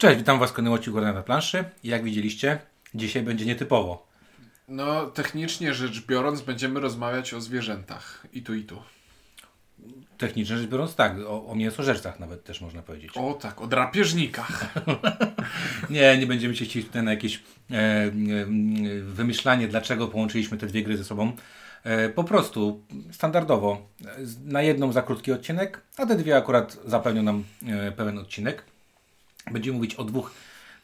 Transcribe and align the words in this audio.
Cześć, 0.00 0.18
witam 0.18 0.38
Was 0.38 0.50
w 0.50 0.52
kolejnym 0.52 0.72
odcinku 0.72 1.00
na 1.00 1.22
planszy. 1.22 1.64
Jak 1.84 2.04
widzieliście, 2.04 2.58
dzisiaj 2.94 3.22
będzie 3.22 3.46
nietypowo. 3.46 4.06
No, 4.68 5.06
technicznie 5.06 5.74
rzecz 5.74 6.06
biorąc, 6.06 6.40
będziemy 6.40 6.80
rozmawiać 6.80 7.34
o 7.34 7.40
zwierzętach. 7.40 8.26
I 8.32 8.42
tu, 8.42 8.54
i 8.54 8.64
tu. 8.64 8.82
Technicznie 10.18 10.56
rzecz 10.56 10.68
biorąc, 10.68 10.94
tak, 10.94 11.18
o, 11.26 11.46
o 11.46 11.54
mięsożercach 11.54 12.20
nawet 12.20 12.44
też 12.44 12.60
można 12.60 12.82
powiedzieć. 12.82 13.10
O 13.14 13.34
tak, 13.34 13.60
o 13.60 13.66
drapieżnikach. 13.66 14.74
Nie, 15.90 16.18
nie 16.18 16.26
będziemy 16.26 16.56
się 16.56 16.64
chcieli 16.64 16.84
tutaj 16.84 17.02
na 17.02 17.10
jakieś 17.10 17.42
e, 17.70 17.74
e, 17.76 18.10
wymyślanie, 19.02 19.68
dlaczego 19.68 20.08
połączyliśmy 20.08 20.58
te 20.58 20.66
dwie 20.66 20.82
gry 20.82 20.96
ze 20.96 21.04
sobą. 21.04 21.32
E, 21.84 22.08
po 22.08 22.24
prostu, 22.24 22.84
standardowo, 23.12 23.88
na 24.44 24.62
jedną 24.62 24.92
za 24.92 25.02
krótki 25.02 25.32
odcinek, 25.32 25.80
a 25.96 26.06
te 26.06 26.16
dwie 26.16 26.36
akurat 26.36 26.78
zapewnią 26.84 27.22
nam 27.22 27.44
e, 27.68 27.92
pełen 27.92 28.18
odcinek. 28.18 28.69
Będziemy 29.50 29.76
mówić 29.76 29.94
o 29.94 30.04
dwóch 30.04 30.30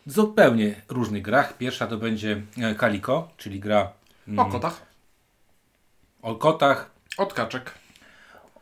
zupełnie 0.07 0.75
różnych 0.89 1.23
grach. 1.23 1.57
Pierwsza 1.57 1.87
to 1.87 1.97
będzie 1.97 2.43
e, 2.63 2.75
Calico, 2.75 3.29
czyli 3.37 3.61
gra 3.61 3.93
O 4.37 4.45
kotach. 4.45 4.83
o 6.23 6.35
kotach, 6.35 6.91
Od 7.19 7.33
kaczek. 7.35 7.75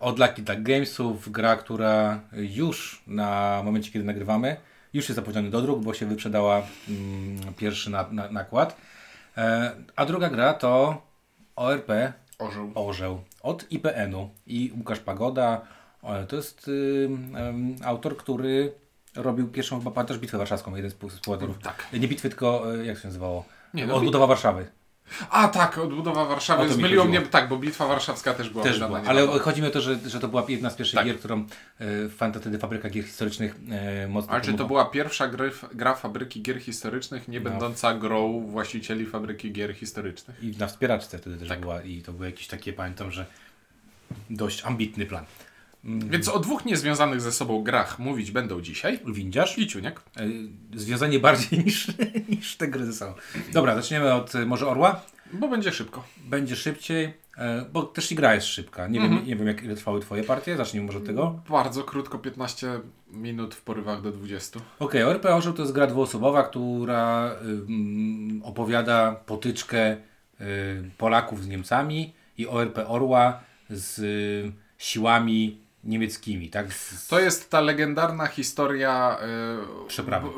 od 0.00 0.18
Lucky 0.18 0.42
Duck 0.42 0.60
Gamesów, 0.60 1.32
gra, 1.32 1.56
która 1.56 2.20
już 2.32 3.02
na 3.06 3.62
momencie, 3.64 3.92
kiedy 3.92 4.04
nagrywamy, 4.04 4.56
już 4.92 5.04
jest 5.08 5.16
zapowiedziany 5.16 5.50
do 5.50 5.62
druk, 5.62 5.84
bo 5.84 5.94
się 5.94 6.06
wyprzedała 6.06 6.62
mm, 6.88 7.54
pierwszy 7.54 7.90
na, 7.90 8.06
na, 8.10 8.28
nakład. 8.28 8.76
E, 9.36 9.72
a 9.96 10.06
druga 10.06 10.30
gra 10.30 10.54
to 10.54 11.02
ORP 11.56 11.88
Orzeł. 12.38 12.72
Orzeł 12.74 13.20
od 13.42 13.72
IPN-u 13.72 14.30
i 14.46 14.72
Łukasz 14.78 14.98
Pagoda. 15.00 15.60
e, 16.02 16.26
To 16.26 16.36
jest 16.36 16.68
y, 16.68 17.08
em, 17.36 17.76
autor, 17.84 18.16
który 18.16 18.72
robił 19.16 19.48
pierwszą 19.48 19.78
chyba 19.78 19.90
pamiętasz 19.90 20.18
bitwę 20.18 20.38
warszawską, 20.38 20.76
jeden 20.76 20.90
z 20.90 20.94
współ- 20.94 21.10
współautorów. 21.10 21.58
Tak. 21.58 21.86
Nie 21.92 22.08
bitwy, 22.08 22.28
tylko 22.28 22.74
e, 22.74 22.86
jak 22.86 22.98
się 22.98 23.08
nazywało? 23.08 23.44
Nie, 23.74 23.86
no, 23.86 23.94
Odbudowa 23.94 24.26
Warszawy. 24.26 24.66
A 25.30 25.48
tak, 25.48 25.78
odbudowa 25.78 26.24
Warszawy. 26.24 26.72
Zmyliło 26.72 27.04
mnie, 27.04 27.20
tak, 27.20 27.48
bo 27.48 27.56
Bitwa 27.58 27.86
Warszawska 27.86 28.34
też 28.34 28.50
była 28.50 28.64
Też 28.64 28.78
była, 28.78 29.02
ale 29.06 29.26
chodzi 29.26 29.62
mi 29.62 29.68
o 29.68 29.70
to, 29.70 29.80
że, 29.80 29.98
że 30.06 30.20
to 30.20 30.28
była 30.28 30.44
jedna 30.48 30.70
z 30.70 30.74
pierwszych 30.74 30.96
Tak. 30.98 31.06
gier, 31.06 31.18
którą 31.18 31.46
e, 31.80 32.08
Fanta 32.08 32.40
wtedy 32.40 32.58
fabryka 32.58 32.90
gier 32.90 33.04
historycznych 33.04 33.56
e, 33.70 34.08
mocno 34.08 34.32
Ale 34.32 34.40
czy 34.42 34.54
to 34.54 34.64
była 34.64 34.84
pierwsza 34.84 35.28
gry, 35.28 35.50
gra 35.74 35.94
fabryki 35.94 36.42
gier 36.42 36.60
historycznych, 36.60 37.28
nie 37.28 37.40
No. 37.40 37.50
będąca 37.50 37.94
grą 37.94 38.46
właścicieli 38.46 39.06
fabryki 39.06 39.52
gier 39.52 39.74
historycznych? 39.74 40.44
I 40.44 40.56
na 40.58 40.66
wspieraczce 40.66 41.18
wtedy 41.18 41.36
też 41.36 41.48
Tak. 41.48 41.60
była 41.60 41.82
i 41.82 42.02
to 42.02 42.12
były 42.12 42.26
jakieś 42.26 42.46
takie, 42.46 42.72
pamiętam, 42.72 43.10
że 43.10 43.26
dość 44.30 44.64
ambitny 44.64 45.06
plan. 45.06 45.24
Mm, 45.84 46.08
Więc 46.08 46.28
o 46.28 46.38
dwóch 46.38 46.64
niezwiązanych 46.64 47.20
ze 47.20 47.32
sobą 47.32 47.62
grach 47.62 47.98
mówić 47.98 48.30
będą 48.30 48.60
dzisiaj. 48.60 48.98
Windziarz, 49.06 49.58
I 49.58 49.66
Ciuniek. 49.66 50.00
e, 50.16 50.26
związanie 50.78 51.18
bardziej 51.18 51.58
niż, 51.64 51.86
niż 52.28 52.56
te 52.56 52.68
gry 52.68 52.86
ze 52.86 52.92
sobą. 52.92 53.12
Dobra, 53.52 53.74
zaczniemy 53.74 54.12
od 54.14 54.34
e, 54.34 54.46
może 54.46 54.66
Orła. 54.68 55.00
Bo 55.32 55.48
będzie 55.48 55.72
szybko. 55.72 56.04
Będzie 56.24 56.56
szybciej, 56.56 57.14
e, 57.38 57.64
bo 57.72 57.82
też 57.82 58.12
i 58.12 58.14
gra 58.14 58.34
jest 58.34 58.46
szybka. 58.46 58.88
Nie, 58.88 59.00
Mhm. 59.00 59.18
wiem, 59.18 59.28
nie 59.28 59.36
wiem, 59.36 59.46
jak 59.46 59.62
ile 59.62 59.74
trwały 59.76 60.00
Twoje 60.00 60.24
partie, 60.24 60.56
zacznijmy 60.56 60.86
może 60.86 60.98
od 60.98 61.06
tego. 61.06 61.40
Bardzo 61.50 61.82
krótko, 61.84 62.18
15 62.18 62.80
minut 63.10 63.54
w 63.54 63.62
porywach 63.62 64.02
do 64.02 64.12
20. 64.12 64.60
Okej, 64.78 65.02
ORP 65.02 65.24
Orzeł 65.26 65.52
to 65.52 65.62
jest 65.62 65.74
gra 65.74 65.86
dwuosobowa, 65.86 66.42
która 66.42 67.30
ym, 67.42 68.40
opowiada 68.44 69.12
potyczkę 69.12 69.96
y, 70.40 70.44
Polaków 70.98 71.42
z 71.42 71.48
Niemcami 71.48 72.12
i 72.38 72.46
ORP 72.46 72.78
Orła 72.88 73.40
z 73.70 73.98
y, 73.98 74.52
siłami 74.78 75.63
niemieckimi, 75.84 76.50
tak? 76.50 76.72
Z, 76.72 77.06
To 77.08 77.20
jest 77.20 77.50
ta 77.50 77.60
legendarna 77.60 78.26
historia 78.26 79.16
yy, 79.82 79.88
Przeprawy. 79.88 80.28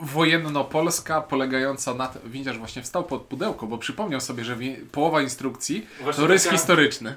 wojenno-polska 0.00 1.20
polegająca 1.20 1.94
na... 1.94 2.12
Windziarz 2.24 2.58
właśnie 2.58 2.82
wstał 2.82 3.04
pod 3.04 3.22
pudełko, 3.22 3.66
bo 3.66 3.78
przypomniał 3.78 4.20
sobie, 4.20 4.44
że 4.44 4.56
połowa 4.92 5.22
instrukcji 5.22 5.86
Właśnie 6.02 6.20
to 6.22 6.26
rys 6.26 6.44
taka- 6.44 6.56
historyczny. 6.56 7.14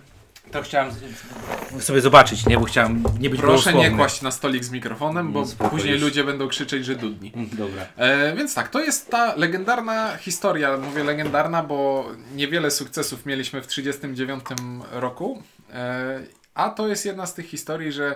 To 0.51 0.61
chciałem 0.61 0.91
sobie 1.79 2.01
zobaczyć, 2.01 2.45
nie? 2.45 2.57
Bo 2.57 2.65
chciałem 2.65 3.03
nie 3.19 3.29
być 3.29 3.41
Proszę 3.41 3.73
nie 3.73 3.91
kłaść 3.91 4.21
na 4.21 4.31
stolik 4.31 4.63
z 4.63 4.71
mikrofonem, 4.71 5.31
bo 5.31 5.39
No, 5.39 5.45
spoko 5.47 5.69
później 5.69 5.93
już. 5.93 6.01
ludzie 6.01 6.23
będą 6.23 6.47
krzyczeć, 6.47 6.85
że 6.85 6.95
dudni. 6.95 7.31
Mm, 7.35 7.49
Dobra. 7.53 7.85
E, 7.97 8.35
więc 8.35 8.53
tak, 8.53 8.69
to 8.69 8.79
jest 8.81 9.09
ta 9.09 9.35
legendarna 9.35 10.17
historia. 10.17 10.77
Mówię 10.77 11.03
legendarna, 11.03 11.63
bo 11.63 12.05
niewiele 12.35 12.71
sukcesów 12.71 13.25
mieliśmy 13.25 13.61
w 13.61 13.67
1939 13.67 14.43
roku. 14.91 15.43
E, 15.73 16.19
a 16.59 16.69
to 16.69 16.87
jest 16.87 17.05
jedna 17.05 17.25
z 17.25 17.33
tych 17.33 17.45
historii, 17.45 17.91
że 17.91 18.15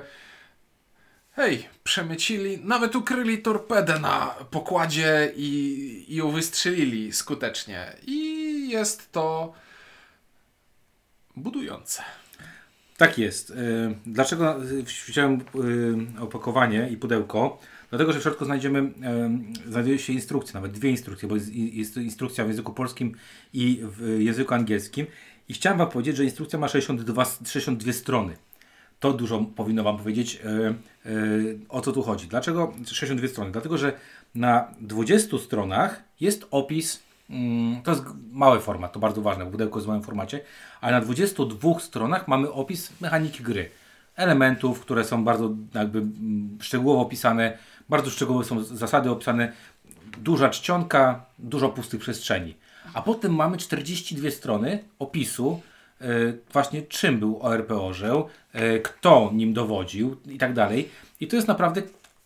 hej, 1.31 1.69
przemycili, 1.83 2.59
nawet 2.63 2.95
ukryli 2.95 3.37
torpedę 3.37 3.99
na 3.99 4.35
pokładzie 4.51 5.31
i, 5.35 6.05
i 6.07 6.15
ją 6.15 6.31
wystrzelili 6.31 7.13
skutecznie. 7.13 7.95
I 8.07 8.69
jest 8.69 9.11
to 9.11 9.53
budujące. 11.35 12.03
Tak 12.97 13.17
jest. 13.17 13.49
Y, 13.49 13.53
Dlaczego 14.05 14.63
y, 14.63 14.83
wziąłem 14.83 15.41
y, 16.17 16.21
opakowanie 16.21 16.89
i 16.91 16.97
pudełko? 16.97 17.59
Dlatego, 17.89 18.13
że 18.13 18.19
w 18.19 18.21
środku 18.21 18.45
znajdziemy, 18.45 18.79
y, 18.79 19.71
znajduje 19.71 19.99
się 19.99 20.13
instrukcja, 20.13 20.53
nawet 20.53 20.71
dwie 20.71 20.89
instrukcje, 20.89 21.29
bo 21.29 21.35
jest, 21.35 21.97
instrukcja 21.97 22.45
w 22.45 22.47
języku 22.47 22.73
polskim 22.73 23.15
i 23.53 23.79
w 23.83 24.19
języku 24.19 24.53
angielskim. 24.53 25.05
I 25.49 25.53
chciałem 25.53 25.77
Wam 25.77 25.89
powiedzieć, 25.89 26.17
że 26.17 26.23
instrukcja 26.23 26.59
ma 26.59 26.67
62, 26.67 27.25
62 27.45 27.93
strony. 27.93 28.37
To 28.99 29.13
dużo 29.13 29.45
powinno 29.55 29.83
Wam 29.83 29.97
powiedzieć, 29.97 30.41
y, 31.05 31.09
y, 31.09 31.59
o 31.69 31.81
co 31.81 31.91
tu 31.91 32.03
chodzi. 32.03 32.27
Dlaczego 32.27 32.73
62 32.85 33.27
strony? 33.27 33.51
Dlatego, 33.51 33.77
że 33.77 33.93
na 34.35 34.67
20 34.81 35.37
stronach 35.37 36.03
jest 36.19 36.47
opis, 36.51 37.03
mm, 37.29 37.81
to 37.81 37.91
jest 37.91 38.03
mały 38.31 38.59
format, 38.59 38.93
to 38.93 38.99
bardzo 38.99 39.21
ważne, 39.21 39.51
pudełko 39.51 39.79
jest 39.79 39.85
w 39.85 39.87
małym 39.87 40.03
formacie, 40.03 40.41
ale 40.81 40.91
na 40.93 41.01
22 41.01 41.79
stronach 41.79 42.27
mamy 42.27 42.51
opis 42.51 42.91
mechaniki 43.01 43.43
gry. 43.43 43.69
Elementów, 44.15 44.79
które 44.79 45.03
są 45.03 45.23
bardzo 45.23 45.55
jakby 45.73 45.99
mm, 45.99 46.57
szczegółowo 46.61 47.01
opisane, 47.01 47.57
bardzo 47.89 48.09
szczegółowo 48.09 48.45
są 48.45 48.63
zasady 48.63 49.09
opisane, 49.09 49.51
duża 50.17 50.49
czcionka, 50.49 51.25
dużo 51.39 51.69
pustych 51.69 52.01
przestrzeni. 52.01 52.55
A 52.93 53.01
potem 53.01 53.35
mamy 53.35 53.57
42 53.57 54.31
strony 54.31 54.83
opisu 54.99 55.61
e, 56.01 56.05
właśnie 56.53 56.81
czym 56.81 57.19
był 57.19 57.39
ORP 57.41 57.71
Orzeł, 57.71 58.27
e, 58.53 58.79
kto 58.79 59.31
nim 59.33 59.53
dowodził 59.53 60.17
i 60.29 60.37
tak 60.37 60.53
dalej. 60.53 60.89
I 61.19 61.27
to 61.27 61.35
jest 61.35 61.47
naprawdę, 61.47 61.81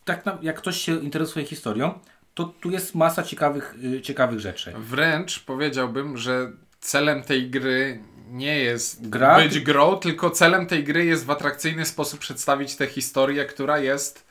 tak 0.06 0.24
jak 0.42 0.56
ktoś 0.58 0.78
się 0.82 1.00
interesuje 1.00 1.46
historią, 1.46 2.00
to 2.34 2.44
tu 2.44 2.72
jest 2.72 2.96
masa 2.96 3.24
ciekawych, 3.24 3.76
e, 3.98 4.02
ciekawych 4.02 4.40
rzeczy. 4.40 4.74
Wręcz 4.78 5.40
powiedziałbym, 5.40 6.18
że 6.18 6.52
celem 6.80 7.24
tej 7.24 7.50
gry 7.50 8.00
nie 8.32 8.58
jest 8.60 9.10
Gra? 9.10 9.36
być 9.38 9.60
grą, 9.60 9.96
tylko 9.96 10.30
celem 10.30 10.68
tej 10.68 10.84
gry 10.84 11.06
jest 11.06 11.26
w 11.26 11.32
atrakcyjny 11.32 11.86
sposób 11.86 12.20
przedstawić 12.20 12.76
tę 12.76 12.88
historię, 12.88 13.46
która 13.46 13.80
jest 13.80 14.26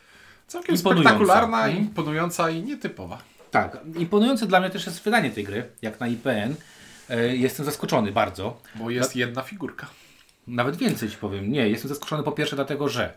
całkiem 0.47 0.75
Imponująca. 0.77 1.11
spektakularna, 1.11 1.59
Mhm. 1.67 1.85
imponująca 1.85 2.51
i 2.51 2.63
nietypowa. 2.63 3.19
Tak, 3.63 3.79
imponujące 3.99 4.47
dla 4.47 4.61
mnie 4.61 4.71
też 4.71 4.87
jest 4.87 5.03
wydanie 5.03 5.31
tej 5.31 5.45
gry, 5.45 5.69
jak 5.83 6.01
na 6.01 6.07
IPN. 6.07 6.55
E, 7.11 7.37
Jestem 7.37 7.67
zaskoczony 7.67 8.13
bardzo. 8.13 8.61
Bo 8.75 8.91
jest 8.91 9.17
jedna 9.17 9.43
figurka. 9.43 9.87
Nawet 10.47 10.77
więcej 10.77 11.11
ci 11.11 11.17
powiem. 11.17 11.53
Nie, 11.53 11.69
jestem 11.69 11.89
zaskoczony 11.89 12.23
po 12.23 12.33
pierwsze 12.33 12.57
dlatego, 12.57 12.89
że 12.89 13.05
e, 13.05 13.13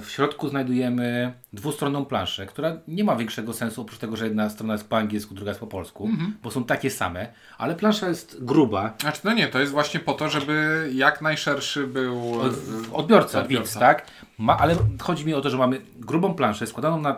w 0.00 0.06
środku 0.10 0.48
znajdujemy 0.48 1.32
dwustronną 1.52 2.04
planszę, 2.04 2.46
która 2.46 2.76
nie 2.88 3.04
ma 3.04 3.16
większego 3.16 3.52
sensu 3.52 3.82
oprócz 3.82 3.98
tego, 3.98 4.16
że 4.16 4.24
jedna 4.24 4.50
strona 4.50 4.72
jest 4.72 4.88
po 4.88 4.96
angielsku, 4.96 5.34
druga 5.34 5.50
jest 5.50 5.60
po 5.60 5.66
polsku, 5.66 6.06
Mhm. 6.06 6.36
bo 6.42 6.50
są 6.50 6.64
takie 6.64 6.90
same, 6.90 7.26
ale 7.58 7.74
plansza 7.74 8.08
jest 8.08 8.44
gruba. 8.44 8.94
Znaczy, 9.00 9.20
no 9.24 9.32
nie, 9.32 9.48
to 9.48 9.60
jest 9.60 9.72
właśnie 9.72 10.00
po 10.00 10.12
to, 10.14 10.30
żeby 10.30 10.88
jak 10.94 11.22
najszerszy 11.22 11.86
był 11.86 12.40
Od- 12.40 12.52
Odbiorca, 12.92 13.40
odbiorca. 13.40 13.48
widz, 13.70 13.74
tak? 13.78 14.06
Ma, 14.38 14.58
ale 14.58 14.76
chodzi 15.00 15.26
mi 15.26 15.34
o 15.34 15.40
to, 15.40 15.50
że 15.50 15.56
mamy 15.58 15.80
grubą 15.98 16.34
planszę 16.34 16.66
składaną 16.66 17.00
na, 17.00 17.16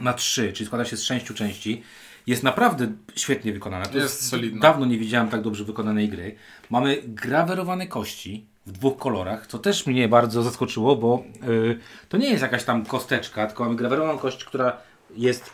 na 0.00 0.12
trzy, 0.12 0.52
czyli 0.52 0.66
składa 0.66 0.84
się 0.84 0.96
z 0.96 1.02
sześciu 1.02 1.34
części. 1.34 1.82
Jest 2.26 2.42
naprawdę 2.42 2.92
świetnie 3.16 3.52
wykonana. 3.52 3.86
To 3.86 3.98
Jest 3.98 4.28
solidna. 4.28 4.60
Dawno 4.60 4.86
nie 4.86 4.98
widziałem 4.98 5.28
tak 5.28 5.42
dobrze 5.42 5.64
wykonanej 5.64 6.08
gry. 6.08 6.36
Mamy 6.70 7.02
grawerowane 7.06 7.86
kości 7.86 8.46
w 8.66 8.72
dwóch 8.72 8.98
kolorach, 8.98 9.46
co 9.46 9.58
też 9.58 9.86
mnie 9.86 10.08
bardzo 10.08 10.42
zaskoczyło, 10.42 10.96
bo 10.96 11.24
y, 11.48 11.78
to 12.08 12.16
nie 12.16 12.30
jest 12.30 12.42
jakaś 12.42 12.64
tam 12.64 12.86
kosteczka, 12.86 13.46
tylko 13.46 13.64
mamy 13.64 13.76
grawerowaną 13.76 14.18
kość, 14.18 14.44
która 14.44 14.76
jest 15.16 15.50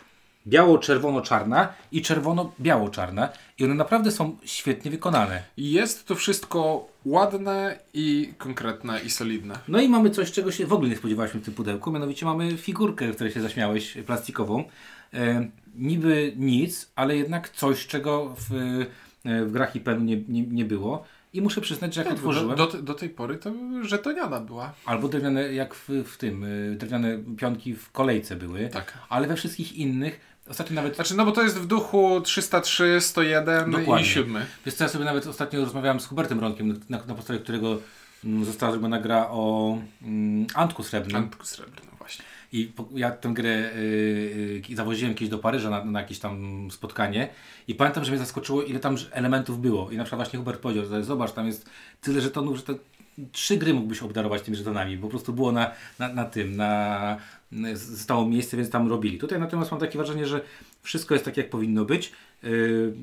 biało-czerwono-czarna 0.47 1.73
i 1.91 2.01
czerwono-biało-czarna 2.01 3.29
i 3.59 3.65
one 3.65 3.73
naprawdę 3.73 4.11
są 4.11 4.37
świetnie 4.45 4.91
wykonane. 4.91 5.43
Jest 5.57 6.05
to 6.05 6.15
wszystko 6.15 6.87
ładne 7.11 7.79
i 7.93 8.33
konkretne 8.37 9.01
i 9.01 9.09
solidne. 9.09 9.59
No 9.67 9.81
i 9.81 9.89
mamy 9.89 10.09
coś, 10.09 10.31
czego 10.31 10.51
się 10.51 10.65
w 10.65 10.73
ogóle 10.73 10.89
nie 10.89 10.95
spodziewaliśmy 10.95 11.39
w 11.39 11.45
tym 11.45 11.53
pudełku, 11.53 11.91
mianowicie 11.91 12.25
mamy 12.25 12.57
figurkę, 12.57 13.11
w 13.11 13.15
której 13.15 13.33
się 13.33 13.41
zaśmiałeś, 13.41 13.97
plastikową. 14.05 14.63
E, 15.13 15.47
niby 15.75 16.33
nic, 16.35 16.91
ale 16.95 17.17
jednak 17.17 17.49
coś, 17.49 17.87
czego 17.87 18.35
w, 18.49 18.53
e, 19.25 19.45
w 19.45 19.51
grach 19.51 19.75
IPN 19.75 20.05
nie, 20.05 20.17
nie, 20.27 20.41
nie 20.41 20.65
było. 20.65 21.03
I 21.33 21.41
muszę 21.41 21.61
przyznać, 21.61 21.93
że 21.93 22.01
jak 22.01 22.07
Tak, 22.07 22.17
otworzyłem, 22.17 22.57
do, 22.57 22.67
do, 22.67 22.81
do 22.81 22.93
tej 22.93 23.09
pory 23.09 23.37
to 23.37 23.51
żetoniana 23.81 24.39
była. 24.39 24.73
albo 24.85 25.07
drewniane, 25.07 25.53
jak 25.53 25.75
w, 25.75 25.89
w 25.89 26.17
tym, 26.17 26.43
y, 26.43 26.75
drewniane 26.79 27.17
pionki 27.37 27.73
w 27.75 27.91
kolejce 27.91 28.35
były, 28.35 28.69
Tak. 28.69 28.93
ale 29.09 29.27
we 29.27 29.35
wszystkich 29.35 29.73
innych, 29.77 30.19
ostatnio 30.49 30.75
nawet, 30.75 30.95
Znaczy, 30.95 31.15
no 31.15 31.25
bo 31.25 31.31
to 31.31 31.43
jest 31.43 31.59
w 31.59 31.65
duchu 31.65 32.21
303, 32.21 33.01
101 33.01 33.71
Dokładnie. 33.71 34.05
i 34.05 34.09
7. 34.09 34.45
wiesz 34.65 34.75
co, 34.75 34.83
ja 34.83 34.89
sobie 34.89 35.05
nawet 35.05 35.27
ostatnio 35.27 35.59
rozmawiałem 35.59 35.99
z 35.99 36.05
Hubertem 36.05 36.39
Ronkiem, 36.39 36.79
na, 36.89 36.97
na 37.07 37.15
podstawie 37.15 37.39
którego 37.39 37.77
mm, 38.25 38.45
została 38.45 38.71
zrobiona 38.71 38.99
gra 38.99 39.27
o 39.29 39.77
mm, 40.01 40.47
Antku 40.53 40.83
Srebrnym. 40.83 41.23
Antku 41.23 41.45
srebrny, 41.45 41.91
właśnie. 41.97 42.25
I 42.51 42.65
po, 42.65 42.89
ja 42.95 43.11
tę 43.11 43.29
grę 43.29 43.49
y, 43.49 44.61
y, 44.69 44.75
zawoziłem 44.75 45.15
kiedyś 45.15 45.29
do 45.29 45.37
Paryża 45.37 45.69
na, 45.69 45.85
na 45.85 46.01
jakieś 46.01 46.19
tam 46.19 46.67
spotkanie 46.71 47.29
i 47.67 47.75
pamiętam, 47.75 48.05
że 48.05 48.11
mnie 48.11 48.19
zaskoczyło, 48.19 48.63
ile 48.63 48.79
tam 48.79 48.95
elementów 49.11 49.61
było. 49.61 49.91
I 49.91 49.97
na 49.97 50.03
przykład 50.03 50.19
właśnie 50.19 50.39
Hubert 50.39 50.61
powiedział, 50.61 50.85
że 50.85 51.03
zobacz, 51.03 51.31
tam 51.31 51.47
jest 51.47 51.69
tyle 52.01 52.21
żetonów, 52.21 52.57
że 52.57 52.63
to 52.63 52.73
trzy 53.31 53.57
gry 53.57 53.73
mógłbyś 53.73 54.01
obdarować 54.01 54.41
tymi 54.41 54.57
żetonami. 54.57 54.97
Po 54.97 55.07
prostu 55.07 55.33
było 55.33 55.51
na, 55.51 55.71
na, 55.99 56.13
na 56.13 56.25
tym, 56.25 56.55
na, 56.55 57.17
na, 57.51 57.75
zostało 57.75 58.27
miejsce, 58.27 58.57
więc 58.57 58.69
tam 58.69 58.89
robili. 58.89 59.17
Tutaj 59.17 59.39
natomiast 59.39 59.71
mam 59.71 59.79
takie 59.79 59.97
wrażenie, 59.97 60.25
że 60.25 60.41
wszystko 60.81 61.13
jest 61.13 61.25
tak, 61.25 61.37
jak 61.37 61.49
powinno 61.49 61.85
być. 61.85 62.11
Y, 62.43 62.93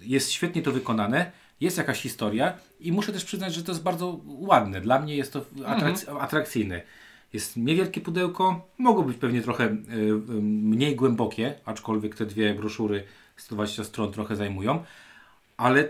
jest 0.00 0.30
świetnie 0.30 0.62
to 0.62 0.72
wykonane. 0.72 1.32
Jest 1.60 1.78
jakaś 1.78 2.00
historia 2.00 2.54
i 2.80 2.92
muszę 2.92 3.12
też 3.12 3.24
przyznać, 3.24 3.54
że 3.54 3.62
to 3.62 3.72
jest 3.72 3.82
bardzo 3.82 4.20
ładne. 4.26 4.80
Dla 4.80 5.00
mnie 5.00 5.16
jest 5.16 5.32
to 5.32 5.40
atrak- 5.40 6.20
atrakcyjne. 6.20 6.82
Jest 7.32 7.56
niewielkie 7.56 8.00
pudełko, 8.00 8.68
mogło 8.78 9.02
być 9.02 9.16
pewnie 9.16 9.42
trochę 9.42 9.64
y, 9.64 9.68
y, 9.68 10.42
mniej 10.42 10.96
głębokie, 10.96 11.54
aczkolwiek 11.64 12.14
te 12.14 12.26
dwie 12.26 12.54
broszury 12.54 13.04
120 13.36 13.84
stron 13.84 14.12
trochę 14.12 14.36
zajmują, 14.36 14.84
ale 15.60 15.80
y, 15.80 15.88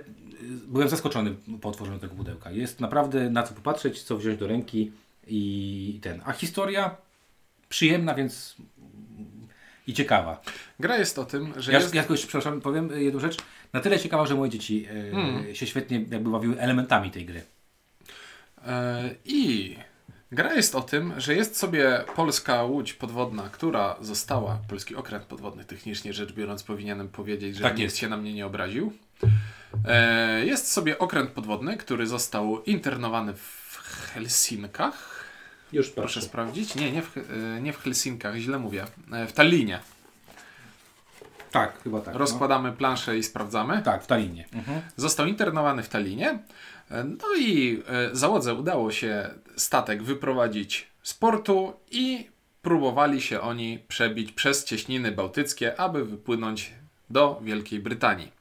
byłem 0.68 0.88
zaskoczony 0.88 1.34
po 1.60 1.68
otworzeniu 1.68 1.98
tego 1.98 2.14
pudełka. 2.14 2.50
Jest 2.50 2.80
naprawdę 2.80 3.30
na 3.30 3.42
co 3.42 3.54
popatrzeć, 3.54 4.02
co 4.02 4.16
wziąć 4.16 4.38
do 4.38 4.46
ręki 4.46 4.92
i 5.26 5.98
ten. 6.02 6.20
A 6.24 6.32
historia 6.32 6.96
przyjemna, 7.68 8.14
więc 8.14 8.56
i 9.86 9.94
ciekawa. 9.94 10.40
Gra 10.80 10.96
jest 10.98 11.18
o 11.18 11.24
tym, 11.24 11.52
że 11.56 11.72
Ja, 11.72 11.78
jest... 11.78 11.94
ja 11.94 12.00
jeszcze, 12.10 12.26
przepraszam, 12.26 12.60
powiem 12.60 12.90
jedną 13.02 13.20
rzecz. 13.20 13.36
Na 13.72 13.80
tyle 13.80 13.98
ciekawa, 13.98 14.26
że 14.26 14.34
moje 14.34 14.50
dzieci 14.50 14.86
y, 14.90 15.10
Hmm. 15.12 15.54
się 15.54 15.66
świetnie 15.66 16.04
jakby 16.10 16.30
bawiły 16.30 16.60
elementami 16.60 17.10
tej 17.10 17.24
gry. 17.26 17.42
E, 18.66 19.10
I 19.24 19.76
gra 20.32 20.54
jest 20.54 20.74
o 20.74 20.80
tym, 20.80 21.12
że 21.20 21.34
jest 21.34 21.56
sobie 21.56 22.04
polska 22.16 22.62
łódź 22.64 22.92
podwodna, 22.92 23.48
która 23.48 23.96
została, 24.00 24.58
polski 24.68 24.96
okręt 24.96 25.24
podwodny, 25.24 25.64
technicznie 25.64 26.12
rzecz 26.12 26.32
biorąc, 26.32 26.62
powinienem 26.62 27.08
powiedzieć, 27.08 27.56
że 27.56 27.62
Tak 27.62 27.72
nikt 27.72 27.82
jest. 27.82 27.96
się 27.98 28.08
na 28.08 28.16
mnie 28.16 28.34
nie 28.34 28.46
obraził. 28.46 28.92
E, 29.88 30.44
Jest 30.44 30.72
sobie 30.72 30.98
okręt 30.98 31.30
podwodny, 31.30 31.76
który 31.76 32.06
został 32.06 32.62
internowany 32.62 33.34
w 33.34 33.76
Helsinkach. 34.14 35.24
Już 35.72 35.90
Proszę 35.90 36.22
sprawdzić. 36.22 36.74
Nie, 36.74 36.92
nie 36.92 37.02
w, 37.02 37.16
e, 37.16 37.60
nie 37.60 37.72
w 37.72 37.78
Helsinkach, 37.82 38.36
źle 38.36 38.58
mówię. 38.58 38.84
E, 39.12 39.26
W 39.26 39.32
Tallinie. 39.32 39.80
Tak, 41.50 41.82
chyba 41.82 42.00
tak. 42.00 42.14
no. 42.14 42.18
Rozkładamy 42.20 42.72
planszę 42.72 43.18
i 43.18 43.22
sprawdzamy. 43.22 43.82
Tak, 43.82 44.04
w 44.04 44.06
Talinie. 44.06 44.44
Został 44.96 45.26
internowany 45.26 45.82
w 45.82 45.88
Tallinie. 45.88 46.38
No 46.90 47.36
i 47.38 47.82
załodze 48.12 48.54
udało 48.54 48.92
się 48.92 49.30
statek 49.56 50.02
wyprowadzić 50.02 50.88
z 51.02 51.14
portu 51.14 51.72
i 51.90 52.28
próbowali 52.62 53.22
się 53.22 53.40
oni 53.40 53.78
przebić 53.88 54.32
przez 54.32 54.64
cieśniny 54.64 55.12
bałtyckie, 55.12 55.80
aby 55.80 56.04
wypłynąć 56.04 56.72
do 57.10 57.40
Wielkiej 57.44 57.80
Brytanii. 57.80 58.32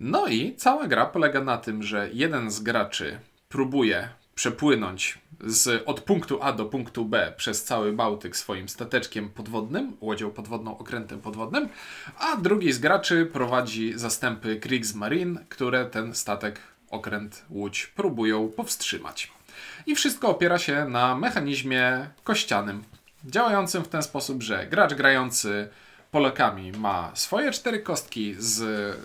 No 0.00 0.26
i 0.26 0.54
cała 0.56 0.86
gra 0.86 1.06
polega 1.06 1.40
na 1.40 1.58
tym, 1.58 1.82
że 1.82 2.08
jeden 2.12 2.50
z 2.50 2.60
graczy 2.60 3.18
próbuje 3.48 4.08
przepłynąć 4.34 5.18
z, 5.40 5.82
od 5.86 6.00
punktu 6.00 6.38
A 6.42 6.52
do 6.52 6.64
punktu 6.64 7.04
B 7.04 7.32
przez 7.36 7.64
cały 7.64 7.92
Bałtyk 7.92 8.36
swoim 8.36 8.68
stateczkiem 8.68 9.30
podwodnym, 9.30 9.96
łodzią 10.00 10.30
podwodną, 10.30 10.78
okrętem 10.78 11.20
podwodnym, 11.20 11.68
a 12.18 12.36
drugi 12.36 12.72
z 12.72 12.78
graczy 12.78 13.26
prowadzi 13.32 13.92
zastępy 13.96 14.56
Kriegsmarine, 14.56 15.44
które 15.48 15.86
ten 15.86 16.14
statek, 16.14 16.60
okręt, 16.90 17.44
łódź 17.50 17.86
próbują 17.86 18.48
powstrzymać. 18.48 19.32
I 19.86 19.94
wszystko 19.94 20.28
opiera 20.28 20.58
się 20.58 20.84
na 20.84 21.14
mechanizmie 21.14 22.06
kościanym, 22.24 22.84
działającym 23.24 23.84
w 23.84 23.88
ten 23.88 24.02
sposób, 24.02 24.42
że 24.42 24.66
gracz 24.66 24.94
grający 24.94 25.68
Polakami 26.10 26.72
ma 26.72 27.10
swoje 27.14 27.50
cztery 27.50 27.78
kostki 27.78 28.36
z, 28.38 28.96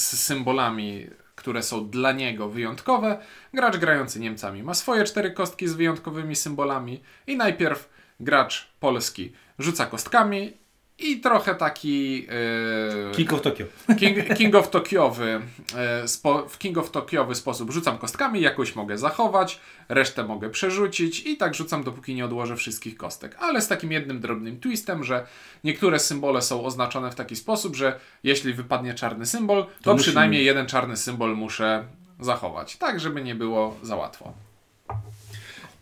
z 0.00 0.20
symbolami, 0.20 1.06
które 1.34 1.62
są 1.62 1.90
dla 1.90 2.12
niego 2.12 2.48
wyjątkowe. 2.48 3.18
Gracz 3.54 3.76
grający 3.76 4.20
Niemcami 4.20 4.62
ma 4.62 4.74
swoje 4.74 5.04
cztery 5.04 5.30
kostki 5.30 5.68
z 5.68 5.72
wyjątkowymi 5.72 6.36
symbolami. 6.36 7.02
I 7.26 7.36
najpierw 7.36 7.88
gracz 8.20 8.72
polski 8.80 9.32
rzuca 9.58 9.86
kostkami 9.86 10.59
i 11.00 11.20
trochę 11.20 11.54
taki. 11.54 12.22
Yy, 12.22 13.12
King 13.16 13.32
of 13.32 13.42
Tokyo. 13.42 13.66
King, 13.98 14.36
King 14.36 14.54
of 14.54 14.70
Tokiowy, 14.70 15.40
e, 15.76 16.08
spo, 16.08 16.48
w 16.48 16.58
King 16.58 16.78
of 16.78 16.90
Tokiowy 16.90 17.34
sposób 17.34 17.70
rzucam 17.70 17.98
kostkami, 17.98 18.40
jakoś 18.40 18.76
mogę 18.76 18.98
zachować, 18.98 19.60
resztę 19.88 20.24
mogę 20.24 20.50
przerzucić 20.50 21.26
i 21.26 21.36
tak 21.36 21.54
rzucam, 21.54 21.84
dopóki 21.84 22.14
nie 22.14 22.24
odłożę 22.24 22.56
wszystkich 22.56 22.96
kostek. 22.96 23.36
Ale 23.38 23.60
z 23.60 23.68
takim 23.68 23.92
jednym 23.92 24.20
drobnym 24.20 24.60
twistem, 24.60 25.04
że 25.04 25.26
niektóre 25.64 25.98
symbole 25.98 26.42
są 26.42 26.64
oznaczone 26.64 27.10
w 27.10 27.14
taki 27.14 27.36
sposób, 27.36 27.76
że 27.76 28.00
jeśli 28.24 28.54
wypadnie 28.54 28.94
czarny 28.94 29.26
symbol, 29.26 29.64
to, 29.64 29.70
To 29.82 29.94
przynajmniej 29.94 30.44
jeden 30.44 30.66
czarny 30.66 30.96
symbol 30.96 31.36
muszę 31.36 31.84
zachować, 32.20 32.76
tak 32.76 33.00
żeby 33.00 33.22
nie 33.22 33.34
było 33.34 33.76
za 33.82 33.96
łatwo. 33.96 34.32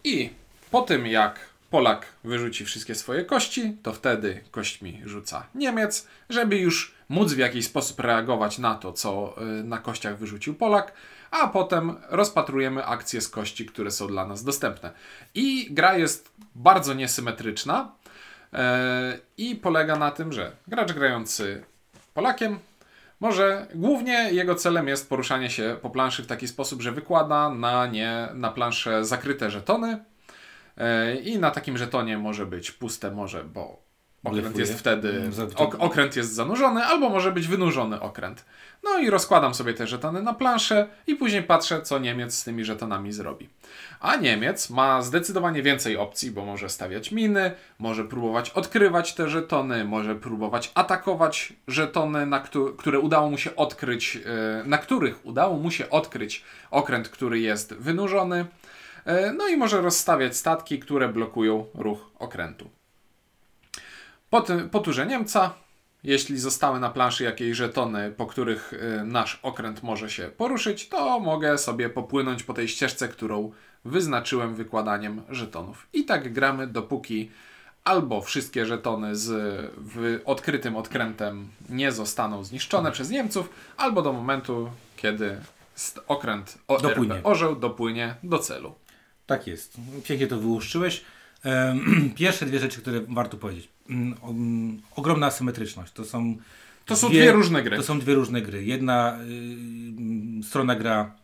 I 0.04 0.30
po 0.70 0.82
tym 0.82 1.06
jak 1.06 1.40
Polak 1.70 2.06
wyrzuci 2.24 2.64
wszystkie 2.64 2.94
swoje 2.94 3.24
kości, 3.24 3.76
to 3.82 3.92
wtedy 3.92 4.40
kośćmi 4.50 5.02
rzuca 5.04 5.46
Niemiec, 5.54 6.06
żeby 6.30 6.56
już 6.56 6.94
móc 7.08 7.32
w 7.32 7.38
jakiś 7.38 7.66
sposób 7.66 8.00
reagować 8.00 8.58
na 8.58 8.74
to, 8.74 8.92
co 8.92 9.34
y, 9.60 9.64
na 9.64 9.78
kościach 9.78 10.18
wyrzucił 10.18 10.54
Polak, 10.54 10.92
a 11.30 11.48
potem 11.48 11.96
rozpatrujemy 12.08 12.84
akcje 12.84 13.20
z 13.20 13.28
kości, 13.28 13.66
które 13.66 13.90
są 13.90 14.06
dla 14.06 14.26
nas 14.26 14.44
dostępne. 14.44 14.90
I 15.34 15.68
gra 15.70 15.96
jest 15.96 16.32
bardzo 16.54 16.94
niesymetryczna 16.94 17.92
e, 18.52 19.18
i 19.36 19.56
polega 19.56 19.96
na 19.96 20.10
tym, 20.10 20.32
że 20.32 20.52
gracz 20.68 20.92
grający 20.92 21.64
Polakiem 22.14 22.58
może 23.20 23.66
głównie 23.74 24.32
jego 24.32 24.54
celem 24.54 24.88
jest 24.88 25.08
poruszanie 25.08 25.50
się 25.50 25.76
po 25.82 25.90
planszy 25.90 26.22
w 26.22 26.26
taki 26.26 26.48
sposób, 26.48 26.82
że 26.82 26.92
wykłada 26.92 27.50
na 27.50 27.86
nie 27.86 28.28
na 28.34 28.50
planszę 28.50 29.04
zakryte 29.04 29.50
żetony 29.50 30.04
i 31.24 31.38
na 31.38 31.50
takim 31.50 31.78
żetonie 31.78 32.18
może 32.18 32.46
być 32.46 32.70
puste 32.70 33.10
morze, 33.10 33.44
bo 33.44 33.82
okręt 34.24 34.42
Blefuje. 34.42 34.60
jest 34.64 34.78
wtedy 34.78 35.10
Mm, 35.10 35.32
ok, 35.56 35.76
okręt 35.78 36.16
jest 36.16 36.34
zanurzony, 36.34 36.84
albo 36.84 37.08
może 37.10 37.32
być 37.32 37.48
wynurzony 37.48 38.00
okręt. 38.00 38.44
No 38.84 38.98
i 38.98 39.10
rozkładam 39.10 39.54
sobie 39.54 39.74
te 39.74 39.86
żetony 39.86 40.22
na 40.22 40.34
planszę 40.34 40.86
i 41.06 41.14
później 41.14 41.42
patrzę, 41.42 41.82
co 41.82 41.98
Niemiec 41.98 42.34
z 42.34 42.44
tymi 42.44 42.64
żetonami 42.64 43.12
zrobi. 43.12 43.48
A 44.00 44.16
Niemiec 44.16 44.70
ma 44.70 45.02
zdecydowanie 45.02 45.62
więcej 45.62 45.96
opcji, 45.96 46.30
bo 46.30 46.44
może 46.44 46.68
stawiać 46.68 47.12
miny, 47.12 47.52
może 47.78 48.04
próbować 48.04 48.50
odkrywać 48.50 49.14
te 49.14 49.28
żetony, 49.28 49.84
może 49.84 50.14
próbować 50.14 50.70
atakować 50.74 51.52
żetony, 51.68 52.26
na 52.26 52.40
któ- 52.40 52.74
które 52.76 53.00
udało 53.00 53.30
mu 53.30 53.38
się 53.38 53.56
odkryć, 53.56 54.16
e, 54.16 54.62
na 54.64 54.78
których 54.78 55.26
udało 55.26 55.56
mu 55.56 55.70
się 55.70 55.90
odkryć 55.90 56.44
okręt, 56.70 57.08
który 57.08 57.38
jest 57.40 57.74
wynurzony. 57.74 58.46
E, 59.08 59.32
No 59.32 59.48
i 59.48 59.56
może 59.56 59.80
rozstawiać 59.80 60.36
statki, 60.36 60.78
które 60.78 61.08
blokują 61.08 61.66
ruch 61.74 62.10
okrętu. 62.18 62.70
Po, 64.30 64.40
tym, 64.40 64.70
po 64.70 64.80
turze 64.80 65.06
Niemca, 65.06 65.54
jeśli 66.04 66.38
zostały 66.38 66.80
na 66.80 66.90
planszy 66.90 67.24
jakieś 67.24 67.56
żetony, 67.56 68.10
po 68.16 68.26
których 68.26 68.72
y, 68.72 69.04
nasz 69.04 69.40
okręt 69.42 69.82
może 69.82 70.10
się 70.10 70.28
poruszyć, 70.36 70.88
to 70.88 71.20
mogę 71.20 71.58
sobie 71.58 71.90
popłynąć 71.90 72.42
po 72.42 72.54
tej 72.54 72.68
ścieżce, 72.68 73.08
którą 73.08 73.52
wyznaczyłem 73.84 74.54
wykładaniem 74.54 75.22
żetonów. 75.28 75.86
I 75.92 76.04
tak 76.04 76.32
gramy, 76.32 76.66
dopóki 76.66 77.30
albo 77.84 78.20
wszystkie 78.20 78.66
żetony 78.66 79.16
z 79.16 79.30
w 79.76 80.20
odkrytym 80.24 80.76
odkrętem 80.76 81.48
nie 81.68 81.92
zostaną 81.92 82.44
zniszczone 82.44 82.92
przez 82.92 83.10
Niemców, 83.10 83.50
albo 83.76 84.02
do 84.02 84.12
momentu, 84.12 84.70
kiedy 84.96 85.40
okręt 86.08 86.58
ORP 86.68 86.82
Dopłynie. 86.82 87.20
orzeł 87.22 87.56
dopłynie 87.56 88.14
do 88.22 88.38
celu. 88.38 88.74
Tak 89.28 89.46
jest. 89.46 89.76
Pięknie 90.04 90.26
to 90.26 90.38
wyłuszczyłeś. 90.38 91.04
Pierwsze 92.16 92.46
dwie 92.46 92.58
rzeczy, 92.58 92.80
które 92.80 93.00
warto 93.08 93.36
powiedzieć. 93.36 93.68
Mm, 93.90 94.14
mm, 94.22 94.80
Ogromna 94.96 95.26
asymetryczność. 95.26 95.92
To 95.92 96.04
są, 96.04 96.36
To 96.86 96.96
są 96.96 97.08
dwie 97.08 97.32
różne 97.32 97.62
gry. 97.62 97.76
To 97.76 97.82
są 97.82 98.00
dwie 98.00 98.14
różne 98.14 98.42
gry. 98.42 98.64
Jedna 98.64 99.18
y, 100.40 100.44
strona 100.44 100.74
gra 100.74 101.14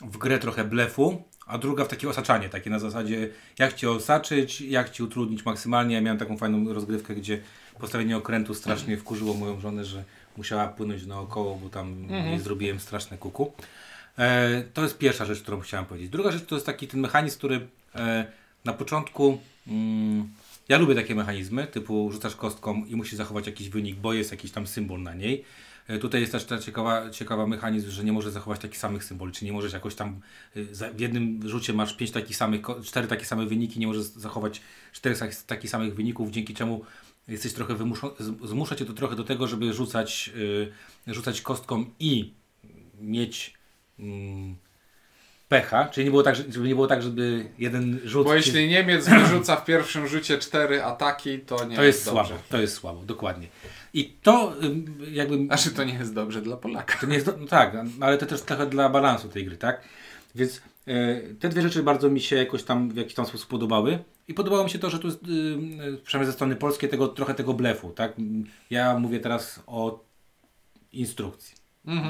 w 0.00 0.18
grę 0.18 0.38
trochę 0.38 0.64
blefu, 0.64 1.22
a 1.46 1.58
druga 1.58 1.84
w 1.84 1.88
takie 1.88 2.08
osaczanie, 2.08 2.48
takie 2.48 2.70
na 2.70 2.78
zasadzie 2.78 3.28
jak 3.58 3.74
cię 3.74 3.90
osaczyć, 3.90 4.60
jak 4.60 4.90
ci 4.90 5.02
utrudnić 5.02 5.44
maksymalnie. 5.44 5.94
Ja 5.94 6.00
miałem 6.00 6.18
taką 6.18 6.36
fajną 6.36 6.72
rozgrywkę, 6.74 7.14
gdzie 7.14 7.40
postawienie 7.80 8.16
okrętu 8.16 8.54
strasznie 8.54 8.96
wkurzyło 8.96 9.34
moją 9.34 9.60
żonę, 9.60 9.84
że 9.84 10.04
musiała 10.36 10.68
płynąć 10.68 11.06
naokoło, 11.06 11.56
bo 11.56 11.68
tam 11.68 11.88
Mhm. 12.10 12.40
zrobiłem 12.40 12.80
straszne 12.80 13.18
kuku. 13.18 13.52
E, 14.18 14.64
to 14.74 14.82
jest 14.82 14.98
pierwsza 14.98 15.24
rzecz, 15.24 15.42
którą 15.42 15.60
chciałem 15.60 15.86
powiedzieć. 15.86 16.10
Druga 16.10 16.30
rzecz 16.30 16.44
to 16.46 16.54
jest 16.54 16.66
taki 16.66 16.88
ten 16.88 17.00
mechanizm, 17.00 17.38
który 17.38 17.66
e, 17.94 18.26
na 18.64 18.72
początku. 18.72 19.38
Mm, 19.66 20.28
ja 20.68 20.78
lubię 20.78 20.94
takie 20.94 21.14
mechanizmy, 21.14 21.66
typu 21.66 22.12
rzucasz 22.12 22.36
kostką 22.36 22.84
i 22.84 22.96
musisz 22.96 23.14
zachować 23.14 23.46
jakiś 23.46 23.68
wynik, 23.68 23.96
bo 23.96 24.12
jest 24.12 24.30
jakiś 24.30 24.50
tam 24.50 24.66
symbol 24.66 25.02
na 25.02 25.14
niej. 25.14 25.44
E, 25.88 25.98
tutaj 25.98 26.20
jest 26.20 26.32
też 26.32 26.44
ta 26.44 26.58
ciekawa, 26.58 27.10
ciekawa 27.10 27.46
mechanizm, 27.46 27.90
że 27.90 28.04
nie 28.04 28.12
możesz 28.12 28.32
zachować 28.32 28.60
takich 28.60 28.78
samych 28.78 29.04
symboli, 29.04 29.32
czy 29.32 29.44
nie 29.44 29.52
możesz 29.52 29.72
jakoś 29.72 29.94
tam 29.94 30.20
za- 30.72 30.90
w 30.90 31.00
jednym 31.00 31.48
rzucie 31.48 31.72
masz 31.72 31.96
pięć 31.96 32.10
takich 32.10 32.36
samych, 32.36 32.60
cztery 32.84 33.08
takie 33.08 33.24
same 33.24 33.46
wyniki, 33.46 33.80
nie 33.80 33.86
możesz 33.86 34.02
zachować 34.02 34.60
czterech 34.92 35.18
takich 35.46 35.70
samych 35.70 35.94
wyników, 35.94 36.30
dzięki 36.30 36.54
czemu 36.54 36.84
jesteś 37.28 37.52
trochę 37.52 37.74
wymuszony, 37.74 38.12
zmusza 38.44 38.76
cię 38.76 38.84
to 38.84 38.92
trochę 38.92 39.16
do 39.16 39.24
tego, 39.24 39.46
żeby 39.46 39.72
rzucać, 39.72 40.30
y, 41.08 41.14
rzucać 41.14 41.42
kostką 41.42 41.84
i 42.00 42.32
mieć 43.00 43.55
pecha, 45.48 45.88
czyli 45.88 46.04
nie 46.04 46.10
było 46.10 46.22
tak, 46.22 46.36
że- 46.36 46.52
żeby 46.52 46.68
nie 46.68 46.74
było 46.74 46.86
tak, 46.86 47.02
żeby 47.02 47.46
jeden 47.58 48.00
rzut... 48.04 48.26
Bo 48.26 48.34
jeśli 48.34 48.68
Niemiec 48.68 49.08
wyrzuca 49.08 49.56
w 49.56 49.64
pierwszym 49.64 50.08
rzucie 50.08 50.38
cztery 50.38 50.84
ataki, 50.84 51.38
to 51.38 51.64
nie 51.64 51.76
to 51.76 51.84
jest 51.84 52.04
dobrze. 52.04 52.24
słabo, 52.28 52.42
to 52.48 52.60
jest 52.60 52.74
słabo, 52.74 53.02
dokładnie. 53.02 53.46
I 53.94 54.04
to 54.22 54.54
jakby... 55.12 55.46
Znaczy 55.46 55.70
to 55.70 55.84
nie 55.84 55.94
jest 55.94 56.14
dobrze 56.14 56.42
dla 56.42 56.56
Polaka. 56.56 56.98
To 57.00 57.06
nie 57.06 57.14
jest, 57.14 57.26
do, 57.26 57.36
no 57.36 57.46
tak, 57.46 57.76
ale 58.00 58.18
to 58.18 58.26
też 58.26 58.42
trochę 58.42 58.66
dla 58.66 58.88
balansu 58.88 59.28
tej 59.28 59.44
gry, 59.44 59.56
tak? 59.56 59.80
Więc 60.34 60.62
e, 60.86 61.20
te 61.40 61.48
dwie 61.48 61.62
rzeczy 61.62 61.82
bardzo 61.82 62.10
mi 62.10 62.20
się 62.20 62.36
jakoś 62.36 62.62
tam 62.62 62.90
w 62.90 62.96
jakiś 62.96 63.14
tam 63.14 63.26
sposób 63.26 63.48
podobały. 63.48 63.98
I 64.28 64.34
podobało 64.34 64.64
mi 64.64 64.70
się 64.70 64.78
to, 64.78 64.90
że 64.90 64.98
tu 64.98 65.06
jest, 65.06 65.22
y, 65.22 65.98
przynajmniej 66.04 66.26
ze 66.26 66.32
strony 66.32 66.56
polskiej, 66.56 66.88
tego, 66.88 67.08
trochę 67.08 67.34
tego 67.34 67.54
blefu, 67.54 67.90
tak? 67.90 68.12
Ja 68.70 68.98
mówię 68.98 69.20
teraz 69.20 69.62
o 69.66 70.04
instrukcji, 70.92 71.55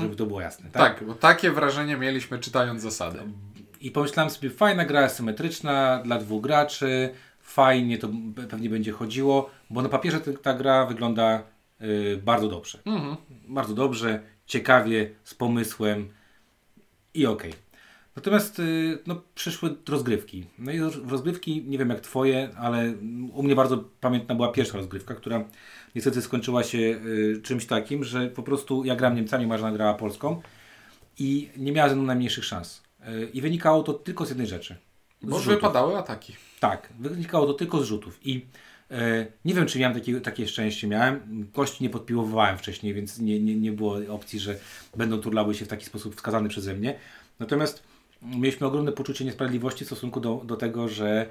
żeby 0.00 0.16
to 0.16 0.26
było 0.26 0.40
jasne, 0.40 0.70
tak? 0.70 0.98
Tak, 0.98 1.06
bo 1.06 1.14
takie 1.14 1.50
wrażenie 1.50 1.96
mieliśmy 1.96 2.38
czytając 2.38 2.82
zasady. 2.82 3.18
I 3.80 3.90
pomyślałem 3.90 4.30
sobie, 4.30 4.50
fajna 4.50 4.84
gra 4.84 5.08
symetryczna 5.08 6.02
dla 6.04 6.18
dwóch 6.18 6.42
graczy, 6.42 7.10
fajnie 7.40 7.98
to 7.98 8.08
pe- 8.08 8.46
pewnie 8.46 8.70
będzie 8.70 8.92
chodziło, 8.92 9.50
bo 9.70 9.82
na 9.82 9.88
papierze 9.88 10.20
ta- 10.20 10.54
gra 10.54 10.86
wygląda 10.86 11.42
y, 11.82 12.20
bardzo 12.24 12.48
dobrze. 12.48 12.78
Mhm. 12.84 13.16
Bardzo 13.48 13.74
dobrze, 13.74 14.20
ciekawie, 14.46 15.10
z 15.24 15.34
pomysłem 15.34 16.08
i 17.14 17.26
okej. 17.26 17.52
Natomiast 18.16 18.58
y, 18.58 18.98
no, 19.06 19.22
przyszły 19.34 19.76
rozgrywki. 19.88 20.46
No 20.58 20.72
i 20.72 20.80
roz- 20.80 21.10
rozgrywki, 21.10 21.64
nie 21.66 21.78
wiem 21.78 21.90
jak 21.90 22.00
twoje, 22.00 22.50
ale 22.58 22.92
u 23.32 23.42
mnie 23.42 23.54
bardzo 23.54 23.84
pamiętna 24.00 24.34
była 24.34 24.52
pierwsza 24.52 24.76
rozgrywka, 24.76 25.14
która 25.14 25.44
niestety 25.96 26.22
skończyła 26.22 26.62
się 26.62 26.78
y, 26.78 27.40
czymś 27.42 27.66
takim, 27.66 28.04
że 28.04 28.26
po 28.26 28.42
prostu 28.42 28.84
ja 28.84 28.96
gram 28.96 29.14
Niemcami, 29.14 29.46
Marzena 29.46 29.72
grała 29.72 29.94
Polską 29.94 30.42
i 31.18 31.48
nie 31.56 31.72
miała 31.72 31.88
ze 31.88 31.96
mną 31.96 32.04
najmniejszych 32.04 32.44
szans. 32.44 32.82
Y, 33.08 33.28
I 33.34 33.40
wynikało 33.40 33.82
to 33.82 33.94
tylko 33.94 34.26
z 34.26 34.28
jednej 34.28 34.46
rzeczy. 34.46 34.76
Z 35.22 35.26
Bo 35.26 35.38
rzutów. 35.38 35.54
wypadały 35.54 35.98
ataki. 35.98 36.36
Tak, 36.60 36.92
wynikało 36.98 37.46
to 37.46 37.54
tylko 37.54 37.80
z 37.80 37.84
rzutów. 37.84 38.26
I 38.26 38.46
e, 38.90 39.26
nie 39.44 39.54
wiem, 39.54 39.66
czy 39.66 39.78
miałem 39.78 39.94
takie, 39.94 40.20
takie 40.20 40.48
szczęście. 40.48 40.86
Miałem. 40.86 41.46
Kości 41.52 41.84
nie 41.84 41.90
podpiłowywałem 41.90 42.58
wcześniej, 42.58 42.94
więc 42.94 43.18
nie, 43.18 43.40
nie, 43.40 43.54
nie 43.54 43.72
było 43.72 43.96
opcji, 44.08 44.40
że 44.40 44.56
będą 44.96 45.18
turlały 45.18 45.54
się 45.54 45.64
w 45.64 45.68
taki 45.68 45.84
sposób 45.84 46.16
wskazany 46.16 46.48
przeze 46.48 46.74
mnie. 46.74 46.98
Natomiast 47.38 47.82
mieliśmy 48.22 48.66
ogromne 48.66 48.92
poczucie 48.92 49.24
niesprawiedliwości 49.24 49.84
w 49.84 49.88
stosunku 49.88 50.20
do, 50.20 50.42
do 50.44 50.56
tego, 50.56 50.88
że 50.88 51.26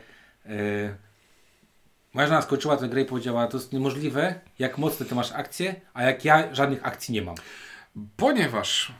e, 0.45 0.95
moja 2.15 2.27
żona 2.27 2.41
skończyła 2.41 2.77
tę 2.77 2.89
grę 2.89 3.01
i 3.01 3.05
powiedziała, 3.05 3.48
to 3.48 3.57
jest 3.57 3.74
niemożliwe, 3.74 4.39
jak 4.60 4.77
mocne 4.77 5.05
ty 5.05 5.15
masz 5.15 5.31
akcje, 5.31 5.75
a 5.93 6.03
jak 6.03 6.25
ja 6.25 6.55
żadnych 6.55 6.86
akcji 6.88 7.13
nie 7.13 7.22
mam. 7.22 7.36
Ponieważ 8.17 8.91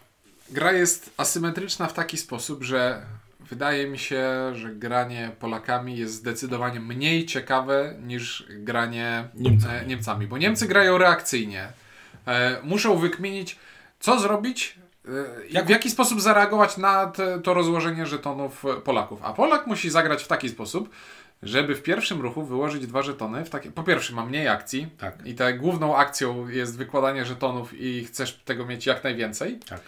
gra 0.50 0.72
jest 0.72 1.13
asymetryczna 1.17 1.88
w 1.88 1.93
taki 1.93 2.17
sposób, 2.17 2.63
że 2.63 3.01
wydaje 3.39 3.88
mi 3.88 4.00
się, 4.00 4.25
że 4.55 4.69
granie 4.69 5.31
Polakami 5.39 5.98
jest 5.98 6.13
zdecydowanie 6.13 6.79
mniej 6.79 7.25
ciekawe 7.25 7.95
niż 8.03 8.45
granie 8.50 9.27
Niemcami. 9.36 9.74
e, 9.74 9.86
Niemcami. 9.86 10.27
Bo 10.27 10.38
Niemcy 10.38 10.67
grają 10.67 10.98
reakcyjnie. 10.98 11.67
E, 12.27 12.57
muszą 12.63 12.98
wykminić, 12.98 13.60
co 14.00 14.19
zrobić, 14.19 14.79
e, 15.53 15.63
w 15.63 15.69
jaki 15.69 15.89
sposób 15.91 16.22
zareagować 16.22 16.77
na 16.77 17.12
to 17.43 17.53
rozłożenie 17.53 18.05
żetonów 18.05 18.63
Polaków. 18.84 19.19
A 19.24 19.34
Polak 19.34 19.67
musi 19.67 19.89
zagrać 19.89 20.24
w 20.24 20.27
taki 20.27 20.50
sposób, 20.50 20.89
żeby 21.45 21.75
w 21.75 21.83
pierwszym 21.83 22.21
ruchu 22.21 22.43
wyłożyć 22.43 22.87
dwa 22.87 23.01
żetony. 23.01 23.45
W 23.45 23.49
takie, 23.49 23.71
po 23.71 23.83
pierwsze, 23.83 24.13
ma 24.13 24.25
mniej 24.25 24.47
akcji. 24.47 24.87
Tak. 24.97 25.25
I 25.25 25.35
ta 25.35 25.53
główną 25.53 25.97
akcją 25.97 26.47
jest 26.47 26.77
wykładanie 26.77 27.25
żetonów 27.25 27.73
i 27.73 28.05
chcesz 28.05 28.33
tego 28.33 28.65
mieć 28.65 28.85
jak 28.85 29.03
najwięcej. 29.03 29.59
Tak. 29.69 29.81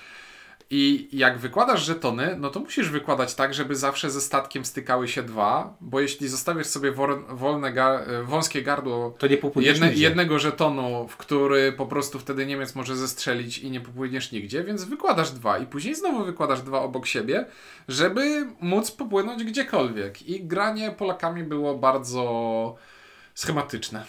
I 0.70 1.10
jak 1.12 1.38
wykładasz 1.38 1.86
żetony, 1.86 2.36
no 2.40 2.50
to 2.50 2.60
musisz 2.60 2.90
wykładać 2.90 3.36
tak, 3.36 3.54
żeby 3.54 3.76
zawsze 3.76 4.10
ze 4.10 4.22
statkiem 4.22 4.66
stykały 4.66 5.08
się 5.08 5.24
dwa, 5.24 5.78
bo 5.82 6.00
jeśli 6.00 6.28
zostawisz 6.28 6.68
sobie 6.68 6.92
wolne 7.30 7.74
ga, 7.74 8.00
e, 8.00 8.24
wąskie 8.24 8.64
gardło 8.64 9.16
To 9.18 9.28
nie 9.28 9.38
popłyniesz 9.38 9.80
jedne, 9.80 9.94
jednego 9.94 10.40
żetonu, 10.40 11.08
w 11.08 11.18
który 11.18 11.72
po 11.72 11.86
prostu 11.86 12.20
wtedy 12.20 12.46
Niemiec 12.46 12.76
może 12.76 12.96
zestrzelić 12.96 13.58
i 13.58 13.72
nie 13.72 13.82
popłyniesz 13.82 14.32
nigdzie, 14.32 14.64
więc 14.64 14.84
wykładasz 14.84 15.32
dwa 15.32 15.58
i 15.58 15.66
później 15.66 15.96
znowu 15.96 16.26
wykładasz 16.26 16.62
dwa 16.62 16.82
obok 16.82 17.06
siebie, 17.06 17.46
żeby 17.88 18.48
móc 18.62 18.92
popłynąć 18.92 19.44
gdziekolwiek. 19.44 20.22
I 20.22 20.44
granie 20.44 20.92
Polakami 20.92 21.44
było 21.44 21.76
bardzo 21.76 22.76
schematyczne. 23.34 24.06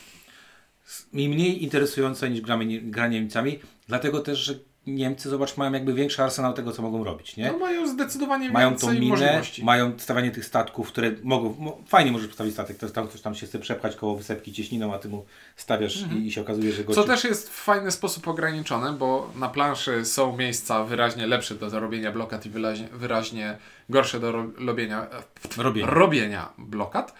mi 1.12 1.28
mniej 1.28 1.62
interesujące 1.62 2.30
niż 2.30 2.40
gramy, 2.40 2.80
gra 2.82 3.08
Niemcami, 3.08 3.58
dlatego 3.88 4.20
też, 4.20 4.38
że 4.38 4.54
Niemcy, 4.94 5.28
zobacz, 5.30 5.56
mają 5.56 5.72
jakby 5.72 5.94
większy 5.94 6.22
arsenał 6.22 6.52
tego, 6.52 6.72
co 6.72 6.82
mogą 6.82 7.04
robić, 7.04 7.36
nie? 7.36 7.52
No 7.52 7.58
mają 7.58 7.88
zdecydowanie 7.88 8.50
mają 8.50 8.70
więcej 8.70 8.88
tą 8.88 8.94
minę, 8.94 9.06
możliwości. 9.08 9.64
mają 9.64 9.92
stawianie 9.98 10.30
tych 10.30 10.44
statków, 10.44 10.88
które 10.88 11.10
mogą, 11.22 11.54
mo, 11.58 11.78
fajnie 11.86 12.12
możesz 12.12 12.28
postawić 12.28 12.52
statek, 12.54 12.76
to 12.78 12.88
tam 12.88 13.08
ktoś 13.08 13.20
tam 13.20 13.34
się 13.34 13.46
chce 13.46 13.58
przepchać 13.58 13.96
koło 13.96 14.16
wysepki 14.16 14.52
cieśniną, 14.52 14.94
a 14.94 14.98
ty 14.98 15.08
mu 15.08 15.24
stawiasz 15.56 16.04
i, 16.16 16.26
i 16.26 16.32
się 16.32 16.40
okazuje, 16.40 16.72
że 16.72 16.78
Mhm. 16.78 16.94
Co 16.94 17.00
gościu... 17.00 17.12
też 17.14 17.24
jest 17.30 17.50
w 17.50 17.54
fajny 17.64 17.90
sposób 17.90 18.28
ograniczone, 18.28 18.92
bo 18.92 19.30
na 19.36 19.48
planszy 19.48 20.04
są 20.04 20.36
miejsca 20.36 20.84
wyraźnie 20.84 21.26
lepsze 21.26 21.54
do 21.54 21.70
zarobienia 21.70 22.12
blokad 22.12 22.46
i 22.46 22.50
wyraźnie, 22.50 22.88
wyraźnie 22.92 23.58
gorsze 23.88 24.20
do 24.20 24.32
ro- 24.32 24.50
robienia, 24.58 25.06
Robienia. 25.56 25.86
robienia 25.90 26.48
blokad, 26.58 27.14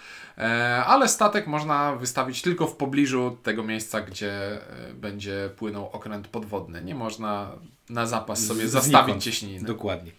ale 0.87 1.09
statek 1.09 1.47
można 1.47 1.97
wystawić 1.97 2.43
tylko 2.43 2.67
w 2.67 2.77
pobliżu 2.77 3.39
tego 3.43 3.63
miejsca, 3.63 4.01
gdzie 4.01 4.33
e, 4.33 4.95
będzie 4.95 5.51
płynął 5.57 5.89
okręt 5.89 6.29
podwodny. 6.29 6.83
Nie 6.85 6.95
można 6.95 7.53
na 7.91 8.07
zapas 8.07 8.47
sobie 8.47 8.69
zastawić 8.69 9.25
cieśniny. 9.25 9.67
Dokładnie. 9.67 10.13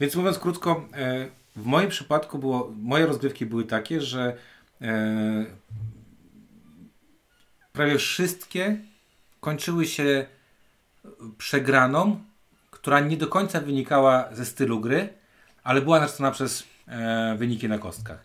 Więc 0.00 0.16
mówiąc 0.16 0.38
krótko, 0.38 0.84
e, 0.94 1.28
w 1.56 1.66
moim 1.66 1.88
przypadku 1.88 2.38
było, 2.38 2.72
moje 2.82 3.06
rozgrywki 3.06 3.46
były 3.46 3.64
takie, 3.64 4.00
że 4.00 4.36
e, 4.80 5.46
prawie 7.72 7.98
wszystkie 7.98 8.76
kończyły 9.40 9.86
się 9.86 10.26
przegraną, 11.38 12.20
która 12.70 13.00
nie 13.00 13.16
do 13.16 13.26
końca 13.26 13.60
wynikała 13.60 14.28
ze 14.32 14.44
stylu 14.44 14.80
gry, 14.80 15.08
ale 15.64 15.80
była 15.80 16.00
narzucona 16.00 16.30
przez 16.30 16.64
e, 16.88 17.34
wyniki 17.38 17.68
na 17.68 17.78
kostkach. 17.78 18.22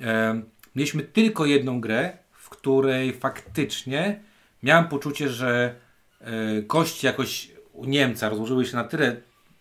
E, 0.00 0.40
mieliśmy 0.76 1.02
tylko 1.02 1.46
jedną 1.46 1.80
grę, 1.80 2.12
w 2.32 2.48
której 2.48 3.12
faktycznie 3.12 4.20
miałem 4.62 4.88
poczucie, 4.88 5.28
że 5.28 5.74
e, 6.20 6.62
kości 6.62 7.06
jakoś 7.06 7.50
u 7.72 7.84
Niemca 7.84 8.28
rozłożyły 8.28 8.66
się 8.66 8.76
na 8.76 8.84
tyle 8.84 9.16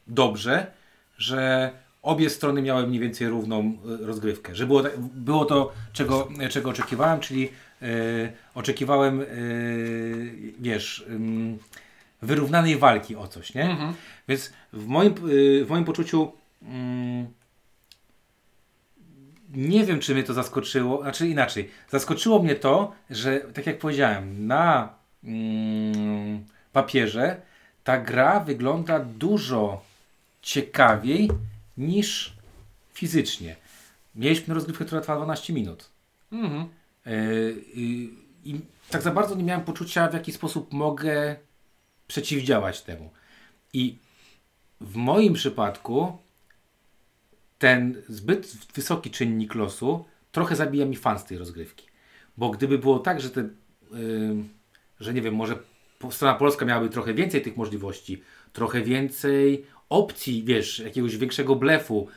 dobrze, 0.08 0.72
że 1.18 1.72
obie 2.02 2.30
strony 2.30 2.62
miały 2.62 2.88
mniej 2.88 3.00
więcej 3.00 3.28
równą 3.28 3.60
e, 3.60 4.06
rozgrywkę. 4.06 4.56
Że 4.56 4.66
było, 4.66 4.84
było 4.98 5.46
to, 5.46 5.72
czego, 5.94 6.28
czego 6.50 6.70
oczekiwałem, 6.70 7.20
czyli 7.20 7.50
e, 7.82 7.86
oczekiwałem, 8.56 9.26
wiesz, 10.60 11.06
wyrównanej 12.22 12.78
walki 12.78 13.16
o 13.16 13.28
coś, 13.28 13.54
nie? 13.54 13.64
Mhm. 13.64 13.94
Więc 14.28 14.54
w 14.74 14.88
moim, 14.88 15.16
w 15.66 15.70
moim 15.70 15.86
poczuciu 15.86 16.32
mm, 16.62 17.28
nie 19.54 19.86
wiem, 19.86 20.00
czy 20.00 20.14
mnie 20.14 20.24
to 20.24 20.34
zaskoczyło, 20.34 21.02
znaczy 21.02 21.28
inaczej. 21.28 21.70
Zaskoczyło 21.90 22.44
mnie 22.44 22.56
to, 22.56 22.92
że 23.10 23.40
tak 23.40 23.68
jak 23.68 23.80
powiedziałem, 23.80 24.48
na 24.48 24.94
mm, 25.24 26.44
papierze 26.74 27.42
ta 27.84 27.98
gra 27.98 28.40
wygląda 28.40 29.00
dużo 29.00 29.82
ciekawiej 30.42 31.30
niż 31.78 32.34
fizycznie. 32.94 33.56
Mieliśmy 34.16 34.54
rozgrywkę, 34.54 34.86
która 34.86 35.02
trwała 35.02 35.20
12 35.20 35.54
minut. 35.54 35.90
Mhm. 36.32 36.68
Yy, 37.06 37.14
yy, 37.76 38.10
I 38.46 38.60
tak 38.90 39.02
za 39.02 39.12
bardzo 39.12 39.36
nie 39.36 39.44
miałem 39.44 39.64
poczucia, 39.64 40.08
w 40.08 40.14
jaki 40.14 40.32
sposób 40.32 40.74
mogę 40.74 41.36
przeciwdziałać 42.08 42.82
temu. 42.82 43.10
I 43.74 43.98
w 44.82 44.96
moim 44.96 45.34
przypadku 45.34 46.18
ten 47.60 48.02
zbyt 48.10 48.58
wysoki 48.74 49.12
czynnik 49.12 49.56
losu 49.56 50.06
trochę 50.32 50.56
zabija 50.56 50.86
mi 50.86 50.96
fan 50.96 51.20
z 51.20 51.26
tej 51.26 51.38
rozgrywki. 51.38 51.88
Bo 52.38 52.50
gdyby 52.50 52.78
było 52.78 53.00
tak, 53.00 53.22
że 53.22 53.30
te, 53.30 53.42
yy, 53.42 53.50
że 55.00 55.14
nie 55.14 55.22
wiem, 55.22 55.36
może 55.36 55.56
strona 56.12 56.36
polska 56.36 56.66
miałaby 56.66 56.90
trochę 56.90 57.14
więcej 57.14 57.42
tych 57.42 57.58
możliwości, 57.58 58.22
trochę 58.54 58.82
więcej 58.82 59.66
opcji, 59.90 60.44
wiesz, 60.44 60.80
jakiegoś 60.80 61.18
większego 61.18 61.56
blefu, 61.56 62.08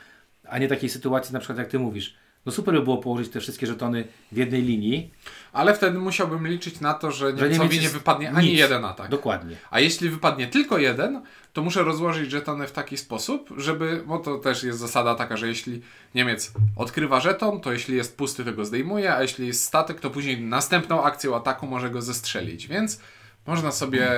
a 0.49 0.59
nie 0.59 0.69
takiej 0.69 0.89
sytuacji 0.89 1.33
na 1.33 1.39
przykład 1.39 1.59
jak 1.59 1.69
ty 1.69 1.79
mówisz. 1.79 2.17
No 2.47 2.53
super 2.53 2.75
by 2.75 2.83
było 2.83 2.99
położyć 2.99 3.29
te 3.33 3.41
wszystkie 3.41 3.67
żetony 3.67 4.05
w 4.33 4.37
jednej 4.37 4.63
linii. 4.63 5.11
Ale 5.53 5.75
wtedy 5.75 5.99
musiałbym 5.99 6.47
liczyć 6.47 6.81
na 6.81 6.95
to, 6.95 7.11
że 7.11 7.39
Że 7.39 7.49
Niemcowi 7.49 7.69
Niemiec 7.69 7.83
nie 7.83 7.99
wypadnie 7.99 8.31
ani 8.31 8.49
nic. 8.51 8.59
jeden 8.59 8.85
atak. 8.85 9.11
Dokładnie. 9.11 9.57
A 9.71 9.81
jeśli 9.81 10.11
wypadnie 10.11 10.47
tylko 10.47 10.79
jeden, 10.79 11.23
to 11.53 11.63
muszę 11.63 11.83
rozłożyć 11.83 12.31
żetony 12.31 12.67
w 12.67 12.73
taki 12.73 12.97
sposób, 12.97 13.51
żeby, 13.57 14.03
bo 14.07 14.19
to 14.19 14.39
też 14.39 14.63
jest 14.63 14.79
zasada 14.79 15.15
taka, 15.15 15.37
że 15.37 15.49
jeśli 15.49 15.83
Niemiec 16.15 16.53
odkrywa 16.77 17.21
żeton, 17.21 17.61
to 17.61 17.73
jeśli 17.73 17.97
jest 17.97 18.17
pusty, 18.17 18.45
to 18.45 18.53
go 18.53 18.65
zdejmuje, 18.65 19.15
a 19.15 19.23
jeśli 19.23 19.47
jest 19.47 19.65
statek, 19.65 20.01
to 20.01 20.11
później 20.11 20.41
następną 20.41 21.03
akcją 21.05 21.37
ataku 21.37 21.67
może 21.67 21.91
go 21.91 22.03
zestrzelić. 22.03 22.69
Więc 22.69 23.01
można 23.47 23.73
sobie, 23.73 24.11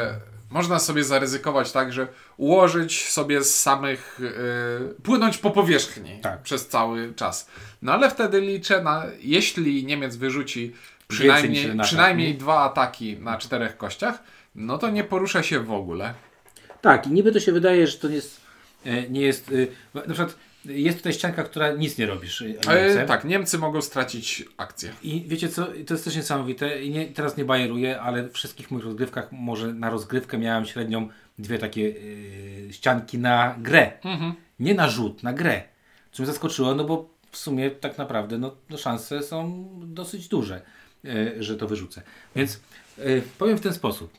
można 0.54 0.78
sobie 0.78 1.04
zaryzykować 1.04 1.72
tak, 1.72 1.92
że 1.92 2.08
ułożyć 2.36 3.08
sobie 3.10 3.44
z 3.44 3.60
samych, 3.60 4.20
yy, 4.20 4.94
płynąć 5.02 5.38
po 5.38 5.50
powierzchni 5.50 6.18
Tak. 6.22 6.42
przez 6.42 6.68
cały 6.68 7.14
czas. 7.14 7.48
No 7.82 7.92
ale 7.92 8.10
wtedy 8.10 8.40
liczę 8.40 8.82
na, 8.82 9.04
jeśli 9.20 9.84
Niemiec 9.84 10.16
wyrzuci 10.16 10.72
przynajmniej, 11.08 11.78
przynajmniej 11.82 12.32
nie? 12.32 12.38
dwa 12.38 12.60
ataki 12.62 13.16
na 13.16 13.38
czterech 13.38 13.76
kościach, 13.76 14.22
no 14.54 14.78
to 14.78 14.90
nie 14.90 15.04
porusza 15.04 15.42
się 15.42 15.60
w 15.60 15.72
ogóle. 15.72 16.14
Tak, 16.80 17.06
i 17.06 17.10
niby 17.10 17.32
to 17.32 17.40
się 17.40 17.52
wydaje, 17.52 17.86
że 17.86 17.98
to 17.98 18.08
nie 18.08 18.14
jest, 18.14 18.40
e, 18.84 19.08
nie 19.10 19.20
jest 19.20 19.50
e, 19.94 19.96
na 20.06 20.14
przykład 20.14 20.36
jest 20.64 20.98
tutaj 20.98 21.12
ścianka, 21.12 21.44
która 21.44 21.72
nic 21.72 21.98
nie 21.98 22.06
robisz. 22.06 22.42
e, 23.02 23.06
tak, 23.06 23.24
Niemcy 23.24 23.58
mogą 23.58 23.82
stracić 23.82 24.44
akcję. 24.56 24.92
I 25.02 25.24
wiecie 25.28 25.48
co, 25.48 25.66
to 25.86 25.94
jest 25.94 26.04
też 26.04 26.16
niesamowite 26.16 26.82
i 26.82 26.90
nie, 26.90 27.06
teraz 27.06 27.36
nie 27.36 27.44
bajeruję, 27.44 28.00
ale 28.00 28.22
w 28.22 28.32
wszystkich 28.32 28.70
moich 28.70 28.84
rozgrywkach, 28.84 29.32
może 29.32 29.74
na 29.74 29.90
rozgrywkę 29.90 30.38
miałem 30.38 30.64
średnią 30.66 31.08
dwie 31.38 31.58
takie 31.58 31.94
e, 32.68 32.72
ścianki 32.72 33.18
na 33.18 33.56
grę. 33.58 33.92
Nie 34.58 34.74
na 34.74 34.88
rzut, 34.88 35.22
na 35.22 35.32
grę. 35.32 35.62
Co 36.12 36.22
mnie 36.22 36.32
zaskoczyło, 36.32 36.74
no 36.74 36.84
bo 36.84 37.14
w 37.30 37.36
sumie 37.36 37.70
tak 37.70 37.98
naprawdę 37.98 38.38
no, 38.38 38.56
no 38.70 38.78
szanse 38.78 39.22
są 39.22 39.68
dosyć 39.82 40.28
duże, 40.28 40.62
e, 41.04 41.42
że 41.42 41.56
to 41.56 41.68
wyrzucę. 41.68 42.02
Więc 42.36 42.60
e, 42.98 43.02
powiem 43.38 43.58
w 43.58 43.60
ten 43.60 43.74
sposób. 43.74 44.12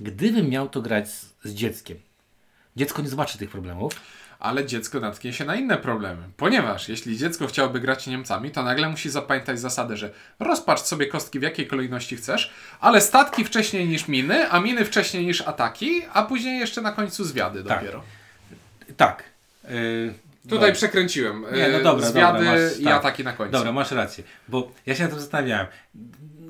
Gdybym 0.00 0.48
miał 0.48 0.68
to 0.68 0.82
grać 0.82 1.10
z, 1.10 1.34
z 1.44 1.54
dzieckiem, 1.54 1.98
dziecko 2.76 3.02
nie 3.02 3.08
zobaczy 3.08 3.38
tych 3.38 3.50
problemów, 3.50 4.00
Ale 4.44 4.64
dziecko 4.66 5.00
natknie 5.00 5.32
się 5.32 5.44
na 5.44 5.56
inne 5.56 5.76
problemy. 5.76 6.22
Ponieważ 6.36 6.88
jeśli 6.88 7.16
dziecko 7.18 7.46
chciałoby 7.46 7.80
grać 7.80 8.06
Niemcami, 8.06 8.50
to 8.50 8.62
nagle 8.62 8.88
musi 8.88 9.10
zapamiętać 9.10 9.60
zasadę, 9.60 9.96
że 9.96 10.10
rozpacz 10.40 10.80
sobie 10.80 11.06
kostki 11.06 11.38
w 11.38 11.42
jakiej 11.42 11.66
kolejności 11.66 12.16
chcesz, 12.16 12.52
ale 12.80 13.00
statki 13.00 13.44
wcześniej 13.44 13.88
niż 13.88 14.08
miny, 14.08 14.50
a 14.50 14.60
miny 14.60 14.84
wcześniej 14.84 15.26
niż 15.26 15.40
ataki, 15.40 16.02
a 16.12 16.22
później 16.22 16.58
jeszcze 16.58 16.80
na 16.82 16.92
końcu 16.92 17.24
zwiady 17.24 17.64
Tak. 17.64 17.78
dopiero. 17.80 18.02
tak. 18.96 19.22
e, 19.64 19.68
Tutaj 20.48 20.68
no. 20.70 20.74
przekręciłem. 20.74 21.44
Nie, 21.54 21.68
no 21.68 21.76
Yy, 21.78 21.82
dobra, 21.84 22.06
zwiady 22.08 22.38
dobra, 22.38 22.52
masz- 22.52 22.80
i 22.80 22.84
tak. 22.84 22.92
ataki 22.94 23.24
na 23.24 23.32
końcu. 23.32 23.52
Dobra, 23.52 23.72
masz 23.72 23.90
rację, 23.90 24.24
bo 24.48 24.72
ja 24.86 24.94
się 24.94 25.02
na 25.02 25.08
tym 25.08 25.20
zastanawiałem. 25.20 25.66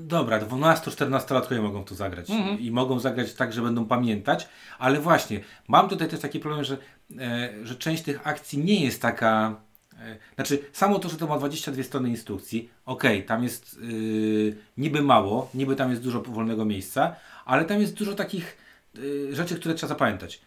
Dobra, 0.06 0.40
12-14-latkowie 0.40 1.62
mogą 1.62 1.84
to 1.84 1.94
zagrać 1.94 2.30
Mhm. 2.30 2.60
i 2.60 2.70
mogą 2.70 3.00
zagrać 3.00 3.34
tak, 3.34 3.52
że 3.52 3.62
będą 3.62 3.84
pamiętać, 3.86 4.48
ale 4.78 5.00
właśnie, 5.00 5.40
mam 5.68 5.88
tutaj 5.88 6.08
też 6.08 6.20
taki 6.20 6.40
problem, 6.40 6.64
że, 6.64 6.76
e, 7.18 7.50
że 7.62 7.74
część 7.76 8.02
tych 8.02 8.26
akcji 8.26 8.58
nie 8.58 8.84
jest 8.84 9.02
taka. 9.02 9.56
E, 10.00 10.16
znaczy, 10.34 10.58
samo 10.72 10.98
to, 10.98 11.08
że 11.08 11.16
to 11.16 11.26
ma 11.26 11.38
22 11.38 11.82
strony 11.82 12.08
instrukcji, 12.08 12.70
okej, 12.86 13.24
tam 13.24 13.42
jest 13.42 13.78
y, 13.82 14.56
niby 14.76 15.02
mało, 15.02 15.50
niby 15.54 15.76
tam 15.76 15.90
jest 15.90 16.02
dużo 16.02 16.22
wolnego 16.22 16.64
miejsca, 16.64 17.16
ale 17.44 17.64
tam 17.64 17.80
jest 17.80 17.94
dużo 17.94 18.14
takich 18.14 18.56
y, 18.98 19.34
rzeczy, 19.36 19.54
które 19.56 19.74
trzeba 19.74 19.88
zapamiętać 19.88 20.40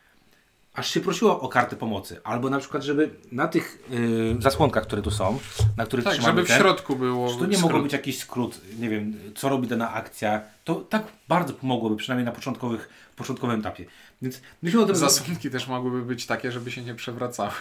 aż 0.78 0.92
się 0.94 1.02
prosiło 1.02 1.42
o 1.42 1.50
kartę 1.50 1.76
pomocy. 1.76 2.20
Albo 2.24 2.50
na 2.50 2.60
przykład, 2.60 2.84
żeby 2.84 3.10
na 3.32 3.48
tych 3.48 3.84
y, 3.92 4.42
zasłonkach, 4.42 4.84
które 4.84 5.02
tu 5.02 5.12
są, 5.12 5.40
na 5.78 5.86
których 5.86 6.06
Tak, 6.06 6.14
trzymamy 6.14 6.34
żeby 6.36 6.46
w 6.46 6.48
ten, 6.48 6.60
środku 6.60 6.96
było. 6.96 7.34
czy 7.34 7.40
to 7.40 7.46
nie 7.46 7.58
skrót. 7.58 7.72
mogło 7.72 7.84
być 7.84 7.94
jakiś 7.94 8.20
skrót, 8.20 8.62
nie 8.80 8.90
wiem, 8.90 9.14
co 9.36 9.50
robi 9.50 9.68
dana 9.68 9.94
akcja, 9.94 10.42
to 10.64 10.76
tak 10.76 11.04
bardzo 11.28 11.54
pomogłoby, 11.54 11.96
przynajmniej 11.96 12.26
na 12.26 12.32
początkowych, 12.32 12.90
początkowym 13.16 13.60
etapie. 13.60 13.86
Więc 14.22 14.42
myśmy 14.62 14.82
o 14.82 14.86
tym... 14.86 14.96
Zasłonki 14.96 15.50
też 15.50 15.68
mogłyby 15.68 16.02
być 16.02 16.26
takie, 16.26 16.52
żeby 16.52 16.72
się 16.72 16.82
nie 16.82 16.96
przewracały. 16.96 17.52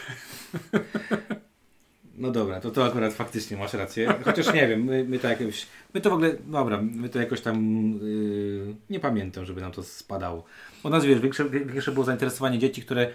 No 2.19 2.31
dobra, 2.31 2.61
to 2.61 2.71
to 2.71 2.85
akurat 2.85 3.15
faktycznie 3.15 3.57
masz 3.57 3.73
rację. 3.73 4.15
Chociaż 4.25 4.55
nie 4.55 4.69
wiem, 4.69 4.85
my, 4.85 5.05
my 5.05 5.19
to 5.19 5.29
jakoś. 5.29 5.67
My 5.95 6.01
to 6.01 6.11
w 6.11 6.13
ogóle. 6.13 6.35
Dobra, 6.47 6.81
my 6.83 7.09
to 7.09 7.19
jakoś 7.19 7.41
tam. 7.41 7.59
Yy, 8.03 8.75
nie 8.91 9.01
pamiętam, 9.01 9.45
żeby 9.45 9.61
nam 9.61 9.73
to 9.73 9.83
spadało. 9.83 10.45
U 10.85 10.89
nas 10.89 11.05
wiesz, 11.05 11.21
większe, 11.21 11.51
większe 11.51 11.93
było 11.93 12.05
zainteresowanie 12.05 12.59
dzieci, 12.59 12.83
które, 12.83 13.11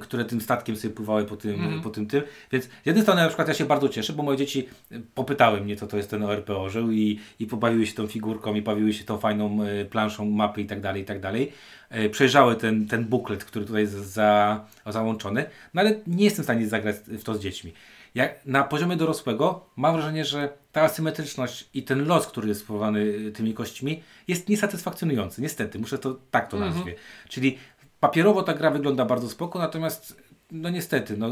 które 0.00 0.24
tym 0.24 0.40
statkiem 0.40 0.76
sobie 0.76 0.94
pływały 0.94 1.24
po 1.24 1.36
tym, 1.36 1.80
po 1.82 1.90
tym 1.90 2.06
tym. 2.06 2.22
Więc 2.52 2.64
z 2.64 2.86
jednej 2.86 3.02
strony 3.02 3.20
na 3.20 3.26
przykład 3.26 3.48
ja 3.48 3.54
się 3.54 3.64
bardzo 3.64 3.88
cieszę, 3.88 4.12
bo 4.12 4.22
moje 4.22 4.38
dzieci 4.38 4.68
popytały 5.14 5.60
mnie, 5.60 5.76
co 5.76 5.86
to 5.86 5.96
jest 5.96 6.10
ten 6.10 6.22
ORP 6.22 6.50
Orzeł 6.50 6.90
i, 6.90 7.20
i 7.38 7.46
pobawiły 7.46 7.86
się 7.86 7.94
tą 7.94 8.06
figurką 8.06 8.54
i 8.54 8.62
bawiły 8.62 8.92
się 8.92 9.04
tą 9.04 9.18
fajną 9.18 9.64
y, 9.64 9.84
planszą 9.84 10.30
mapy 10.30 10.60
i 10.60 10.66
tak 10.66 10.80
dalej, 10.80 11.02
i 11.02 11.04
tak 11.04 11.20
dalej. 11.20 11.52
Y, 11.96 12.10
Przejrzały 12.10 12.56
ten, 12.56 12.86
ten 12.88 13.04
buklet, 13.04 13.44
który 13.44 13.64
tutaj 13.64 13.82
jest 13.82 13.94
za, 13.94 14.64
załączony, 14.86 15.44
no 15.74 15.80
ale 15.80 16.00
nie 16.06 16.24
jestem 16.24 16.42
w 16.42 16.46
stanie 16.46 16.68
zagrać 16.68 16.96
w 16.96 17.24
to 17.24 17.34
z 17.34 17.40
dziećmi. 17.40 17.72
Jak 18.14 18.46
na 18.46 18.64
poziomie 18.64 18.96
dorosłego 18.96 19.66
mam 19.76 19.94
wrażenie, 19.94 20.24
że 20.24 20.48
ta 20.72 20.82
asymetryczność 20.82 21.68
i 21.74 21.82
ten 21.82 22.06
los, 22.06 22.26
który 22.26 22.48
jest 22.48 22.60
spowodowany 22.60 23.32
tymi 23.32 23.54
kośćmi, 23.54 24.02
jest 24.28 24.48
niesatysfakcjonujący. 24.48 25.42
Niestety, 25.42 25.78
muszę 25.78 25.98
to 25.98 26.16
tak 26.30 26.50
to 26.50 26.58
nazwie. 26.58 26.94
Czyli 27.28 27.58
papierowo 28.00 28.42
ta 28.42 28.54
gra 28.54 28.70
wygląda 28.70 29.04
bardzo 29.04 29.28
spoko, 29.28 29.58
natomiast 29.58 30.22
no 30.50 30.70
niestety, 30.70 31.16
no, 31.16 31.30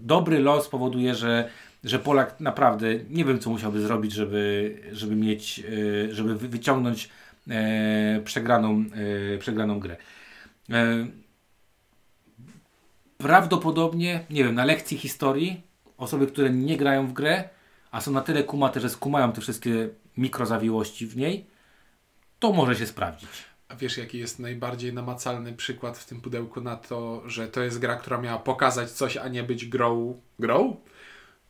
dobry 0.00 0.38
los 0.38 0.68
powoduje, 0.68 1.14
że, 1.14 1.50
że 1.84 1.98
Polak 1.98 2.40
naprawdę 2.40 2.86
nie 3.10 3.24
wiem, 3.24 3.38
co 3.38 3.50
musiałby 3.50 3.80
zrobić, 3.80 4.12
żeby, 4.12 4.74
żeby 4.92 5.16
mieć, 5.16 5.58
y, 5.58 6.08
żeby 6.14 6.34
wy- 6.34 6.48
wyciągnąć 6.48 7.08
e, 7.50 8.20
przegraną, 8.24 8.84
e, 9.34 9.38
przegraną 9.38 9.80
grę. 9.80 9.96
E, 10.70 11.06
prawdopodobnie, 13.18 14.24
nie 14.30 14.44
wiem, 14.44 14.54
na 14.54 14.64
lekcji 14.64 14.98
historii 14.98 15.62
osoby, 15.96 16.26
które 16.26 16.50
nie 16.50 16.76
grają 16.76 17.06
w 17.06 17.12
grę, 17.12 17.48
a 17.90 18.00
są 18.00 18.10
na 18.12 18.20
tyle 18.20 18.42
kumate, 18.44 18.80
że 18.80 18.90
skumają 18.90 19.32
te 19.32 19.40
wszystkie 19.40 19.88
mikrozawiłości 20.16 21.06
w 21.06 21.16
niej, 21.16 21.46
to 22.38 22.52
może 22.52 22.76
się 22.76 22.86
sprawdzić. 22.86 23.28
A 23.70 23.76
wiesz, 23.76 23.98
jaki 23.98 24.18
jest 24.18 24.38
najbardziej 24.38 24.92
namacalny 24.92 25.52
przykład 25.52 25.98
w 25.98 26.04
tym 26.04 26.20
pudełku 26.20 26.60
na 26.60 26.76
to, 26.76 27.22
że 27.26 27.48
to 27.48 27.62
jest 27.62 27.78
gra, 27.78 27.96
która 27.96 28.18
miała 28.18 28.38
pokazać 28.38 28.90
coś, 28.90 29.16
a 29.16 29.28
nie 29.28 29.42
być 29.42 29.66
grą? 29.66 30.20
grą? 30.38 30.76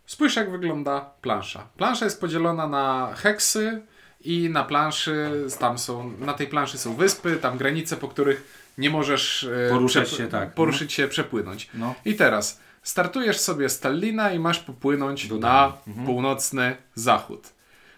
Spójrz, 0.06 0.37
jak 0.37 0.50
wygląda 0.50 1.00
plansza. 1.20 1.66
Plansza 1.76 2.04
jest 2.04 2.20
podzielona 2.20 2.66
na 2.66 3.14
heksy 3.16 3.83
i 4.24 4.50
na 4.50 4.64
planszy, 4.64 5.44
tam 5.59 5.78
są, 5.78 6.12
na 6.18 6.33
tej 6.33 6.46
planszy 6.46 6.78
są 6.78 6.94
wyspy, 6.94 7.37
tam 7.37 7.59
granice, 7.59 7.96
po 7.96 8.09
których 8.09 8.64
nie 8.78 8.90
możesz 8.90 9.44
e, 9.44 9.70
Poruszać 9.70 10.11
się, 10.11 10.28
tak. 10.28 10.54
poruszyć 10.54 10.92
się, 10.92 11.09
przepłynąć. 11.09 11.70
No. 11.74 11.94
I 12.04 12.14
teraz 12.14 12.61
startujesz 12.83 13.38
sobie 13.40 13.68
z 13.68 13.80
Tallina 13.80 14.33
i 14.33 14.38
masz 14.38 14.59
popłynąć 14.59 15.30
na 15.30 15.72
Dublin. 15.87 16.06
północny 16.06 16.76
zachód. 16.94 17.48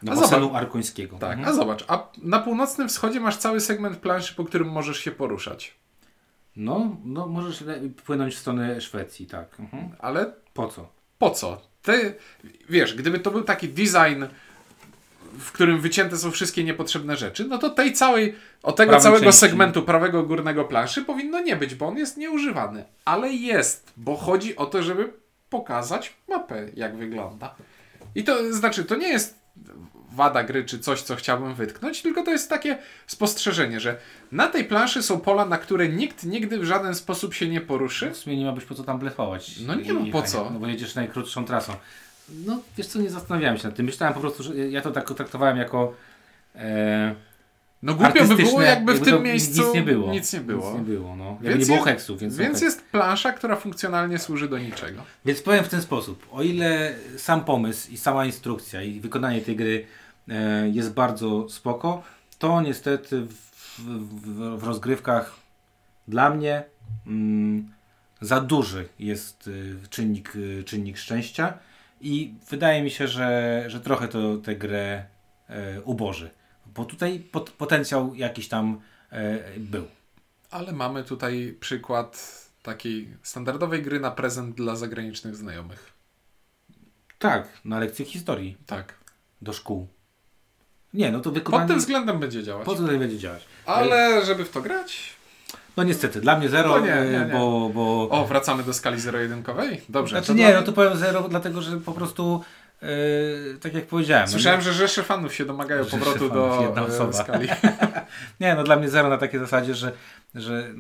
Do 0.02 0.12
A 0.12 0.16
zobacz- 0.16 0.54
arkońskiego. 0.56 1.18
Tak, 1.18 1.38
Mhm. 1.38 1.48
a 1.48 1.52
zobacz, 1.52 1.84
a 1.88 2.08
na 2.22 2.38
północnym 2.38 2.88
wschodzie 2.88 3.20
masz 3.20 3.36
cały 3.36 3.60
segment 3.60 3.96
planszy, 3.96 4.34
po 4.34 4.44
którym 4.44 4.68
możesz 4.68 4.98
się 4.98 5.10
poruszać. 5.10 5.74
No, 6.56 6.96
no 7.04 7.26
możesz 7.26 7.64
płynąć 8.06 8.34
w 8.34 8.38
stronę 8.38 8.80
Szwecji, 8.80 9.26
tak. 9.26 9.60
Mhm. 9.60 9.88
Ale 9.98 10.32
Po 10.54 10.68
co? 10.68 10.88
po 11.18 11.30
co? 11.30 11.60
Ty, 11.82 12.14
wiesz, 12.68 12.94
gdyby 12.94 13.18
to 13.18 13.30
był 13.30 13.42
taki 13.42 13.68
design, 13.68 14.24
w 15.38 15.52
którym 15.52 15.80
wycięte 15.80 16.16
są 16.16 16.30
wszystkie 16.30 16.64
niepotrzebne 16.64 17.16
rzeczy, 17.16 17.44
no 17.44 17.58
to 17.58 17.70
tej 17.70 17.92
całej, 17.92 18.34
o 18.62 18.72
tego 18.72 18.88
Prawej 18.90 19.02
całego 19.04 19.24
części. 19.24 19.40
segmentu 19.40 19.82
prawego 19.82 20.22
górnego 20.22 20.64
planszy 20.64 21.02
powinno 21.04 21.40
nie 21.40 21.56
być, 21.56 21.74
bo 21.74 21.86
on 21.86 21.96
jest 21.98 22.16
nieużywany. 22.16 22.84
Ale 23.04 23.32
jest, 23.32 23.92
bo 23.96 24.16
chodzi 24.16 24.56
o 24.56 24.66
to, 24.66 24.82
żeby 24.82 25.12
pokazać 25.50 26.12
mapę, 26.28 26.66
jak 26.74 26.96
wygląda. 26.96 27.54
I 28.14 28.24
to 28.24 28.52
znaczy, 28.52 28.84
to 28.84 28.96
nie 28.96 29.08
jest 29.08 29.41
wada 30.12 30.44
gry, 30.44 30.64
czy 30.64 30.78
coś, 30.78 31.02
co 31.02 31.16
chciałbym 31.16 31.54
wytknąć, 31.54 32.02
tylko 32.02 32.22
to 32.22 32.30
jest 32.30 32.50
takie 32.50 32.78
spostrzeżenie, 33.06 33.80
że 33.80 33.96
na 34.32 34.48
tej 34.48 34.64
planszy 34.64 35.02
są 35.02 35.20
pola, 35.20 35.46
na 35.46 35.58
które 35.58 35.88
nikt 35.88 36.24
nigdy 36.24 36.58
w 36.58 36.64
żaden 36.64 36.94
sposób 36.94 37.34
się 37.34 37.48
nie 37.48 37.60
poruszy. 37.60 38.10
W 38.10 38.16
sumie 38.16 38.36
nie 38.36 38.44
ma 38.44 38.52
być 38.52 38.64
po 38.64 38.74
co 38.74 38.84
tam 38.84 38.98
blefować. 38.98 39.60
No 39.60 39.74
nie 39.74 39.92
ma 39.92 40.12
po 40.12 40.22
co. 40.22 40.50
No 40.50 40.58
bo 40.58 40.66
jedziesz 40.66 40.94
najkrótszą 40.94 41.44
trasą. 41.44 41.72
No 42.46 42.58
wiesz 42.78 42.86
co, 42.86 42.98
nie 42.98 43.10
zastanawiałem 43.10 43.58
się 43.58 43.68
nad 43.68 43.76
tym. 43.76 43.86
Myślałem 43.86 44.14
po 44.14 44.20
prostu, 44.20 44.42
że 44.42 44.56
ja 44.56 44.80
to 44.80 44.90
tak 44.90 45.14
traktowałem 45.14 45.56
jako 45.56 45.94
e, 46.54 47.14
No 47.82 47.94
głupio 47.94 48.24
by 48.24 48.36
było, 48.36 48.62
jakby 48.62 48.94
w 48.94 48.98
to 48.98 49.04
tym 49.04 49.22
miejscu 49.22 49.62
nic 49.62 49.74
nie 49.74 49.82
było. 49.82 50.12
Nic 50.12 50.32
nie 50.32 50.40
było. 50.40 50.70
Nic 50.70 50.78
nie 50.78 50.94
było, 50.94 51.16
no. 51.16 51.24
Jakby 51.24 51.48
Więc 51.48 51.60
nie 51.60 51.66
było 51.66 51.76
jest- 51.76 51.88
heksów, 51.88 52.20
więc, 52.20 52.36
Więc 52.36 52.60
jest 52.60 52.84
plansza, 52.84 53.32
która 53.32 53.56
funkcjonalnie 53.56 54.18
służy 54.18 54.48
do 54.48 54.58
niczego. 54.58 55.02
Więc 55.24 55.42
powiem 55.42 55.64
w 55.64 55.68
ten 55.68 55.82
sposób. 55.82 56.26
O 56.32 56.42
ile 56.42 56.94
sam 57.16 57.44
pomysł 57.44 57.90
i 57.90 57.96
sama 57.96 58.24
instrukcja 58.24 58.82
i 58.82 59.00
wykonanie 59.00 59.40
tej 59.40 59.56
gry 59.56 59.86
e, 60.28 60.68
jest 60.68 60.92
bardzo 60.92 61.48
spoko, 61.48 62.02
to 62.38 62.60
niestety 62.60 63.20
w, 63.20 63.34
w, 63.78 64.58
w 64.58 64.64
rozgrywkach 64.64 65.34
dla 66.08 66.30
mnie 66.30 66.62
mm, 67.06 67.72
za 68.20 68.40
duży 68.40 68.88
jest 68.98 69.46
y, 69.46 69.76
czynnik, 69.90 70.36
y, 70.36 70.64
czynnik 70.64 70.98
szczęścia 70.98 71.54
i 72.00 72.34
wydaje 72.50 72.82
mi 72.82 72.90
się, 72.90 73.08
że, 73.08 73.64
że 73.66 73.80
trochę 73.80 74.08
to 74.08 74.36
tę 74.36 74.56
grę 74.56 75.04
e, 75.48 75.82
uboży. 75.82 76.30
Bo 76.74 76.84
tutaj 76.84 77.18
pot, 77.32 77.50
potencjał 77.50 78.14
jakiś 78.14 78.48
tam 78.48 78.80
e, 79.12 79.38
był. 79.58 79.86
Ale 80.50 80.72
mamy 80.72 81.04
tutaj 81.04 81.56
przykład 81.60 82.42
takiej 82.62 83.08
standardowej 83.22 83.82
gry 83.82 84.00
na 84.00 84.10
prezent 84.10 84.56
dla 84.56 84.76
zagranicznych 84.76 85.36
znajomych. 85.36 85.92
Tak, 87.18 87.48
na 87.64 87.78
lekcje 87.78 88.04
historii 88.04 88.56
Tak. 88.66 88.94
do 89.42 89.52
szkół. 89.52 89.88
Nie, 90.94 91.12
no 91.12 91.18
to 91.18 91.24
Pod 91.24 91.34
wykonanie... 91.34 91.68
tym 91.68 91.78
względem 91.78 92.20
będzie 92.20 92.42
działać. 92.42 92.66
Po 92.66 92.74
co 92.74 92.80
tutaj 92.82 92.98
będzie 92.98 93.18
działać? 93.18 93.44
Ale 93.66 94.26
żeby 94.26 94.44
w 94.44 94.50
to 94.50 94.62
grać. 94.62 95.12
No 95.76 95.82
niestety, 95.82 96.20
dla 96.20 96.38
mnie 96.38 96.48
zero, 96.48 96.68
No 96.68 96.78
nie, 96.80 96.86
nie, 96.86 97.20
e, 97.20 97.26
nie. 97.26 97.32
bo... 97.32 97.68
bo... 97.74 98.08
O, 98.10 98.26
wracamy 98.26 98.62
do 98.62 98.74
skali 98.74 99.00
zero-jedynkowej? 99.00 99.80
Dobrze. 99.88 100.10
Znaczy 100.16 100.26
to 100.26 100.32
nie, 100.32 100.48
dla- 100.50 100.60
no 100.60 100.66
to 100.66 100.72
powiem 100.72 100.96
zero, 100.96 101.28
dlatego 101.28 101.62
że 101.62 101.76
po 101.80 101.92
prostu 101.92 102.44
e, 102.82 103.58
tak 103.60 103.74
jak 103.74 103.86
powiedziałem. 103.86 104.26
no 104.26 104.32
Słyszałem, 104.32 104.60
nie, 104.60 104.64
że 104.64 104.72
rzesze 104.72 105.02
fanów 105.02 105.34
się 105.34 105.44
domagają 105.44 105.84
powrotu 105.84 106.28
do 106.28 107.08
e, 107.08 107.12
skali. 107.12 107.48
nie, 108.40 108.54
no 108.54 108.64
dla 108.64 108.76
mnie 108.76 108.88
zero 108.88 109.08
na 109.08 109.18
takiej 109.18 109.40
zasadzie, 109.40 109.74
że, 109.74 109.92
że 110.34 110.74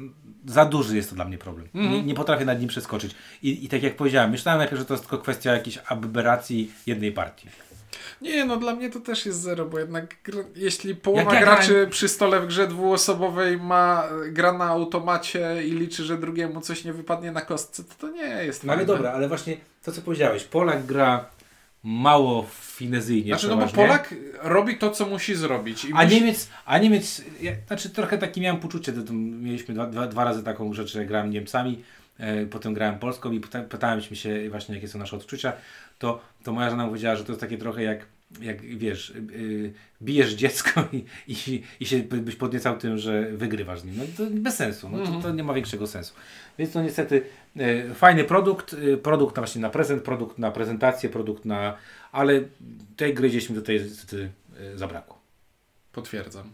za 0.46 0.64
duży 0.64 0.96
jest 0.96 1.08
to 1.10 1.14
dla 1.14 1.24
mnie 1.24 1.38
problem. 1.38 1.68
Mhm. 1.74 1.92
Nie, 1.92 2.02
nie 2.02 2.14
potrafię 2.14 2.44
nad 2.44 2.60
nim 2.60 2.68
przeskoczyć. 2.68 3.14
I, 3.42 3.64
I 3.64 3.68
tak 3.68 3.82
jak 3.82 3.96
powiedziałem, 3.96 4.30
myślałem 4.30 4.58
najpierw, 4.58 4.78
że 4.78 4.84
to 4.84 4.94
jest 4.94 5.08
tylko 5.08 5.22
kwestia 5.22 5.52
jakiejś 5.52 5.78
aberracji 5.86 6.72
jednej 6.86 7.12
partii. 7.12 7.48
Nie, 8.22 8.44
no 8.44 8.56
dla 8.56 8.74
mnie 8.74 8.90
to 8.90 9.00
też 9.00 9.26
jest 9.26 9.40
zero, 9.40 9.64
bo 9.64 9.78
jednak 9.78 10.16
jeśli 10.56 10.94
połowa 10.94 11.22
Jak 11.22 11.32
ja 11.32 11.40
graczy 11.40 11.86
przy 11.90 12.08
stole 12.08 12.40
w 12.40 12.46
grze 12.46 12.66
dwuosobowej 12.66 13.58
ma 13.58 14.08
gra 14.28 14.52
na 14.52 14.64
automacie 14.64 15.62
i 15.64 15.70
liczy, 15.70 16.04
że 16.04 16.18
drugiemu 16.18 16.60
coś 16.60 16.84
nie 16.84 16.92
wypadnie 16.92 17.32
na 17.32 17.40
kostce, 17.40 17.84
to 17.84 17.94
to 17.98 18.08
nie 18.08 18.44
jest 18.44 18.64
No 18.64 18.72
ale 18.72 18.86
dobra, 18.86 19.12
ale 19.12 19.28
właśnie 19.28 19.56
to 19.82 19.92
co 19.92 20.02
powiedziałeś, 20.02 20.44
Polak 20.44 20.86
gra 20.86 21.24
mało 21.82 22.46
finezyjnie 22.60 23.28
Znaczy, 23.28 23.48
no 23.48 23.56
bo 23.56 23.66
przeważnie. 23.66 23.86
Polak 23.86 24.14
robi 24.42 24.76
to, 24.76 24.90
co 24.90 25.06
musi 25.06 25.34
zrobić. 25.34 25.86
A 25.94 26.04
musi... 26.04 26.14
Niemiec, 26.14 26.48
a 26.64 26.78
Niemiec, 26.78 27.22
ja, 27.40 27.52
znaczy 27.66 27.90
trochę 27.90 28.18
takie 28.18 28.40
miałem 28.40 28.60
poczucie, 28.60 28.92
to, 28.92 29.02
to 29.02 29.12
mieliśmy 29.12 29.74
dwa, 29.74 29.86
dwa, 29.86 30.06
dwa 30.06 30.24
razy 30.24 30.42
taką 30.42 30.72
rzecz, 30.72 30.92
że 30.92 31.04
grałem 31.04 31.30
Niemcami, 31.30 31.82
e, 32.18 32.46
potem 32.46 32.74
grałem 32.74 32.98
Polską 32.98 33.32
i 33.32 33.40
pyta, 33.40 33.62
pytałeś 33.62 34.20
się 34.20 34.50
właśnie 34.50 34.74
jakie 34.74 34.88
są 34.88 34.98
nasze 34.98 35.16
odczucia, 35.16 35.52
to, 35.98 36.20
to 36.42 36.52
moja 36.52 36.70
żona 36.70 36.86
powiedziała, 36.86 37.16
że 37.16 37.24
to 37.24 37.32
jest 37.32 37.40
takie 37.40 37.58
trochę 37.58 37.82
jak, 37.82 38.06
jak 38.40 38.60
wiesz, 38.60 39.10
y, 39.10 39.72
bijesz 40.02 40.32
dziecko 40.34 40.88
i, 40.92 41.04
i, 41.28 41.62
i 41.80 41.86
się 41.86 41.98
by- 41.98 42.20
byś 42.20 42.36
podniecał 42.36 42.78
tym, 42.78 42.98
że 42.98 43.32
wygrywasz 43.32 43.80
z 43.80 43.84
nim. 43.84 43.94
No 43.96 44.04
to 44.16 44.30
bez 44.30 44.56
sensu, 44.56 44.88
no, 44.88 45.06
to, 45.06 45.20
to 45.20 45.32
nie 45.32 45.44
ma 45.44 45.54
większego 45.54 45.86
sensu. 45.86 46.14
Więc 46.58 46.72
to 46.72 46.82
niestety 46.82 47.22
e, 47.56 47.94
fajny 47.94 48.24
produkt, 48.24 48.76
produkt 49.02 49.36
na 49.36 49.42
właśnie 49.42 49.60
na 49.60 49.70
prezent, 49.70 50.02
produkt 50.02 50.38
na 50.38 50.50
prezentację, 50.50 51.08
produkt 51.10 51.44
na... 51.44 51.76
ale 52.12 52.40
tej 52.96 53.14
gry 53.14 53.28
gdzieś 53.28 53.50
mi 53.50 53.56
tutaj 53.56 53.80
niestety 53.84 54.30
zabrakło. 54.74 55.18
Potwierdzam. 55.92 56.44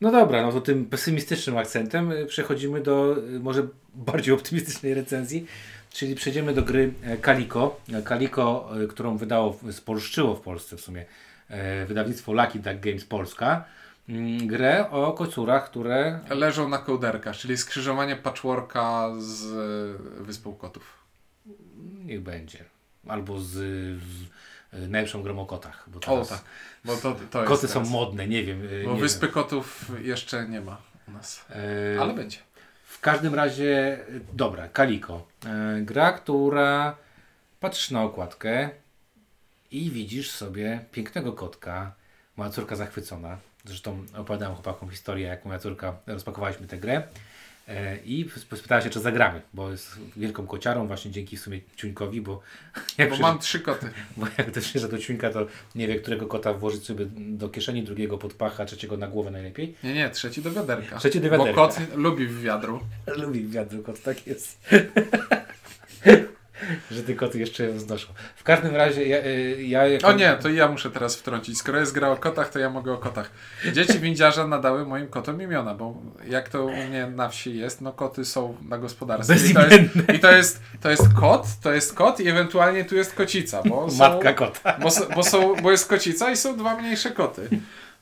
No 0.00 0.12
dobra, 0.12 0.42
no 0.42 0.52
to 0.52 0.60
tym 0.60 0.86
pesymistycznym 0.86 1.56
akcentem 1.56 2.12
y, 2.12 2.26
przechodzimy 2.26 2.80
do 2.80 3.16
y, 3.36 3.40
może 3.40 3.66
bardziej 3.94 4.34
optymistycznej 4.34 4.94
recenzji, 4.94 5.46
czyli 5.90 6.14
przejdziemy 6.14 6.54
do 6.54 6.62
gry 6.62 6.92
e, 7.02 7.16
Kaliko. 7.16 7.80
E, 7.92 8.02
Kaliko, 8.02 8.70
y, 8.84 8.88
którą 8.88 9.16
wydało, 9.16 9.58
spolszczyło 9.72 10.34
w 10.34 10.40
Polsce 10.40 10.76
w 10.76 10.80
sumie 10.80 11.04
e, 11.48 11.86
wydawnictwo 11.86 12.32
Lucky 12.32 12.58
Duck 12.58 12.80
Games 12.80 13.04
Polska. 13.04 13.64
Mm, 14.08 14.46
Grę 14.46 14.90
o 14.90 15.12
kocurach, 15.12 15.70
które... 15.70 16.20
Leżą 16.30 16.68
na 16.68 16.78
kołderkach, 16.78 17.36
czyli 17.36 17.56
skrzyżowanie 17.56 18.16
patchworka 18.16 19.10
z 19.18 19.44
e, 20.20 20.22
Wyspą 20.22 20.54
Kotów. 20.54 20.96
Niech 22.04 22.20
będzie. 22.22 22.58
Albo 23.08 23.40
z, 23.40 23.48
z 24.72 24.88
najlepszą 24.88 25.22
grą 25.22 25.38
o 25.40 25.46
kotach. 25.46 25.84
Bo 25.86 25.98
O 25.98 26.00
teraz 26.00 26.28
tak, 26.28 26.42
bo 26.84 26.96
to, 26.96 27.16
to 27.30 27.44
Koty 27.44 27.68
są 27.68 27.74
teraz. 27.74 27.90
modne, 27.90 28.28
nie 28.28 28.44
wiem. 28.44 28.62
Bo 28.84 28.94
nie 28.94 29.00
Wyspy 29.00 29.26
wiem. 29.26 29.34
Kotów 29.34 29.90
jeszcze 30.02 30.48
nie 30.48 30.60
ma 30.60 30.76
u 31.08 31.10
nas. 31.10 31.44
E, 31.96 32.00
Ale 32.00 32.14
będzie. 32.14 32.38
W 32.96 33.00
każdym 33.00 33.34
razie, 33.34 33.98
dobra, 34.32 34.68
Kaliko. 34.68 35.26
E, 35.46 35.80
gra, 35.80 36.12
która 36.12 36.96
patrzysz 37.60 37.90
na 37.90 38.02
okładkę 38.02 38.70
i 39.70 39.90
widzisz 39.90 40.30
sobie 40.30 40.84
pięknego 40.92 41.32
kotka. 41.32 41.92
Moja 42.36 42.50
córka 42.50 42.76
zachwycona. 42.76 43.38
Zresztą 43.64 44.04
opowiadałem 44.16 44.54
chłopakom 44.54 44.90
historię, 44.90 45.26
jak 45.26 45.44
moja 45.44 45.58
córka 45.58 45.96
rozpakowaliśmy 46.06 46.66
tę 46.66 46.78
grę. 46.78 47.02
E, 47.68 47.96
I 48.04 48.28
spytała 48.56 48.80
się, 48.80 48.90
czy 48.90 49.00
zagramy, 49.00 49.40
bo 49.54 49.70
jest 49.70 49.98
wielką 50.16 50.46
kociarą, 50.46 50.86
właśnie 50.86 51.10
dzięki 51.10 51.36
w 51.36 51.40
sumie 51.40 51.60
Ciuńkowi, 51.76 52.20
bo 52.20 52.32
jak, 52.98 53.08
Bo 53.08 53.14
przyszedł- 53.14 53.22
mam 53.22 53.38
trzy 53.38 53.60
koty. 53.60 53.90
bo 54.16 54.26
jak 54.38 54.50
też 54.50 54.72
że 54.72 54.88
do 54.88 54.98
Ciuńka, 54.98 55.30
to 55.30 55.46
nie 55.74 55.88
wie, 55.88 56.00
którego 56.00 56.26
kota 56.26 56.52
włożyć 56.52 56.84
sobie 56.84 57.06
do 57.16 57.48
kieszeni, 57.48 57.82
drugiego 57.82 58.18
pod 58.18 58.34
pacha, 58.34 58.64
trzeciego 58.64 58.96
na 58.96 59.08
głowę 59.08 59.30
najlepiej. 59.30 59.74
Nie, 59.84 59.94
nie, 59.94 60.10
trzeci 60.10 60.42
do 60.42 60.50
wiaderka. 60.52 60.98
Trzeci 60.98 61.20
do 61.20 61.30
Bo 61.30 61.36
wiaderka. 61.38 61.60
kot 61.60 61.76
lubi 61.94 62.26
w 62.26 62.40
wiadru. 62.42 62.80
Lubi 63.22 63.46
wiatr 63.48 63.82
kot, 63.82 64.02
tak 64.02 64.26
jest. 64.26 64.58
Że 66.90 67.02
te 67.02 67.14
koty 67.14 67.38
jeszcze 67.38 67.64
ją 67.64 67.78
znoszą. 67.78 68.08
W 68.36 68.42
każdym 68.42 68.76
razie 68.76 69.06
ja, 69.06 69.24
y, 69.24 69.62
ja 69.62 69.86
jako... 69.86 70.06
O 70.06 70.12
nie, 70.12 70.36
to 70.42 70.48
ja 70.48 70.68
muszę 70.68 70.90
teraz 70.90 71.16
wtrącić. 71.16 71.58
Skoro 71.58 71.80
jest 71.80 71.92
gra 71.92 72.10
o 72.10 72.16
kotach, 72.16 72.50
to 72.50 72.58
ja 72.58 72.70
mogę 72.70 72.92
o 72.92 72.98
kotach. 72.98 73.30
Dzieci 73.72 73.98
windziarza 73.98 74.46
nadały 74.46 74.86
moim 74.86 75.06
kotom 75.06 75.42
imiona, 75.42 75.74
bo 75.74 76.02
jak 76.28 76.48
to 76.48 76.64
u 76.64 76.76
mnie 76.76 77.06
na 77.06 77.28
wsi 77.28 77.56
jest, 77.56 77.80
no 77.80 77.92
koty 77.92 78.24
są 78.24 78.56
na 78.68 78.78
gospodarstwie. 78.78 79.50
I 79.50 79.54
to 79.54 79.66
jest, 79.66 79.96
i 80.14 80.18
to 80.18 80.32
jest, 80.32 80.62
to 80.80 80.90
jest 80.90 81.14
kot, 81.20 81.46
to 81.62 81.72
jest 81.72 81.94
kot 81.94 82.20
i 82.20 82.28
ewentualnie 82.28 82.84
tu 82.84 82.96
jest 82.96 83.14
kocica, 83.14 83.62
bo 83.62 83.86
są, 83.90 83.98
Matka 83.98 84.32
kota. 84.32 84.78
bo, 84.82 84.88
bo, 85.14 85.22
są, 85.22 85.56
bo 85.62 85.70
jest 85.70 85.88
kocica 85.88 86.30
i 86.30 86.36
są 86.36 86.56
dwa 86.56 86.76
mniejsze 86.76 87.10
koty. 87.10 87.48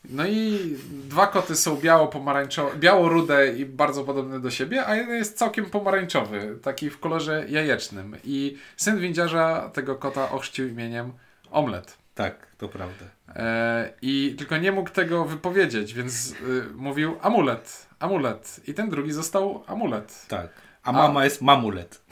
No 0.08 0.26
i 0.26 0.58
dwa 0.90 1.26
koty 1.26 1.56
są 1.56 1.76
biało-pomarańczowe, 1.76 2.76
biało-rude 2.76 3.52
i 3.52 3.66
bardzo 3.66 4.04
podobne 4.04 4.40
do 4.40 4.50
siebie, 4.50 4.86
a 4.86 4.96
jeden 4.96 5.16
jest 5.16 5.38
całkiem 5.38 5.64
pomarańczowy, 5.66 6.58
taki 6.62 6.90
w 6.90 7.00
kolorze 7.00 7.44
jajecznym. 7.48 8.16
I 8.24 8.56
syn 8.76 8.98
windziarza 8.98 9.70
tego 9.74 9.96
kota 9.96 10.30
ochrzcił 10.30 10.68
imieniem 10.68 11.12
Omlet. 11.50 11.96
Tak, 12.14 12.46
to 12.58 12.68
prawda. 12.68 13.04
E, 13.36 13.92
I 14.02 14.34
tylko 14.38 14.56
nie 14.56 14.72
mógł 14.72 14.90
tego 14.90 15.24
wypowiedzieć, 15.24 15.94
więc 15.94 16.30
y, 16.30 16.34
mówił 16.74 17.16
amulet, 17.22 17.86
amulet. 17.98 18.60
I 18.66 18.74
ten 18.74 18.90
drugi 18.90 19.12
został 19.12 19.64
amulet, 19.66 20.26
Tak. 20.28 20.48
A 20.82 20.92
mama 20.92 21.24
jest 21.24 21.42
mamulet. 21.42 22.02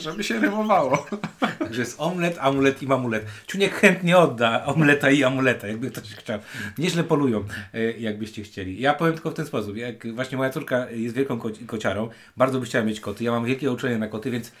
Żeby 0.00 0.24
się 0.24 0.40
rymowało. 0.40 1.06
Także 1.58 1.80
jest 1.80 2.00
omlet, 2.00 2.36
amulet 2.40 2.82
i 2.82 2.86
mamulet. 2.86 3.24
Ciuniek 3.46 3.74
chętnie 3.74 4.18
odda 4.18 4.64
omleta 4.66 5.10
i 5.10 5.24
amuleta, 5.24 5.66
jakby 5.68 5.90
ktoś 5.90 6.04
chciał. 6.14 6.38
Nieźle 6.78 7.04
polują, 7.04 7.44
e, 7.74 7.92
jakbyście 7.92 8.42
chcieli. 8.42 8.80
Ja 8.80 8.94
powiem 8.94 9.14
tylko 9.14 9.30
w 9.30 9.34
ten 9.34 9.46
sposób. 9.46 9.76
Jak 9.76 10.14
właśnie 10.14 10.38
moja 10.38 10.50
córka 10.50 10.90
jest 10.90 11.14
wielką 11.14 11.38
ko- 11.38 11.50
kociarą, 11.66 12.08
bardzo 12.36 12.60
by 12.60 12.66
chciała 12.66 12.84
mieć 12.84 13.00
koty. 13.00 13.24
Ja 13.24 13.30
mam 13.30 13.44
wielkie 13.44 13.72
uczenie 13.72 13.98
na 13.98 14.08
koty, 14.08 14.30
więc 14.30 14.52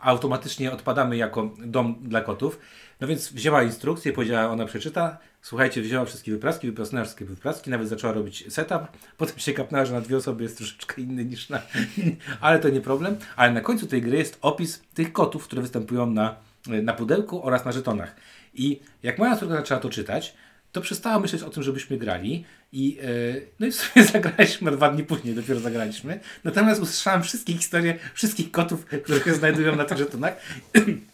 automatycznie 0.00 0.72
odpadamy 0.72 1.16
jako 1.16 1.50
dom 1.64 1.94
dla 2.02 2.20
kotów. 2.20 2.58
No 3.02 3.08
więc 3.08 3.32
wzięła 3.32 3.62
instrukcję, 3.62 4.12
powiedziała, 4.12 4.52
ona 4.52 4.66
przeczyta. 4.66 5.18
Słuchajcie, 5.42 5.82
wzięła 5.82 6.04
wszystkie 6.04 6.32
wypraski, 6.32 6.66
wyprasnęła 6.66 7.04
wszystkie 7.04 7.24
wypraski, 7.24 7.70
nawet 7.70 7.88
zaczęła 7.88 8.12
robić 8.12 8.52
setup. 8.52 8.82
Potem 9.18 9.38
się 9.38 9.52
kapnęła, 9.52 9.84
że 9.84 9.92
na 9.92 10.00
dwie 10.00 10.16
osoby 10.16 10.42
jest 10.42 10.56
troszeczkę 10.56 11.02
inny 11.02 11.24
niż 11.24 11.48
na... 11.48 11.62
Ale 12.40 12.58
to 12.58 12.68
nie 12.68 12.80
problem. 12.80 13.16
Ale 13.36 13.52
na 13.52 13.60
końcu 13.60 13.86
tej 13.86 14.02
gry 14.02 14.18
jest 14.18 14.38
opis 14.42 14.82
tych 14.94 15.12
kotów, 15.12 15.44
które 15.44 15.62
występują 15.62 16.06
na, 16.06 16.36
na 16.66 16.92
pudełku 16.92 17.46
oraz 17.46 17.64
na 17.64 17.72
żetonach. 17.72 18.16
I 18.54 18.80
jak 19.02 19.18
moja 19.18 19.36
córka 19.36 19.56
zaczęła 19.56 19.80
to 19.80 19.90
czytać, 19.90 20.34
to 20.72 20.80
przestała 20.80 21.18
myśleć 21.18 21.42
o 21.42 21.50
tym, 21.50 21.62
żebyśmy 21.62 21.98
grali 21.98 22.44
i 22.72 22.94
yy, 22.94 23.46
no 23.60 23.66
i 23.66 23.70
w 23.70 23.74
sumie 23.74 24.06
zagraliśmy, 24.12 24.70
dwa 24.70 24.90
dni 24.90 25.04
później 25.04 25.34
dopiero 25.34 25.60
zagraliśmy. 25.60 26.20
Natomiast 26.44 26.82
usłyszałem 26.82 27.22
wszystkie 27.22 27.52
historie 27.52 27.98
wszystkich 28.14 28.50
kotów, 28.50 28.86
które 28.86 29.20
się 29.20 29.34
znajdują 29.34 29.76
na 29.76 29.84
tych 29.84 29.98
żetonach. 29.98 30.36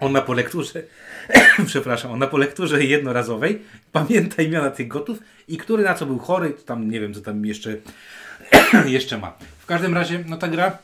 Ona 0.00 0.22
po 0.22 0.32
lekturze, 0.32 0.82
przepraszam, 1.66 2.10
ona 2.12 2.26
po 2.26 2.38
lekturze 2.38 2.84
jednorazowej 2.84 3.62
pamięta 3.92 4.42
imiona 4.42 4.70
tych 4.70 4.88
gotów 4.88 5.18
i 5.48 5.56
który 5.56 5.84
na 5.84 5.94
co 5.94 6.06
był 6.06 6.18
chory, 6.18 6.50
tam 6.66 6.90
nie 6.90 7.00
wiem, 7.00 7.14
co 7.14 7.20
tam 7.20 7.46
jeszcze, 7.46 7.76
jeszcze 8.86 9.18
ma. 9.18 9.38
W 9.58 9.66
każdym 9.66 9.94
razie, 9.94 10.24
no 10.26 10.36
ta 10.36 10.48
gra 10.48 10.78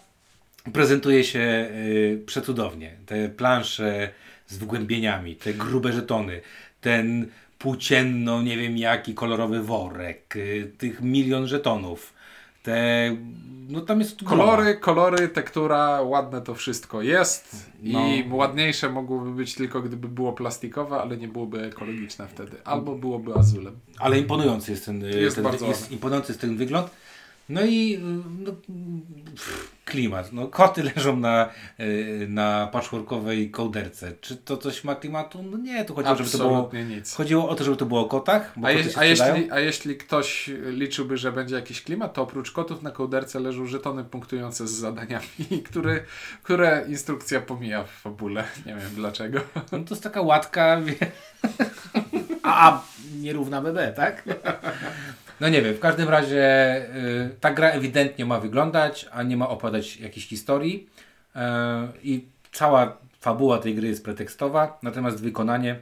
prezentuje 0.72 1.24
się 1.24 1.68
y, 1.70 2.22
przecudownie. 2.26 2.96
Te 3.07 3.29
plansze 3.29 4.09
z 4.46 4.59
wgłębieniami, 4.59 5.37
te 5.37 5.55
grube 5.55 5.92
żetony, 5.92 6.40
ten 6.81 7.26
płócienno, 7.59 8.42
nie 8.42 8.57
wiem 8.57 8.76
jaki 8.76 9.14
kolorowy 9.14 9.62
worek, 9.62 10.37
y, 10.37 10.72
tych 10.79 11.00
milion 11.00 11.46
żetonów, 11.46 12.12
te, 12.66 13.16
no 13.68 13.81
tam 13.81 14.00
jest 14.00 14.24
Kolory, 14.24 14.74
kolory, 14.74 15.29
tektura, 15.29 16.02
ładne 16.02 16.42
to 16.42 16.55
wszystko 16.55 17.02
jest 17.02 17.66
No. 17.83 18.07
i 18.09 18.24
ładniejsze 18.31 18.90
mogłyby 18.90 19.31
być 19.31 19.55
tylko 19.55 19.83
gdyby 19.83 20.09
było 20.09 20.33
plastikowe, 20.33 20.96
ale 20.96 21.16
nie 21.16 21.29
byłoby 21.29 21.62
ekologiczne 21.64 22.29
wtedy. 22.29 22.57
Albo 22.64 22.94
byłoby 22.94 23.35
azulem. 23.35 23.74
Ale 23.98 24.18
imponujący 24.18 24.70
jest 24.70 24.85
ten, 24.85 25.05
Jest 25.05 25.37
ten 25.37 25.44
bardzo 25.44 25.66
jest 25.66 25.92
imponujący 25.92 26.33
jest 26.33 26.40
ten 26.40 26.57
wygląd. 26.57 26.90
No 27.49 27.65
i 27.65 27.95
y, 27.95 27.99
no, 28.45 28.53
pff, 28.53 29.77
klimat. 29.85 30.33
No, 30.33 30.49
koty 30.49 30.83
leżą 30.97 31.17
na, 31.17 31.51
y, 31.81 32.27
na 32.29 32.67
patchworkowej 32.73 33.51
kołderce. 33.51 34.13
Czy 34.21 34.37
to 34.37 34.57
coś 34.57 34.85
ma 34.85 34.95
klimatu? 34.95 35.43
No 35.43 35.59
nie, 35.59 35.85
tu 35.85 35.95
chodziło, 35.95 36.17
żeby 36.17 36.31
to 36.31 36.39
było, 36.39 36.51
Absolutnie 36.51 36.85
nic. 36.85 37.15
chodziło 37.15 37.49
o 37.49 37.55
to, 37.55 37.65
żeby 37.65 37.77
to 37.77 37.87
było 37.87 38.01
o 38.01 38.05
kotach. 38.05 38.53
Bo 38.57 38.67
A, 38.67 38.71
je, 38.71 38.85
a, 38.97 39.05
jeśli, 39.05 39.51
a 39.51 39.61
jeśli 39.61 39.97
ktoś 39.97 40.51
liczyłby, 40.67 41.17
że 41.17 41.33
będzie 41.33 41.55
jakiś 41.55 41.83
klimat, 41.83 42.15
to 42.15 42.23
oprócz 42.23 42.51
kotów 42.53 42.83
na 42.83 42.91
kołderce 42.91 43.41
leżą 43.41 43.67
żetony 43.67 44.05
punktujące 44.05 44.69
z 44.69 44.71
zadaniami, 44.71 45.27
które, 45.71 46.01
które 46.43 46.85
instrukcja 46.89 47.41
pomija 47.41 47.85
w 47.85 47.91
fabule. 47.91 48.45
Nie 48.67 48.75
wiem 48.75 48.91
dlaczego. 48.95 49.41
No 49.73 49.79
to 49.79 49.95
jest 49.95 50.03
taka 50.03 50.21
łatka, 50.21 50.81
wie... 50.81 50.95
A, 52.43 52.83
nierówna 53.21 53.63
BB, 53.63 53.93
tak? 53.97 54.23
No 55.40 55.49
nie 55.49 55.62
wiem, 55.62 55.75
w 55.75 55.81
każdym 55.81 56.09
razie 56.09 56.77
y, 56.96 57.37
ta 57.40 57.53
gra 57.55 57.68
ewidentnie 57.70 58.25
ma 58.27 58.40
wyglądać, 58.40 59.07
a 59.12 59.22
nie 59.22 59.37
ma 59.37 59.49
opowiadać 59.49 59.96
jakiejś 59.96 60.29
historii. 60.29 60.87
Y, 61.37 61.40
I 62.03 62.25
cała 62.53 62.96
fabuła 63.20 63.59
tej 63.59 63.75
gry 63.75 63.88
jest 63.88 64.05
pretekstowa, 64.05 64.79
natomiast 64.83 65.20
wykonanie, 65.22 65.79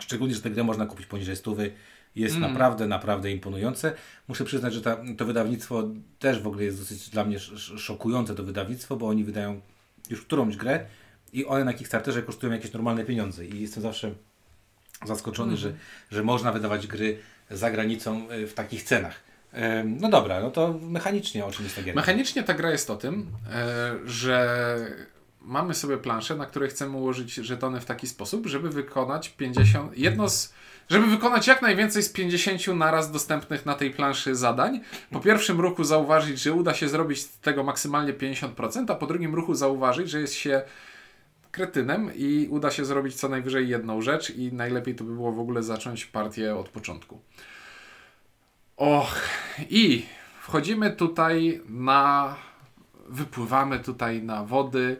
szczególnie, 0.00 0.34
że 0.34 0.42
tę 0.42 0.50
grę 0.50 0.64
można 0.64 0.86
kupić 0.86 1.06
poniżej 1.06 1.36
stówy, 1.36 1.70
jest 2.16 2.34
naprawdę, 2.40 2.86
naprawdę 2.86 3.30
imponujące. 3.30 3.92
Muszę 4.28 4.44
przyznać, 4.44 4.74
że 4.74 4.82
ta, 4.82 4.96
to 5.16 5.24
wydawnictwo 5.24 5.82
też 6.18 6.40
w 6.42 6.46
ogóle 6.46 6.64
jest 6.64 6.78
dosyć 6.78 7.08
dla 7.10 7.24
mnie 7.24 7.36
sz- 7.36 7.80
szokujące 7.80 8.34
to 8.34 8.42
wydawnictwo, 8.42 8.96
bo 8.96 9.08
oni 9.08 9.24
wydają 9.24 9.60
już 10.10 10.22
którąś 10.22 10.56
grę 10.56 10.86
i 11.32 11.46
one 11.46 11.64
na 11.64 11.72
Kickstarterze 11.72 12.22
kosztują 12.22 12.52
jakieś 12.52 12.72
normalne 12.72 13.04
pieniądze 13.04 13.46
i 13.46 13.60
jestem 13.60 13.82
zawsze 13.82 14.10
zaskoczony, 15.06 15.56
że, 15.56 15.72
że 16.10 16.22
można 16.22 16.52
wydawać 16.52 16.86
gry 16.86 17.18
za 17.50 17.70
granicą 17.70 18.30
y, 18.30 18.46
w 18.46 18.54
takich 18.54 18.82
cenach. 18.82 19.28
No 19.84 20.08
dobra, 20.08 20.40
no 20.40 20.50
to 20.50 20.78
mechanicznie 20.82 21.44
o 21.44 21.50
czym 21.50 21.64
jest 21.64 21.76
ta 21.76 21.82
gierka? 21.82 22.00
Mechanicznie 22.00 22.42
ta 22.42 22.54
gra 22.54 22.70
jest 22.70 22.90
o 22.90 22.96
tym, 22.96 23.26
e, 23.52 23.94
że 24.04 24.78
mamy 25.40 25.74
sobie 25.74 25.96
planszę, 25.96 26.36
na 26.36 26.46
której 26.46 26.70
chcemy 26.70 26.96
ułożyć 26.96 27.34
żetony 27.34 27.80
w 27.80 27.84
taki 27.84 28.06
sposób, 28.06 28.46
żeby 28.46 28.70
wykonać 28.70 29.28
50, 29.28 29.98
jedno 29.98 30.28
z, 30.28 30.52
żeby 30.90 31.06
wykonać 31.06 31.46
jak 31.46 31.62
najwięcej 31.62 32.02
z 32.02 32.08
50 32.08 32.66
naraz 32.66 33.10
dostępnych 33.10 33.66
na 33.66 33.74
tej 33.74 33.90
planszy 33.90 34.36
zadań. 34.36 34.80
Po 35.10 35.20
pierwszym 35.20 35.60
ruchu 35.60 35.84
zauważyć, 35.84 36.40
że 36.40 36.52
uda 36.52 36.74
się 36.74 36.88
zrobić 36.88 37.24
tego 37.24 37.62
maksymalnie 37.62 38.12
50%, 38.12 38.92
a 38.92 38.94
po 38.94 39.06
drugim 39.06 39.34
ruchu 39.34 39.54
zauważyć, 39.54 40.10
że 40.10 40.20
jest 40.20 40.34
się 40.34 40.62
kretynem 41.50 42.10
i 42.14 42.48
uda 42.50 42.70
się 42.70 42.84
zrobić 42.84 43.14
co 43.14 43.28
najwyżej 43.28 43.68
jedną 43.68 44.02
rzecz 44.02 44.30
i 44.30 44.52
najlepiej 44.52 44.94
to 44.94 45.04
by 45.04 45.14
było 45.14 45.32
w 45.32 45.40
ogóle 45.40 45.62
zacząć 45.62 46.06
partię 46.06 46.56
od 46.56 46.68
początku. 46.68 47.20
Och, 48.76 49.20
i 49.70 50.06
wchodzimy 50.42 50.90
tutaj 50.90 51.60
na. 51.68 52.34
Wypływamy 53.08 53.78
tutaj 53.78 54.22
na 54.22 54.44
wody 54.44 54.96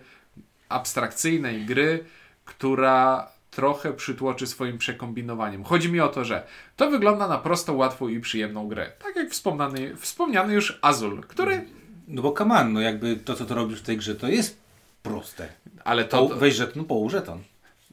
abstrakcyjnej 0.68 1.64
gry, 1.64 2.04
która 2.44 3.28
trochę 3.50 3.92
przytłoczy 3.92 4.46
swoim 4.46 4.78
przekombinowaniem. 4.78 5.64
Chodzi 5.64 5.92
mi 5.92 6.00
o 6.00 6.08
to, 6.08 6.24
że 6.24 6.46
to 6.76 6.90
wygląda 6.90 7.28
na 7.28 7.38
prostą, 7.38 7.76
łatwą 7.76 8.08
i 8.08 8.20
przyjemną 8.20 8.68
grę. 8.68 8.92
Tak 9.04 9.16
jak 9.16 9.30
wspomniany, 9.30 9.96
wspomniany 9.96 10.54
już 10.54 10.78
Azul, 10.82 11.22
który. 11.22 11.64
No 12.08 12.22
bo 12.22 12.34
on, 12.34 12.72
no 12.72 12.80
jakby 12.80 13.16
to 13.16 13.34
co 13.34 13.44
to 13.44 13.54
robisz 13.54 13.80
w 13.80 13.84
tej 13.84 13.96
grze 13.96 14.14
to 14.14 14.28
jest 14.28 14.67
proste. 15.08 15.48
Ale 15.84 16.04
to. 16.04 16.26
Po, 16.26 16.34
weź 16.34 16.54
żeton, 16.54 16.84
połóż 16.84 17.12
żeton. 17.12 17.42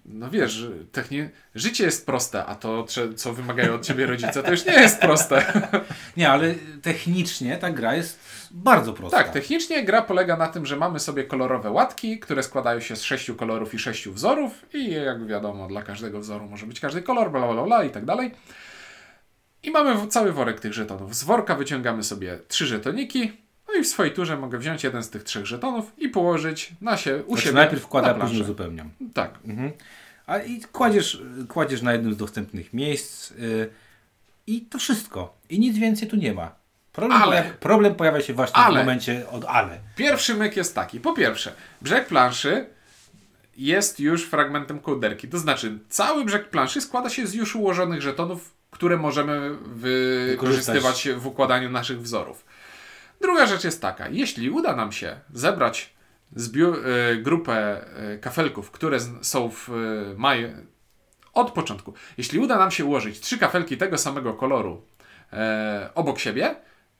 No 0.05 0.29
wiesz, 0.29 0.67
techni... 0.91 1.29
życie 1.55 1.83
jest 1.83 2.05
proste, 2.05 2.45
a 2.45 2.55
to, 2.55 2.85
co 3.15 3.33
wymagają 3.33 3.73
od 3.73 3.85
ciebie 3.85 4.05
rodzice, 4.05 4.43
to 4.43 4.51
już 4.51 4.65
nie 4.65 4.73
jest 4.73 4.99
proste. 4.99 5.45
Nie, 6.17 6.29
ale 6.29 6.55
technicznie 6.81 7.57
ta 7.57 7.71
gra 7.71 7.95
jest 7.95 8.19
bardzo 8.51 8.93
prosta. 8.93 9.17
Tak, 9.17 9.29
technicznie 9.31 9.83
gra 9.83 10.01
polega 10.01 10.37
na 10.37 10.47
tym, 10.47 10.65
że 10.65 10.75
mamy 10.75 10.99
sobie 10.99 11.23
kolorowe 11.23 11.71
łatki, 11.71 12.19
które 12.19 12.43
składają 12.43 12.79
się 12.79 12.95
z 12.95 13.03
sześciu 13.03 13.35
kolorów 13.35 13.73
i 13.73 13.79
sześciu 13.79 14.13
wzorów 14.13 14.65
i 14.73 14.91
jak 14.91 15.27
wiadomo, 15.27 15.67
dla 15.67 15.81
każdego 15.81 16.19
wzoru 16.19 16.45
może 16.45 16.65
być 16.65 16.79
każdy 16.79 17.01
kolor, 17.01 17.31
bla 17.31 17.53
bla 17.53 17.63
bla 17.63 17.83
i 17.83 17.89
tak 17.89 18.05
dalej. 18.05 18.31
I 19.63 19.71
mamy 19.71 20.07
cały 20.07 20.31
worek 20.31 20.59
tych 20.59 20.73
żetonów. 20.73 21.15
Z 21.15 21.23
worka 21.23 21.55
wyciągamy 21.55 22.03
sobie 22.03 22.39
trzy 22.47 22.65
żetoniki, 22.65 23.44
no 23.75 23.81
i 23.81 23.83
w 23.83 23.87
swojej 23.87 24.13
turze 24.13 24.37
mogę 24.37 24.57
wziąć 24.57 24.83
jeden 24.83 25.03
z 25.03 25.09
tych 25.09 25.23
trzech 25.23 25.45
żetonów 25.45 25.91
i 25.97 26.09
położyć 26.09 26.71
na 26.81 26.97
się, 26.97 27.23
u 27.23 27.27
Znaczy, 27.27 27.41
siebie 27.43 27.55
najpierw 27.55 27.83
wkładam, 27.83 28.17
na 28.17 28.23
a 28.23 28.27
później 28.27 28.41
uzupełniam. 28.41 28.89
Tak. 29.13 29.33
Mhm. 29.45 29.71
A 30.27 30.37
i 30.37 30.61
kładziesz, 30.61 31.21
kładziesz 31.47 31.81
na 31.81 31.93
jednym 31.93 32.13
z 32.13 32.17
dostępnych 32.17 32.73
miejsc 32.73 33.31
yy, 33.31 33.69
i 34.47 34.61
to 34.61 34.77
wszystko. 34.77 35.33
I 35.49 35.59
nic 35.59 35.77
więcej 35.77 36.07
tu 36.07 36.15
nie 36.15 36.33
ma. 36.33 36.51
Problem, 36.93 37.21
Ale- 37.21 37.31
pojawia, 37.31 37.57
problem 37.59 37.95
pojawia 37.95 38.21
się 38.21 38.33
właśnie 38.33 38.55
Ale. 38.55 38.79
w 38.79 38.83
momencie 38.83 39.29
od 39.29 39.45
ale. 39.45 39.79
Pierwszy 39.95 40.35
myk 40.35 40.57
jest 40.57 40.75
taki. 40.75 40.99
Po 40.99 41.13
pierwsze, 41.13 41.51
brzeg 41.81 42.07
planszy 42.07 42.65
jest 43.57 43.99
już 43.99 44.25
fragmentem 44.25 44.79
kołderki. 44.79 45.27
To 45.27 45.37
znaczy, 45.37 45.79
cały 45.89 46.25
brzeg 46.25 46.49
planszy 46.49 46.81
składa 46.81 47.09
się 47.09 47.27
z 47.27 47.33
już 47.33 47.55
ułożonych 47.55 48.01
żetonów, 48.01 48.53
które 48.71 48.97
możemy 48.97 49.55
wykorzystywać 49.65 51.09
w 51.17 51.27
układaniu 51.27 51.69
naszych 51.69 52.01
wzorów. 52.01 52.45
Druga 53.25 53.45
rzecz 53.45 53.63
jest 53.63 53.81
taka. 53.81 54.09
Jeśli 54.09 54.49
uda 54.49 54.75
nam 54.75 54.91
się 54.91 55.19
zebrać 55.33 55.93
e, 56.35 57.15
grupę 57.15 57.85
e, 58.13 58.17
kafelków, 58.17 58.71
które 58.71 58.99
są 59.21 59.49
w 59.49 59.69
e, 59.69 59.73
maju, 60.17 60.49
od 61.33 61.51
początku. 61.51 61.93
Jeśli 62.17 62.39
uda 62.39 62.57
nam 62.57 62.71
się 62.71 62.85
ułożyć 62.85 63.19
trzy 63.19 63.37
kafelki 63.37 63.77
tego 63.77 63.97
samego 63.97 64.33
koloru 64.33 64.81
e, 65.33 65.89
obok 65.95 66.19
siebie, 66.19 66.55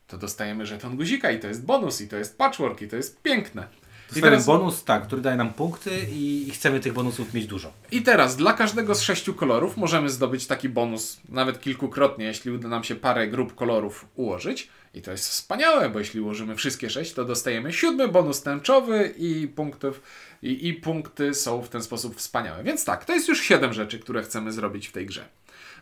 to 0.07 0.17
dostajemy 0.17 0.65
żeton 0.65 0.97
guzika 0.97 1.31
i 1.31 1.39
to 1.39 1.47
jest 1.47 1.65
bonus, 1.65 2.01
i 2.01 2.07
to 2.07 2.17
jest 2.17 2.37
patchwork, 2.37 2.81
i 2.81 2.87
to 2.87 2.95
jest 2.95 3.21
piękne. 3.21 3.61
I 3.61 4.07
Dostajemy 4.07 4.31
teraz, 4.31 4.45
bonus, 4.45 4.83
tak, 4.83 5.03
który 5.07 5.21
daje 5.21 5.37
nam 5.37 5.53
punkty 5.53 5.91
i, 6.11 6.47
i 6.47 6.51
chcemy 6.51 6.79
tych 6.79 6.93
bonusów 6.93 7.33
mieć 7.33 7.47
dużo. 7.47 7.71
I 7.91 8.01
teraz 8.01 8.35
dla 8.35 8.53
każdego 8.53 8.95
z 8.95 9.01
sześciu 9.01 9.33
kolorów 9.33 9.77
możemy 9.77 10.09
zdobyć 10.09 10.47
taki 10.47 10.69
bonus 10.69 11.19
nawet 11.29 11.61
kilkukrotnie, 11.61 12.25
jeśli 12.25 12.51
uda 12.51 12.67
nam 12.67 12.83
się 12.83 12.95
parę 12.95 13.27
grup 13.27 13.55
kolorów 13.55 14.05
ułożyć. 14.15 14.69
I 14.95 15.01
to 15.01 15.11
jest 15.11 15.29
wspaniałe, 15.29 15.89
bo 15.89 15.99
jeśli 15.99 16.21
ułożymy 16.21 16.55
wszystkie 16.55 16.89
sześć, 16.89 17.13
to 17.13 17.25
dostajemy 17.25 17.73
siódmy 17.73 18.07
bonus 18.07 18.41
tęczowy 18.41 19.13
i 19.17 19.47
punktów 19.47 20.01
i, 20.41 20.67
i 20.67 20.73
punkty 20.73 21.33
są 21.33 21.61
w 21.61 21.69
ten 21.69 21.83
sposób 21.83 22.15
wspaniałe. 22.15 22.63
Więc 22.63 22.85
tak, 22.85 23.05
to 23.05 23.13
jest 23.13 23.27
już 23.27 23.41
siedem 23.41 23.73
rzeczy, 23.73 23.99
które 23.99 24.23
chcemy 24.23 24.51
zrobić 24.51 24.87
w 24.87 24.91
tej 24.91 25.05
grze. 25.05 25.25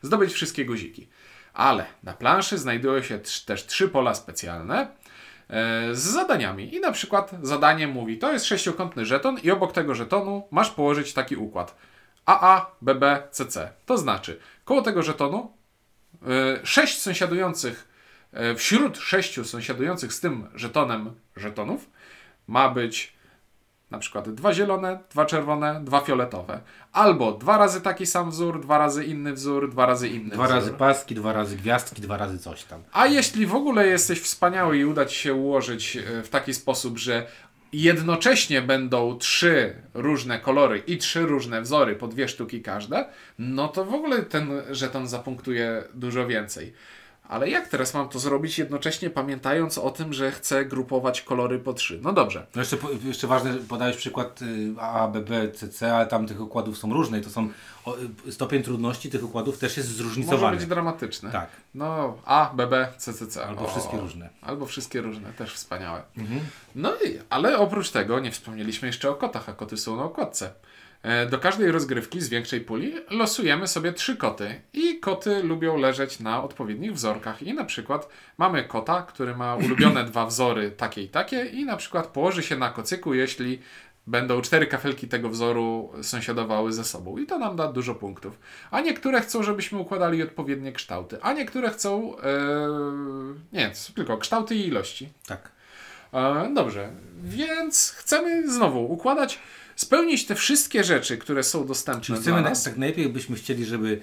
Zdobyć 0.01 0.33
wszystkie 0.33 0.65
guziki. 0.65 1.07
Ale 1.53 1.85
na 2.03 2.13
planszy 2.13 2.57
znajdują 2.57 3.01
się 3.01 3.19
też 3.45 3.65
trzy 3.65 3.89
pola 3.89 4.15
specjalne 4.15 4.87
e, 5.49 5.95
z 5.95 5.99
zadaniami. 5.99 6.75
I 6.75 6.79
na 6.79 6.91
przykład 6.91 7.31
zadanie 7.41 7.87
mówi, 7.87 8.17
to 8.17 8.33
jest 8.33 8.45
sześciokątny 8.45 9.05
żeton 9.05 9.37
i 9.43 9.51
obok 9.51 9.71
tego 9.71 9.95
żetonu 9.95 10.47
masz 10.51 10.69
położyć 10.69 11.13
taki 11.13 11.35
układ. 11.35 11.75
AA, 12.25 12.71
BB, 12.81 13.27
CC. 13.31 13.71
To 13.85 13.97
znaczy, 13.97 14.39
koło 14.65 14.81
tego 14.81 15.03
żetonu 15.03 15.51
e, 16.27 16.65
sześć 16.65 17.01
sąsiadujących, 17.01 17.92
wśród 18.57 18.97
sześciu 18.97 19.43
sąsiadujących 19.45 20.13
z 20.13 20.19
tym 20.19 20.47
żetonem 20.55 21.11
żetonów 21.35 21.89
ma 22.47 22.69
być 22.69 23.13
na 23.91 23.99
przykład 23.99 24.29
dwa 24.29 24.53
zielone, 24.53 24.99
dwa 25.11 25.25
czerwone, 25.25 25.81
dwa 25.83 26.01
fioletowe. 26.01 26.61
Albo 26.91 27.31
dwa 27.31 27.57
razy 27.57 27.81
taki 27.81 28.05
sam 28.05 28.31
wzór, 28.31 28.61
dwa 28.61 28.77
razy 28.77 29.05
inny 29.05 29.33
wzór, 29.33 29.71
dwa 29.71 29.85
razy 29.85 30.07
inny 30.09 30.29
Dwa 30.29 30.43
wzór. 30.43 30.55
razy 30.55 30.71
paski, 30.73 31.15
dwa 31.15 31.33
razy 31.33 31.55
gwiazdki, 31.57 32.01
dwa 32.01 32.17
razy 32.17 32.39
coś 32.39 32.63
tam. 32.63 32.83
A 32.91 33.07
jeśli 33.07 33.45
w 33.45 33.55
ogóle 33.55 33.87
jesteś 33.87 34.21
wspaniały 34.21 34.77
i 34.77 34.85
uda 34.85 35.05
Ci 35.05 35.15
się 35.15 35.33
ułożyć 35.33 35.97
e, 35.97 36.23
w 36.23 36.29
taki 36.29 36.53
sposób, 36.53 36.97
że 36.97 37.27
jednocześnie 37.73 38.61
będą 38.61 39.17
trzy 39.17 39.75
różne 39.93 40.39
kolory 40.39 40.83
i 40.87 40.97
trzy 40.97 41.21
różne 41.21 41.61
wzory, 41.61 41.95
po 41.95 42.07
dwie 42.07 42.27
sztuki 42.27 42.61
każde, 42.61 43.05
no 43.39 43.67
to 43.67 43.85
w 43.85 43.93
ogóle 43.93 44.21
ten 44.23 44.51
żeton 44.71 45.07
zapunktuje 45.07 45.83
dużo 45.93 46.27
więcej. 46.27 46.73
Ale 47.29 47.49
jak 47.49 47.67
teraz 47.67 47.93
mam 47.93 48.09
to 48.09 48.19
zrobić 48.19 48.59
jednocześnie 48.59 49.09
pamiętając 49.09 49.77
o 49.77 49.89
tym, 49.91 50.13
że 50.13 50.31
chcę 50.31 50.65
grupować 50.65 51.21
kolory 51.21 51.59
po 51.59 51.73
trzy? 51.73 51.99
No 52.03 52.13
dobrze. 52.13 52.45
No 52.55 52.61
jeszcze, 52.61 52.77
jeszcze 53.03 53.27
ważne, 53.27 53.53
podałeś 53.53 53.97
przykład 53.97 54.41
y, 54.41 54.73
A, 54.79 55.07
B, 55.07 55.21
B, 55.21 55.51
C, 55.51 55.69
C, 55.69 55.95
ale 55.95 56.07
tam 56.07 56.27
tych 56.27 56.41
układów 56.41 56.77
są 56.77 56.93
różne 56.93 57.19
i 57.19 57.21
to 57.21 57.29
są, 57.29 57.49
o, 57.85 57.95
y, 58.27 58.31
stopień 58.31 58.63
trudności 58.63 59.09
tych 59.09 59.23
układów 59.23 59.57
też 59.57 59.77
jest 59.77 59.89
Może 59.89 60.03
zróżnicowany. 60.03 60.57
być 60.57 60.65
dramatyczne. 60.65 61.31
Tak, 61.31 61.49
No 61.75 62.17
A, 62.25 62.51
BB, 62.55 62.87
CCC. 62.97 63.45
albo 63.45 63.67
wszystkie 63.67 63.97
różne. 63.97 64.29
Albo 64.41 64.65
wszystkie 64.65 65.01
różne, 65.01 65.33
też 65.33 65.53
wspaniałe. 65.53 66.01
No 66.75 66.93
i, 67.05 67.19
ale 67.29 67.57
oprócz 67.57 67.89
tego 67.91 68.19
nie 68.19 68.31
wspomnieliśmy 68.31 68.87
jeszcze 68.87 69.09
o 69.09 69.15
kotach, 69.15 69.49
a 69.49 69.53
koty 69.53 69.77
są 69.77 69.95
na 69.95 70.03
okładce. 70.03 70.51
E, 71.03 71.25
Do 71.25 71.39
każdej 71.39 71.71
rozgrywki 71.71 72.21
z 72.21 72.29
większej 72.29 72.61
puli 72.61 72.93
losujemy 73.09 73.67
sobie 73.67 73.93
trzy 73.93 74.17
koty 74.17 74.61
i 74.73 74.99
koty 74.99 75.43
lubią 75.43 75.77
leżeć 75.77 76.19
na 76.19 76.43
odpowiednich 76.43 76.93
wzorkach 76.93 77.43
i 77.43 77.53
na 77.53 77.65
przykład 77.65 78.09
mamy 78.37 78.63
kota, 78.63 79.01
który 79.01 79.35
ma 79.35 79.55
ulubione 79.65 80.03
dwa 80.03 80.25
wzory 80.25 80.71
takie 80.71 81.03
i 81.03 81.09
takie 81.09 81.45
i 81.45 81.65
na 81.65 81.77
przykład 81.77 82.07
położy 82.07 82.43
się 82.43 82.57
na 82.57 82.69
kocyku, 82.69 83.13
jeśli 83.13 83.59
będą 84.07 84.41
cztery 84.41 84.67
kafelki 84.67 85.07
tego 85.07 85.29
wzoru 85.29 85.91
sąsiadowały 86.01 86.73
ze 86.73 86.83
sobą 86.83 87.17
i 87.17 87.25
to 87.25 87.39
nam 87.39 87.55
da 87.55 87.71
dużo 87.71 87.95
punktów. 87.95 88.39
A 88.71 88.81
niektóre 88.81 89.21
chcą, 89.21 89.43
żebyśmy 89.43 89.79
układali 89.79 90.23
odpowiednie 90.23 90.71
kształty, 90.71 91.17
a 91.21 91.33
niektóre 91.33 91.69
chcą 91.69 92.17
e, 92.17 92.23
nie, 93.53 93.71
tylko 93.95 94.17
kształty 94.17 94.55
i 94.55 94.67
ilości. 94.67 95.09
Tak. 95.27 95.51
E, 96.13 96.49
dobrze, 96.53 96.89
więc 97.23 97.91
chcemy 97.97 98.51
znowu 98.51 98.91
układać, 98.91 99.39
spełnić 99.75 100.25
te 100.25 100.35
wszystkie 100.35 100.83
rzeczy, 100.83 101.17
które 101.17 101.43
są 101.43 101.65
dostępne 101.67 102.01
Czyli 102.03 102.13
dla 102.15 102.21
chcemy, 102.21 102.41
na, 102.41 102.49
nas. 102.49 102.63
tak 102.63 102.77
najlepiej 102.77 103.09
byśmy 103.09 103.35
chcieli, 103.35 103.65
żeby 103.65 104.01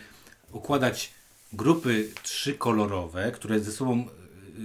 układać 0.52 1.10
grupy 1.52 2.08
trzykolorowe, 2.22 3.32
które 3.32 3.60
ze 3.60 3.72
sobą 3.72 4.04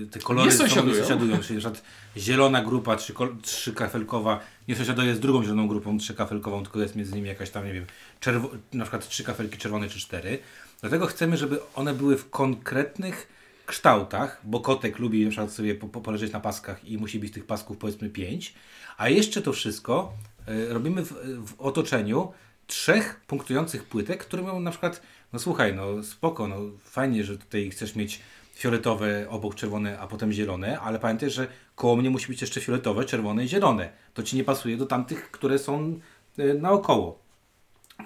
y, 0.03 0.07
te 0.07 0.19
kolory 0.19 0.45
Nie 0.45 0.51
ze 0.51 0.57
sobą 0.57 0.69
sąsiadują. 0.69 0.95
nie 0.95 1.01
sąsiadują. 1.01 1.37
Czyli 1.43 1.53
na 1.55 1.59
przykład 1.59 1.83
zielona 2.17 2.61
grupa 2.63 2.97
trzykafelkowa 3.41 4.39
nie 4.67 4.75
sąsiaduje 4.75 5.15
z 5.15 5.19
drugą 5.19 5.43
zieloną 5.43 5.67
grupą 5.67 5.97
trzykafelkową, 5.97 6.63
tylko 6.63 6.79
jest 6.79 6.95
między 6.95 7.15
nimi 7.15 7.27
jakaś 7.27 7.49
tam, 7.49 7.65
nie 7.65 7.73
wiem, 7.73 7.85
czerwo- 8.21 8.49
na 8.73 8.83
przykład 8.83 9.07
trzy 9.09 9.23
kafelki 9.23 9.57
czerwone 9.57 9.89
czy 9.89 9.99
cztery. 9.99 10.39
Dlatego 10.81 11.05
chcemy, 11.07 11.37
żeby 11.37 11.59
one 11.75 11.93
były 11.93 12.17
w 12.17 12.29
konkretnych 12.29 13.27
kształtach, 13.65 14.41
bo 14.43 14.59
kotek 14.59 14.99
lubi 14.99 15.23
na 15.23 15.29
przykład 15.31 15.51
sobie 15.51 15.75
po, 15.75 15.87
po, 15.87 16.01
poleżeć 16.01 16.31
na 16.31 16.39
paskach 16.39 16.85
i 16.85 16.97
musi 16.97 17.19
być 17.19 17.33
tych 17.33 17.45
pasków 17.45 17.77
powiedzmy 17.77 18.09
pięć, 18.09 18.53
a 18.97 19.09
jeszcze 19.09 19.41
to 19.41 19.53
wszystko 19.53 20.13
y, 20.34 20.34
robimy 20.69 21.05
w, 21.05 21.13
w 21.47 21.61
otoczeniu 21.61 22.33
trzech 22.67 23.21
punktujących 23.27 23.83
płytek, 23.83 24.25
które 24.25 24.43
mają 24.43 24.59
na 24.59 24.71
przykład, 24.71 25.01
no 25.33 25.39
słuchaj, 25.39 25.75
no 25.75 26.03
spoko, 26.03 26.47
no 26.47 26.57
fajnie, 26.79 27.23
że 27.23 27.37
tutaj 27.37 27.69
chcesz 27.69 27.95
mieć 27.95 28.21
fioletowe, 28.55 29.29
obok 29.29 29.55
czerwone, 29.55 29.99
a 29.99 30.07
potem 30.07 30.31
zielone, 30.31 30.79
ale 30.79 30.99
pamiętaj, 30.99 31.29
że 31.29 31.47
koło 31.75 31.95
mnie 31.95 32.09
musi 32.09 32.27
być 32.27 32.41
jeszcze 32.41 32.61
fioletowe, 32.61 33.05
czerwone 33.05 33.45
i 33.45 33.47
zielone. 33.47 33.89
To 34.13 34.23
ci 34.23 34.35
nie 34.35 34.43
pasuje 34.43 34.77
do 34.77 34.85
tamtych, 34.85 35.31
które 35.31 35.59
są 35.59 35.99
y, 36.39 36.53
naokoło, 36.53 37.19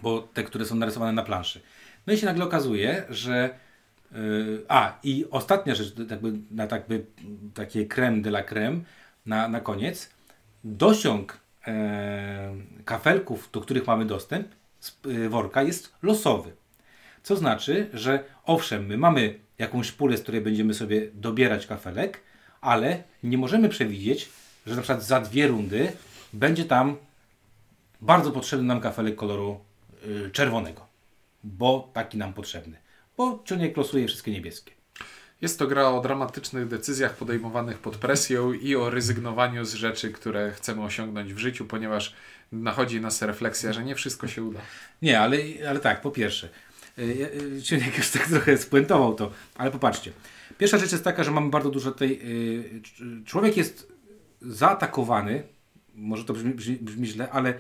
bo 0.02 0.22
te, 0.22 0.44
które 0.44 0.66
są 0.66 0.76
narysowane 0.76 1.14
na 1.14 1.24
planszy. 1.24 1.62
No 2.08 2.14
i 2.14 2.18
się 2.18 2.26
nagle 2.26 2.46
okazuje, 2.46 3.04
że 3.10 3.50
y, 4.12 4.16
a, 4.68 5.00
i 5.04 5.26
ostatnia 5.32 5.76
rzecz, 5.76 5.94
jakby, 6.10 6.34
na 6.52 6.68
jakby 6.72 7.06
takie 7.54 7.86
creme 7.86 8.22
de 8.22 8.30
la 8.30 8.44
creme 8.44 8.80
na, 9.26 9.48
na 9.48 9.60
koniec. 9.60 10.10
Dosiąg 10.64 11.38
e, 11.68 12.56
kafelków, 12.86 13.50
do 13.52 13.62
których 13.62 13.88
mamy 13.88 14.06
dostęp 14.06 14.48
z 14.80 14.98
y, 15.06 15.30
worka 15.30 15.64
jest 15.64 15.94
losowy. 16.02 16.52
Co 17.24 17.36
znaczy, 17.36 17.90
że 17.94 18.24
owszem, 18.46 18.86
my 18.86 18.98
mamy 18.98 19.40
jakąś 19.58 19.92
pulę, 19.92 20.18
z 20.18 20.22
której 20.22 20.42
będziemy 20.42 20.74
sobie 20.74 21.12
dobierać 21.14 21.68
kafelek, 21.68 22.22
ale 22.62 23.04
nie 23.24 23.38
możemy 23.38 23.70
przewidzieć, 23.70 24.30
że 24.68 24.76
na 24.76 24.82
przykład 24.82 25.04
za 25.04 25.22
dwie 25.22 25.48
rundy 25.48 25.92
będzie 26.34 26.66
tam 26.66 26.98
bardzo 28.02 28.32
potrzebny 28.32 28.68
nam 28.68 28.82
kafelek 28.82 29.16
koloru 29.16 29.60
y, 30.06 30.32
czerwonego, 30.32 30.86
bo 31.44 31.90
taki 31.94 32.18
nam 32.18 32.34
potrzebny, 32.34 32.78
bo 33.18 33.44
ciągnik 33.46 33.78
losuje 33.78 34.08
wszystkie 34.08 34.32
niebieskie. 34.32 34.79
Jest 35.42 35.60
to 35.60 35.68
gra 35.68 35.90
o 35.90 36.02
dramatycznych 36.02 36.68
decyzjach 36.68 37.16
podejmowanych 37.16 37.78
pod 37.80 37.98
presją 37.98 38.54
i 38.54 38.76
o 38.76 38.90
rezygnowaniu 38.90 39.66
z 39.66 39.74
rzeczy, 39.74 40.12
które 40.12 40.52
chcemy 40.52 40.84
osiągnąć 40.84 41.34
w 41.34 41.38
życiu, 41.38 41.66
ponieważ 41.66 42.14
nachodzi 42.52 43.02
nas 43.02 43.22
refleksja, 43.22 43.74
że 43.74 43.84
nie 43.84 43.96
wszystko 43.96 44.28
się 44.28 44.44
uda. 44.44 44.60
Nie, 45.02 45.20
ale, 45.20 45.38
ale 45.70 45.80
tak, 45.80 46.02
po 46.02 46.12
pierwsze, 46.12 46.50
y, 47.00 47.02
y, 47.58 47.62
Ciuniek 47.62 47.98
już 47.98 48.10
tak 48.10 48.28
trochę 48.28 48.58
spuentował 48.58 49.16
to, 49.16 49.32
ale 49.56 49.72
popatrzcie. 49.72 50.12
Pierwsza 50.58 50.78
rzecz 50.78 50.92
jest 50.92 51.04
taka, 51.04 51.24
że 51.24 51.32
mamy 51.32 51.50
bardzo 51.50 51.70
dużo 51.70 51.92
tej... 51.92 52.12
y, 52.12 52.82
cz- 52.82 53.26
Człowiek 53.26 53.58
jest 53.58 53.92
zaatakowany, 54.42 55.44
może 55.96 56.26
to 56.26 56.34
brzmi, 56.34 56.54
brzmi, 56.54 56.76
brzmi 56.76 57.08
źle, 57.08 57.30
ale 57.32 57.54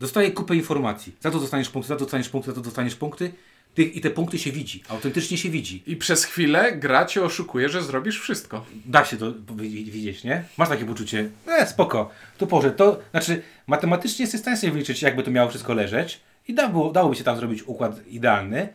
dostaje 0.00 0.30
kupę 0.30 0.56
informacji. 0.56 1.16
Za 1.20 1.30
to 1.30 1.40
dostaniesz 1.40 1.68
punkty, 1.70 1.88
za 1.88 1.96
to 1.96 2.00
dostaniesz 2.04 2.28
punkty, 2.28 2.50
za 2.50 2.54
to 2.54 2.60
dostaniesz 2.60 2.94
punkty. 2.94 3.32
Ty, 3.74 3.82
I 3.82 4.00
te 4.00 4.10
punkty 4.10 4.38
się 4.38 4.52
widzi, 4.52 4.82
autentycznie 4.88 5.38
się 5.38 5.50
widzi. 5.50 5.82
I 5.86 5.96
przez 5.96 6.24
chwilę 6.24 6.72
gra 6.72 7.04
cię 7.04 7.22
oszukuje, 7.22 7.68
że 7.68 7.82
zrobisz 7.82 8.20
wszystko. 8.20 8.66
Da 8.86 9.04
się 9.04 9.16
to 9.16 9.32
wi- 9.56 9.84
widzieć, 9.84 10.24
nie? 10.24 10.44
Masz 10.56 10.68
takie 10.68 10.84
poczucie, 10.84 11.28
e, 11.46 11.66
spoko, 11.66 12.10
tu 12.38 12.46
poszedł. 12.46 12.76
To 12.76 13.00
znaczy, 13.10 13.42
matematycznie 13.66 14.22
jesteś 14.22 14.40
w 14.40 14.44
stanie 14.44 14.56
sobie 14.56 14.72
wyliczyć, 14.72 15.02
jakby 15.02 15.22
to 15.22 15.30
miało 15.30 15.48
wszystko 15.50 15.74
leżeć 15.74 16.20
i 16.48 16.54
da, 16.54 16.68
było, 16.68 16.92
dałoby 16.92 17.16
się 17.16 17.24
tam 17.24 17.36
zrobić 17.36 17.62
układ 17.62 18.06
idealny. 18.06 18.68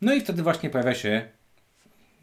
No 0.00 0.14
i 0.14 0.20
wtedy 0.20 0.42
właśnie 0.42 0.70
pojawia 0.70 0.94
się 0.94 1.28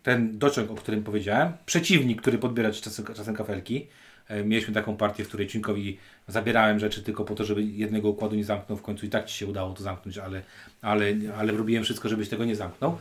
ten 0.03 0.39
dociąg, 0.39 0.71
o 0.71 0.75
którym 0.75 1.03
powiedziałem, 1.03 1.51
przeciwnik, 1.65 2.21
który 2.21 2.37
podbiera 2.37 2.71
ci 2.71 2.81
czasem, 2.81 3.05
czasem 3.15 3.35
kafelki. 3.35 3.87
E, 4.27 4.43
Mieliśmy 4.43 4.73
taką 4.73 4.97
partię, 4.97 5.23
w 5.23 5.27
której 5.27 5.47
Cinkowi 5.47 5.97
zabierałem 6.27 6.79
rzeczy 6.79 7.03
tylko 7.03 7.25
po 7.25 7.35
to, 7.35 7.43
żeby 7.45 7.63
jednego 7.63 8.09
układu 8.09 8.35
nie 8.35 8.45
zamknął. 8.45 8.77
W 8.77 8.81
końcu 8.81 9.05
i 9.05 9.09
tak 9.09 9.25
ci 9.25 9.37
się 9.37 9.47
udało 9.47 9.73
to 9.73 9.83
zamknąć, 9.83 10.17
ale, 10.17 10.41
ale, 10.81 11.05
ale 11.37 11.53
robiłem 11.53 11.83
wszystko, 11.83 12.09
żebyś 12.09 12.29
tego 12.29 12.45
nie 12.45 12.55
zamknął. 12.55 12.97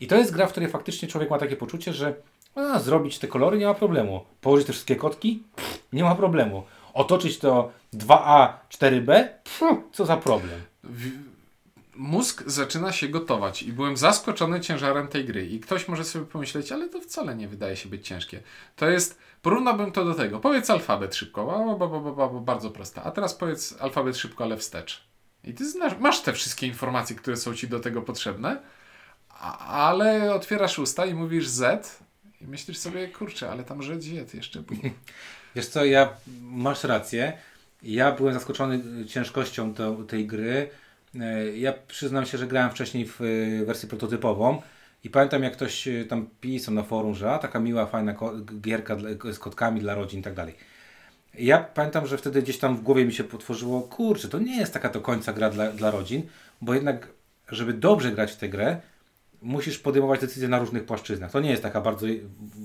I 0.00 0.06
to 0.06 0.16
jest 0.16 0.32
gra, 0.32 0.46
w 0.46 0.50
której 0.50 0.68
faktycznie 0.70 1.08
człowiek 1.08 1.30
ma 1.30 1.38
takie 1.38 1.56
poczucie, 1.56 1.92
że 1.92 2.14
a, 2.54 2.78
zrobić 2.78 3.18
te 3.18 3.28
kolory 3.28 3.58
nie 3.58 3.66
ma 3.66 3.74
problemu. 3.74 4.24
Położyć 4.40 4.66
te 4.66 4.72
wszystkie 4.72 4.96
kotki? 4.96 5.42
Pff, 5.56 5.82
nie 5.92 6.04
ma 6.04 6.14
problemu. 6.14 6.62
Otoczyć 6.94 7.38
to 7.38 7.72
2A, 7.94 8.48
4B? 8.70 9.28
Pff, 9.44 9.62
co 9.92 10.06
za 10.06 10.16
problem. 10.16 10.60
Mózg 11.96 12.42
zaczyna 12.46 12.92
się 12.92 13.08
gotować 13.08 13.62
i 13.62 13.72
byłem 13.72 13.96
zaskoczony 13.96 14.60
ciężarem 14.60 15.08
tej 15.08 15.24
gry. 15.24 15.46
I 15.46 15.60
ktoś 15.60 15.88
może 15.88 16.04
sobie 16.04 16.26
pomyśleć, 16.26 16.72
ale 16.72 16.88
to 16.88 17.00
wcale 17.00 17.36
nie 17.36 17.48
wydaje 17.48 17.76
się 17.76 17.88
być 17.88 18.06
ciężkie. 18.06 18.40
To 18.76 18.90
jest, 18.90 19.18
porównałbym 19.42 19.92
to 19.92 20.04
do 20.04 20.14
tego. 20.14 20.40
Powiedz 20.40 20.70
alfabet 20.70 21.14
szybko, 21.14 21.46
ba, 21.46 21.76
ba, 21.76 21.88
ba, 21.88 22.00
ba, 22.00 22.12
ba, 22.12 22.28
ba, 22.28 22.40
bardzo 22.40 22.70
proste. 22.70 23.02
A 23.02 23.10
teraz 23.10 23.34
powiedz 23.34 23.74
alfabet 23.80 24.16
szybko, 24.16 24.44
ale 24.44 24.56
wstecz. 24.56 25.04
I 25.44 25.54
ty 25.54 25.70
znasz, 25.70 25.98
masz 25.98 26.20
te 26.20 26.32
wszystkie 26.32 26.66
informacje, 26.66 27.16
które 27.16 27.36
są 27.36 27.54
ci 27.54 27.68
do 27.68 27.80
tego 27.80 28.02
potrzebne, 28.02 28.62
ale 29.68 30.34
otwierasz 30.34 30.78
usta 30.78 31.06
i 31.06 31.14
mówisz 31.14 31.48
Z 31.48 31.98
i 32.40 32.46
myślisz 32.46 32.78
sobie, 32.78 33.08
kurczę, 33.08 33.50
ale 33.50 33.64
tam 33.64 33.82
że 33.82 34.00
Z 34.00 34.34
jeszcze 34.34 34.60
było. 34.60 34.80
Wiesz 35.54 35.66
co, 35.66 35.84
ja 35.84 36.08
masz 36.42 36.84
rację. 36.84 37.38
Ja 37.82 38.12
byłem 38.12 38.34
zaskoczony 38.34 39.06
ciężkością 39.06 39.74
to, 39.74 39.94
tej 39.94 40.26
gry. 40.26 40.70
E, 41.20 41.56
Ja 41.56 41.72
przyznam 41.72 42.26
się, 42.26 42.38
że 42.38 42.46
grałem 42.46 42.70
wcześniej 42.70 43.06
w 43.06 43.20
y, 43.20 43.64
wersję 43.66 43.88
prototypową 43.88 44.62
i 45.04 45.10
pamiętam 45.10 45.42
jak 45.42 45.52
ktoś 45.52 45.88
y, 45.88 46.06
tam 46.08 46.26
pisał 46.40 46.74
na 46.74 46.82
forum, 46.82 47.14
że 47.14 47.30
a 47.30 47.38
taka 47.38 47.60
miła, 47.60 47.86
fajna 47.86 48.14
gierka 48.60 48.96
z 49.32 49.38
kotkami 49.38 49.80
dla 49.80 49.94
rodzin 49.94 50.20
i 50.20 50.22
tak 50.22 50.34
dalej. 50.34 50.54
Ja 51.34 51.58
pamiętam, 51.58 52.06
że 52.06 52.18
wtedy 52.18 52.42
gdzieś 52.42 52.58
tam 52.58 52.76
w 52.76 52.82
głowie 52.82 53.04
mi 53.04 53.12
się 53.12 53.24
potworzyło, 53.24 53.82
kurczę, 53.82 54.28
to 54.28 54.38
nie 54.38 54.56
jest 54.56 54.72
taka 54.72 54.88
do 54.88 55.00
końca 55.00 55.32
gra 55.32 55.50
dla, 55.50 55.72
dla 55.72 55.90
rodzin, 55.90 56.22
bo 56.60 56.74
jednak, 56.74 57.08
żeby 57.48 57.72
dobrze 57.72 58.12
grać 58.12 58.32
w 58.32 58.36
tę 58.36 58.48
grę, 58.48 58.80
musisz 59.42 59.78
podejmować 59.78 60.20
decyzje 60.20 60.48
na 60.48 60.58
różnych 60.58 60.84
płaszczyznach. 60.84 61.30
To 61.30 61.40
nie 61.40 61.50
jest 61.50 61.62
taka 61.62 61.80
bardzo 61.80 62.06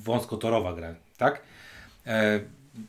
wąskotorowa 0.04 0.74
gra, 0.74 0.96
tak? 1.18 1.42
E, 2.08 2.40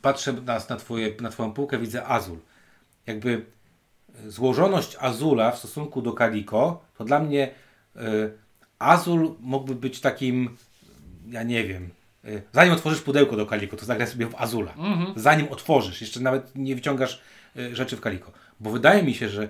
patrzę 0.02 0.32
na, 0.32 0.60
na, 0.70 0.76
twoje, 0.76 1.10
na 1.20 1.30
Twoją 1.30 1.52
półkę, 1.52 1.78
widzę 1.78 2.04
Azul. 2.06 2.38
Jakby 3.06 3.44
złożoność 4.26 4.96
Azula 5.00 5.50
w 5.50 5.58
stosunku 5.58 6.02
do 6.02 6.12
Kaliko, 6.12 6.84
to 6.98 7.04
dla 7.04 7.18
mnie 7.18 7.50
e, 7.96 8.00
Azul 8.78 9.34
mógłby 9.40 9.74
być 9.74 10.00
takim, 10.00 10.56
ja 11.28 11.42
nie 11.42 11.64
wiem, 11.64 11.90
e, 12.24 12.28
zanim 12.52 12.72
otworzysz 12.72 13.00
pudełko 13.00 13.36
do 13.36 13.46
Kaliko, 13.46 13.76
to 13.76 13.86
zagraj 13.86 14.08
sobie 14.08 14.26
w 14.26 14.34
Azula. 14.34 14.74
Zanim 15.16 15.48
otworzysz, 15.48 16.00
jeszcze 16.00 16.20
nawet 16.20 16.56
nie 16.56 16.74
wyciągasz 16.74 17.22
e, 17.56 17.74
rzeczy 17.74 17.96
w 17.96 18.00
Kaliko. 18.00 18.32
Bo 18.60 18.70
wydaje 18.70 19.02
mi 19.02 19.14
się, 19.14 19.28
że 19.28 19.48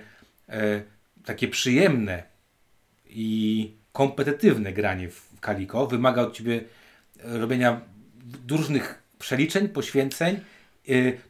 takie 1.24 1.48
przyjemne 1.48 2.22
i 3.07 3.72
kompetytywne 3.92 4.72
granie 4.72 5.09
w 5.11 5.40
Kaliko 5.40 5.87
wymaga 5.87 6.22
od 6.22 6.35
Ciebie 6.35 6.61
robienia 7.24 7.81
różnych 8.50 9.02
przeliczeń, 9.18 9.68
poświęceń, 9.68 10.40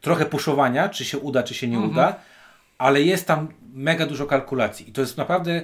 trochę 0.00 0.26
puszowania, 0.26 0.88
czy 0.88 1.04
się 1.04 1.18
uda, 1.18 1.42
czy 1.42 1.54
się 1.54 1.68
nie 1.68 1.78
uda, 1.78 2.20
ale 2.78 3.02
jest 3.02 3.26
tam 3.26 3.48
mega 3.72 4.06
dużo 4.06 4.26
kalkulacji 4.26 4.90
i 4.90 4.92
to 4.92 5.00
jest 5.00 5.16
naprawdę 5.16 5.62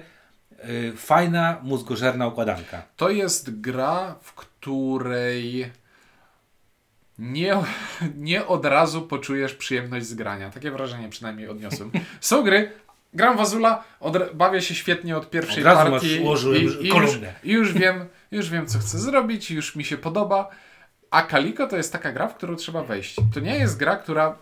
yy, 0.69 0.93
fajna, 0.97 1.57
mózgożerna 1.63 2.27
układanka. 2.27 2.83
To 2.97 3.11
jest 3.11 3.61
gra, 3.61 4.15
w 4.23 4.35
której 4.35 5.71
nie, 7.19 7.57
nie 8.17 8.47
od 8.47 8.65
razu 8.65 9.03
poczujesz 9.03 9.55
przyjemność 9.55 10.07
z 10.07 10.15
grania. 10.15 10.51
Takie 10.51 10.71
wrażenie 10.71 11.09
przynajmniej 11.09 11.49
odniosłem. 11.49 11.91
Są 12.21 12.43
gry, 12.43 12.73
gram 13.15 13.37
w 13.37 13.41
Azula, 13.41 13.85
od, 14.01 14.33
bawię 14.35 14.63
się 14.63 14.75
świetnie 14.75 15.17
od 15.17 15.31
pierwszej 15.31 15.63
Od 15.63 15.65
razu 15.65 15.91
partii 15.91 16.15
masz 16.15 16.21
ułożyłem 16.21 16.59
i, 16.59 16.65
i, 16.65 16.67
już, 16.67 16.89
kolumnę. 16.89 17.35
i 17.45 17.53
już 17.53 17.73
wiem, 17.73 18.07
już 18.31 18.51
wiem 18.51 18.67
co 18.67 18.79
chcę 18.79 18.99
zrobić, 18.99 19.51
już 19.51 19.77
mi 19.77 19.85
się 19.85 19.97
podoba. 19.97 20.51
A 21.11 21.23
Kaliko 21.23 21.67
to 21.67 21.77
jest 21.77 21.93
taka 21.93 22.13
gra, 22.13 22.29
w 22.29 22.35
którą 22.35 22.57
trzeba 22.57 22.83
wejść. 22.83 23.17
To 23.35 23.41
nie 23.41 23.59
jest 23.59 23.79
gra, 23.79 23.97
która 23.97 24.39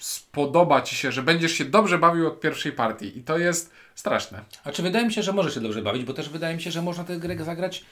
spodoba 0.00 0.82
Ci 0.82 0.96
się, 0.96 1.12
że 1.12 1.22
będziesz 1.22 1.52
się 1.52 1.64
dobrze 1.64 1.98
bawił 1.98 2.26
od 2.26 2.40
pierwszej 2.40 2.72
partii. 2.72 3.18
I 3.18 3.22
to 3.22 3.38
jest 3.38 3.72
straszne. 3.94 4.44
A 4.64 4.72
czy 4.72 4.82
wydaje 4.82 5.06
mi 5.06 5.12
się, 5.12 5.22
że 5.22 5.32
może 5.32 5.50
się 5.50 5.60
dobrze 5.60 5.82
bawić, 5.82 6.04
bo 6.04 6.14
też 6.14 6.28
wydaje 6.28 6.56
mi 6.56 6.62
się, 6.62 6.70
że 6.70 6.82
można 6.82 7.04
tę 7.04 7.16
grę 7.16 7.44
zagrać 7.44 7.84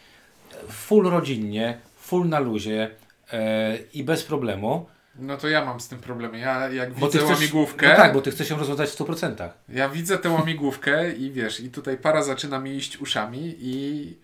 full 0.71 1.11
rodzinnie, 1.11 1.79
full 2.01 2.29
na 2.29 2.39
luzie 2.39 2.91
e, 3.33 3.77
i 3.95 4.05
bez 4.05 4.25
problemu. 4.25 4.87
No 5.19 5.37
to 5.37 5.49
ja 5.49 5.65
mam 5.65 5.81
z 5.81 5.89
tym 5.89 5.99
problemy. 5.99 6.39
Ja 6.39 6.69
jak 6.69 6.95
Bo 6.95 7.07
widzę 7.07 7.19
chcesz, 7.19 7.31
łamigłówkę, 7.31 7.89
no 7.89 7.97
tak, 7.97 8.13
bo 8.13 8.21
ty 8.21 8.31
chcesz 8.31 8.51
ją 8.51 8.59
rozwiązać 8.59 8.91
w 8.91 8.99
100%. 8.99 9.49
ja 9.69 9.89
widzę 9.89 10.19
tę 10.19 10.31
łamigłówkę 10.31 11.13
i 11.13 11.33
wiesz, 11.33 11.61
i 11.61 11.71
tutaj 11.71 11.97
para 11.97 12.23
zaczyna 12.23 12.59
mi 12.59 12.77
iść 12.77 12.99
uszami 12.99 13.55
i, 13.59 14.17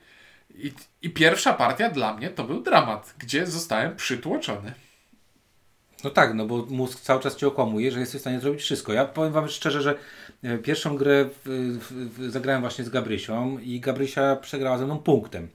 i, 0.54 0.72
i 1.02 1.10
pierwsza 1.10 1.52
partia 1.52 1.90
dla 1.90 2.14
mnie 2.14 2.30
to 2.30 2.44
był 2.44 2.62
dramat, 2.62 3.14
gdzie 3.18 3.46
zostałem 3.46 3.96
przytłoczony. 3.96 4.72
No 6.04 6.10
tak, 6.10 6.34
no 6.34 6.46
bo 6.46 6.66
mózg 6.70 7.00
cały 7.00 7.20
czas 7.20 7.36
cię 7.36 7.46
okłamuje, 7.46 7.90
że 7.90 8.00
jesteś 8.00 8.18
w 8.18 8.20
stanie 8.20 8.40
zrobić 8.40 8.62
wszystko. 8.62 8.92
Ja 8.92 9.04
powiem 9.04 9.32
wam 9.32 9.48
szczerze, 9.48 9.82
że 9.82 9.94
e, 10.42 10.58
pierwszą 10.58 10.96
grę 10.96 11.24
w, 11.44 11.78
w, 12.18 12.30
zagrałem 12.30 12.60
właśnie 12.60 12.84
z 12.84 12.88
Gabrysią 12.88 13.58
i 13.58 13.80
Gabrysia 13.80 14.36
przegrała 14.36 14.78
ze 14.78 14.84
mną 14.84 14.98
punktem. 14.98 15.48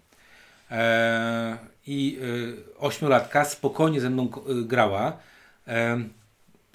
E, 0.71 1.57
I 1.87 2.19
e, 2.21 2.79
ośmiolatka 2.79 3.45
spokojnie 3.45 4.01
ze 4.01 4.09
mną 4.09 4.29
grała. 4.63 5.17
E, 5.67 5.99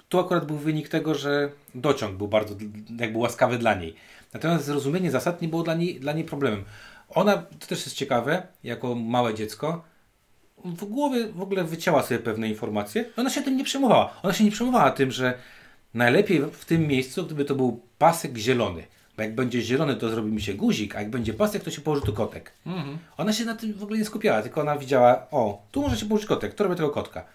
tu 0.09 0.19
akurat 0.19 0.45
był 0.45 0.57
wynik 0.57 0.89
tego, 0.89 1.15
że 1.15 1.49
dociąg 1.75 2.17
był 2.17 2.27
bardzo 2.27 2.55
jakby 2.99 3.17
łaskawy 3.17 3.57
dla 3.57 3.73
niej. 3.73 3.95
Natomiast 4.33 4.65
zrozumienie 4.65 5.11
zasad 5.11 5.41
nie 5.41 5.47
było 5.47 5.63
dla 5.63 5.75
niej, 5.75 5.99
dla 5.99 6.13
niej 6.13 6.23
problemem. 6.23 6.63
Ona, 7.09 7.37
to 7.37 7.67
też 7.67 7.85
jest 7.85 7.95
ciekawe, 7.95 8.47
jako 8.63 8.95
małe 8.95 9.33
dziecko, 9.33 9.83
w 10.65 10.85
głowie 10.85 11.27
w 11.27 11.41
ogóle 11.41 11.63
wycięła 11.63 12.03
sobie 12.03 12.19
pewne 12.19 12.49
informacje. 12.49 13.05
Ona 13.17 13.29
się 13.29 13.41
tym 13.41 13.57
nie 13.57 13.63
przejmowała. 13.63 14.13
Ona 14.23 14.33
się 14.33 14.43
nie 14.43 14.51
przejmowała 14.51 14.91
tym, 14.91 15.11
że 15.11 15.33
najlepiej 15.93 16.41
w 16.51 16.65
tym 16.65 16.87
miejscu, 16.87 17.25
gdyby 17.25 17.45
to 17.45 17.55
był 17.55 17.81
pasek 17.97 18.37
zielony. 18.37 18.83
Bo 19.17 19.23
jak 19.23 19.35
będzie 19.35 19.61
zielony, 19.61 19.95
to 19.95 20.09
zrobi 20.09 20.31
mi 20.31 20.41
się 20.41 20.53
guzik, 20.53 20.95
a 20.95 20.99
jak 20.99 21.09
będzie 21.09 21.33
pasek, 21.33 21.63
to 21.63 21.71
się 21.71 21.81
położy 21.81 22.01
tu 22.01 22.13
kotek. 22.13 22.51
Ona 23.17 23.33
się 23.33 23.45
na 23.45 23.55
tym 23.55 23.73
w 23.73 23.83
ogóle 23.83 23.99
nie 23.99 24.05
skupiała, 24.05 24.41
tylko 24.41 24.61
ona 24.61 24.77
widziała, 24.77 25.27
o, 25.31 25.61
tu 25.71 25.81
może 25.81 25.97
się 25.97 26.05
położyć 26.05 26.27
kotek, 26.27 26.53
to 26.53 26.63
robię 26.63 26.75
tego 26.75 26.89
kotka. 26.89 27.25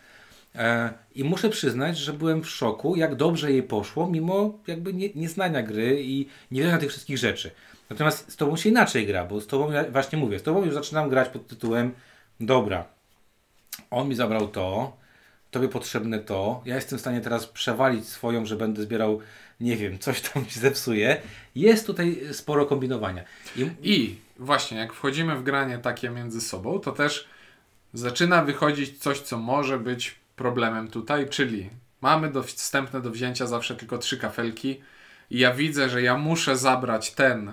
E, 0.55 0.91
I 1.14 1.24
muszę 1.24 1.49
przyznać, 1.49 1.99
że 1.99 2.12
byłem 2.12 2.43
w 2.43 2.51
szoku, 2.51 2.97
jak 2.97 3.14
dobrze 3.14 3.53
jej 3.53 3.62
poszło, 3.62 4.09
mimo 4.11 4.59
jakby 4.66 4.95
nie, 4.95 5.09
nieznania 5.14 5.62
gry 5.62 6.03
i 6.03 6.26
niewiele 6.51 6.78
tych 6.78 6.91
wszystkich 6.91 7.18
rzeczy. 7.18 7.51
Natomiast 7.91 8.33
z 8.33 8.37
tobą 8.37 8.57
się 8.57 8.68
inaczej 8.68 9.07
gra, 9.07 9.24
bo 9.24 9.41
z 9.41 9.47
tobą, 9.47 9.72
ja 9.72 9.85
właśnie 9.85 10.18
mówię, 10.18 10.39
z 10.39 10.43
tobą 10.43 10.64
już 10.64 10.74
zaczynam 10.74 11.09
grać 11.09 11.28
pod 11.28 11.47
tytułem 11.47 11.93
dobra, 12.41 12.85
on 13.91 14.09
mi 14.09 14.14
zabrał 14.14 14.49
to, 14.49 14.97
tobie 15.51 15.68
potrzebne 15.68 16.18
to, 16.18 16.62
ja 16.64 16.74
jestem 16.74 16.99
w 16.99 17.01
stanie 17.01 17.20
teraz 17.20 17.47
przewalić 17.47 18.09
swoją, 18.09 18.47
że 18.47 18.57
będę 18.57 18.82
zbierał, 18.82 19.20
nie 19.61 19.76
wiem, 19.76 19.99
coś 19.99 20.20
tam 20.20 20.47
się 20.47 20.61
zepsuje. 20.61 21.22
Jest 21.55 21.86
tutaj 21.86 22.20
sporo 22.32 22.66
kombinowania. 22.66 23.24
I, 23.57 23.70
I 23.82 24.18
właśnie, 24.38 24.78
jak 24.78 24.93
wchodzimy 24.93 25.36
w 25.36 25.43
granie 25.43 25.78
takie 25.78 26.11
między 26.11 26.41
sobą, 26.41 26.78
to 26.78 26.93
też 26.93 27.28
zaczyna 27.95 28.45
wychodzić 28.45 28.99
coś, 28.99 29.20
co 29.20 29.38
może 29.38 29.78
być 29.78 30.14
problemem 30.36 30.88
tutaj, 30.88 31.28
czyli 31.28 31.70
mamy 32.01 32.32
do, 32.32 32.43
wstępne 32.43 33.01
do 33.01 33.11
wzięcia 33.11 33.47
zawsze 33.47 33.76
tylko 33.76 33.99
trzy 33.99 34.18
kafelki 34.18 34.80
i 35.30 35.38
ja 35.38 35.55
widzę, 35.55 35.88
że 35.88 36.03
ja 36.03 36.16
muszę 36.16 36.57
zabrać 36.57 37.11
ten, 37.11 37.53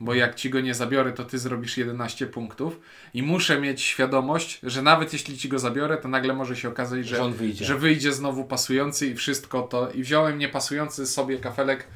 bo 0.00 0.14
jak 0.14 0.34
ci 0.34 0.50
go 0.50 0.60
nie 0.60 0.74
zabiorę, 0.74 1.12
to 1.12 1.24
ty 1.24 1.38
zrobisz 1.38 1.76
11 1.76 2.26
punktów 2.26 2.80
i 3.14 3.22
muszę 3.22 3.60
mieć 3.60 3.82
świadomość, 3.82 4.58
że 4.62 4.82
nawet 4.82 5.12
jeśli 5.12 5.38
ci 5.38 5.48
go 5.48 5.58
zabiorę, 5.58 5.96
to 5.96 6.08
nagle 6.08 6.34
może 6.34 6.56
się 6.56 6.68
okazać, 6.68 7.06
że, 7.06 7.16
Że 7.16 7.30
wyjdzie. 7.30 7.64
że 7.64 7.78
wyjdzie 7.78 8.12
znowu 8.12 8.44
pasujący 8.44 9.06
i 9.06 9.14
wszystko 9.14 9.62
to 9.62 9.90
i 9.90 10.02
wziąłem 10.02 10.38
niepasujący 10.38 11.06
sobie 11.06 11.38
kafelek 11.38 11.86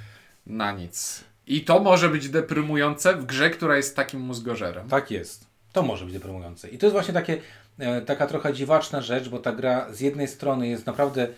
na 0.47 0.73
nic. 0.73 1.25
I 1.47 1.65
to 1.65 1.81
może 1.81 2.09
być 2.09 2.29
deprymujące 2.29 3.15
w 3.17 3.27
grze, 3.27 3.51
która 3.51 3.77
jest 3.77 3.97
takim 3.97 4.21
mózgożerem. 4.21 4.89
Tak 4.89 5.11
jest. 5.11 5.47
To 5.73 5.83
może 5.83 6.05
być 6.05 6.15
deprymujące. 6.15 6.69
I 6.69 6.79
to 6.79 6.87
jest 6.87 6.95
właśnie 6.95 7.15
takie, 7.15 7.39
e, 7.79 8.03
taka 8.03 8.27
trochę 8.27 8.53
dziwaczna 8.53 9.01
rzecz, 9.01 9.29
bo 9.29 9.39
ta 9.39 9.53
gra 9.53 9.93
z 9.93 10.01
jednej 10.01 10.29
strony 10.29 10.69
jest 10.69 10.87
naprawdę 10.87 11.29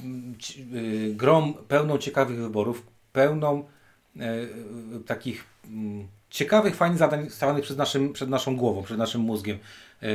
mm, 0.00 0.34
y, 0.74 1.14
grą 1.14 1.54
pełną 1.54 1.98
ciekawych 1.98 2.38
wyborów, 2.38 2.86
pełną 3.12 3.64
takich 5.06 5.44
mm, 5.68 6.08
ciekawych, 6.30 6.76
fajnych 6.76 6.98
zadań 6.98 7.30
stawianych 7.30 7.64
przed, 7.64 7.78
naszym, 7.78 8.12
przed 8.12 8.28
naszą 8.28 8.56
głową, 8.56 8.82
przed 8.82 8.98
naszym 8.98 9.20
mózgiem. 9.20 9.58
E, 10.02 10.08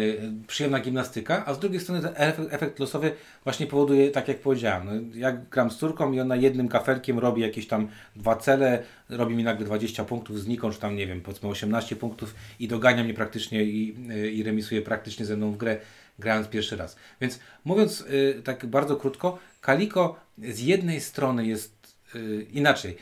przyjemna 0.47 0.79
gimnastyka, 0.79 1.45
a 1.45 1.53
z 1.53 1.59
drugiej 1.59 1.79
strony 1.79 2.01
ten 2.01 2.13
efekt, 2.49 2.79
losowy 2.79 3.11
właśnie 3.43 3.67
powoduje, 3.67 4.11
tak 4.11 4.27
jak 4.27 4.39
powiedziałem, 4.39 4.85
no, 4.85 4.91
jak 5.19 5.49
gram 5.49 5.71
z 5.71 5.77
córką 5.77 6.11
i 6.11 6.19
ona 6.19 6.35
jednym 6.35 6.67
kafelkiem 6.67 7.19
robi 7.19 7.41
jakieś 7.41 7.67
tam 7.67 7.87
dwa 8.15 8.35
cele, 8.35 8.83
robi 9.09 9.35
mi 9.35 9.43
nagle 9.43 9.65
20 9.65 10.05
punktów 10.05 10.39
znikąd, 10.39 10.75
czy 10.75 10.81
tam 10.81 10.95
nie 10.95 11.07
wiem, 11.07 11.21
powiedzmy 11.21 11.49
18 11.49 11.95
punktów 11.95 12.35
i 12.59 12.67
dogania 12.67 13.03
mnie 13.03 13.13
praktycznie 13.13 13.63
i, 13.63 13.95
y, 14.11 14.31
i 14.31 14.43
remisuje 14.43 14.81
praktycznie 14.81 15.25
ze 15.25 15.37
mną 15.37 15.51
w 15.51 15.57
grę, 15.57 15.77
grając 16.19 16.47
pierwszy 16.47 16.75
raz. 16.77 16.95
Więc 17.21 17.39
mówiąc 17.65 18.01
y, 18.01 18.41
tak 18.43 18.65
bardzo 18.65 18.95
krótko, 18.95 19.39
Kaliko 19.61 20.19
z 20.37 20.59
jednej 20.59 21.01
strony 21.01 21.47
jest 21.47 21.97
y, 22.15 22.47
inaczej. 22.51 22.97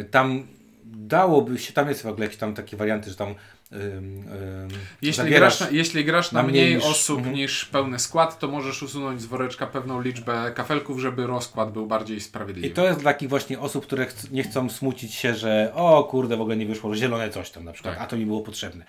Y, 0.00 0.04
tam 0.04 0.46
dałoby 0.84 1.58
się, 1.58 1.72
tam 1.72 1.88
jest 1.88 2.02
w 2.02 2.06
ogóle 2.06 2.24
jakieś 2.26 2.38
tam 2.38 2.54
takie 2.54 2.76
warianty, 2.76 3.10
że 3.10 3.16
tam 3.16 3.28
ym, 3.72 3.78
ym, 3.78 4.68
Jeśli 5.02 5.30
grasz, 5.30 5.60
na, 5.60 5.70
jeśli 5.70 6.04
grasz 6.04 6.32
na 6.32 6.42
na 6.42 6.48
mniej 6.48 6.64
mniej 6.64 6.76
niż- 6.76 6.84
osób 6.84 7.18
mhm. 7.18 7.36
niż 7.36 7.64
pełny 7.64 7.98
skład, 7.98 8.38
to 8.38 8.48
możesz 8.48 8.82
usunąć 8.82 9.22
z 9.22 9.26
woreczka 9.26 9.66
pewną 9.66 10.00
liczbę 10.00 10.52
kafelków, 10.54 11.00
żeby 11.00 11.26
rozkład 11.26 11.72
był 11.72 11.86
bardziej 11.86 12.20
sprawiedliwy. 12.20 12.68
I 12.68 12.70
to 12.70 12.84
jest 12.84 13.00
dla 13.00 13.12
takich 13.12 13.28
właśnie 13.28 13.60
osób, 13.60 13.86
które 13.86 14.06
nie 14.30 14.42
chcą 14.42 14.68
smucić 14.68 15.14
się, 15.14 15.34
że 15.34 15.72
o 15.74 16.04
kurde, 16.04 16.36
w 16.36 16.40
ogóle 16.40 16.56
nie 16.56 16.66
wyszło 16.66 16.94
zielone 16.94 17.30
coś 17.30 17.50
tam 17.50 17.64
na 17.64 17.72
przykład, 17.72 17.94
Tak. 17.94 18.02
a 18.04 18.06
to 18.06 18.16
mi 18.16 18.26
było 18.26 18.40
potrzebne. 18.40 18.84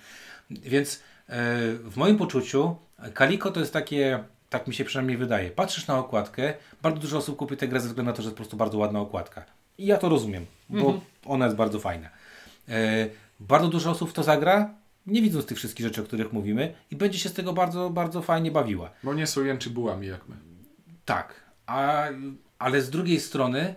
Więc 0.52 0.96
e, 0.96 1.02
w 1.74 1.94
moim 1.96 2.18
poczuciu 2.18 2.76
Kaliko 3.14 3.52
to 3.52 3.60
jest 3.60 3.74
takie, 3.74 4.24
tak 4.50 4.68
mi 4.68 4.74
się 4.74 4.86
przynajmniej 4.86 5.18
wydaje, 5.18 5.52
patrzysz 5.52 5.88
na 5.88 5.98
okładkę, 5.98 6.54
bardzo 6.82 7.02
dużo 7.02 7.18
osób 7.18 7.38
kupi 7.38 7.58
tę 7.58 7.68
grę 7.68 7.80
ze 7.80 7.88
względu 7.88 8.12
na 8.12 8.16
to, 8.16 8.22
że 8.22 8.28
jest 8.28 8.36
po 8.36 8.42
prostu 8.44 8.58
bardzo 8.58 8.78
ładna 8.78 9.00
okładka. 9.00 9.46
I 9.82 9.86
ja 9.86 9.98
to 9.98 10.10
rozumiem, 10.10 10.46
bo 10.70 10.80
Mhm. 10.80 11.00
ona 11.26 11.46
jest 11.46 11.58
bardzo 11.58 11.80
fajna. 11.80 12.10
E, 12.70 13.08
bardzo 13.40 13.68
dużo 13.68 13.92
osób 13.92 14.14
to 14.14 14.24
zagra, 14.24 14.74
nie 15.08 15.22
widząc 15.22 15.46
tych 15.46 15.58
wszystkich 15.58 15.86
rzeczy, 15.86 16.02
o 16.02 16.04
których 16.04 16.34
mówimy 16.34 16.74
i 16.92 16.96
będzie 16.96 17.20
się 17.20 17.30
z 17.30 17.34
tego 17.34 17.54
bardzo, 17.54 17.90
bardzo 17.90 18.22
fajnie 18.22 18.52
bawiła. 18.52 18.90
Bo 19.04 19.14
nie 19.14 19.28
są 19.28 19.44
jęczy 19.44 19.70
bułami 19.70 20.08
jak 20.08 20.28
my. 20.30 20.36
Tak, 21.06 21.34
a, 21.66 22.04
ale 22.60 22.82
z 22.82 22.90
drugiej 22.90 23.20
strony, 23.20 23.76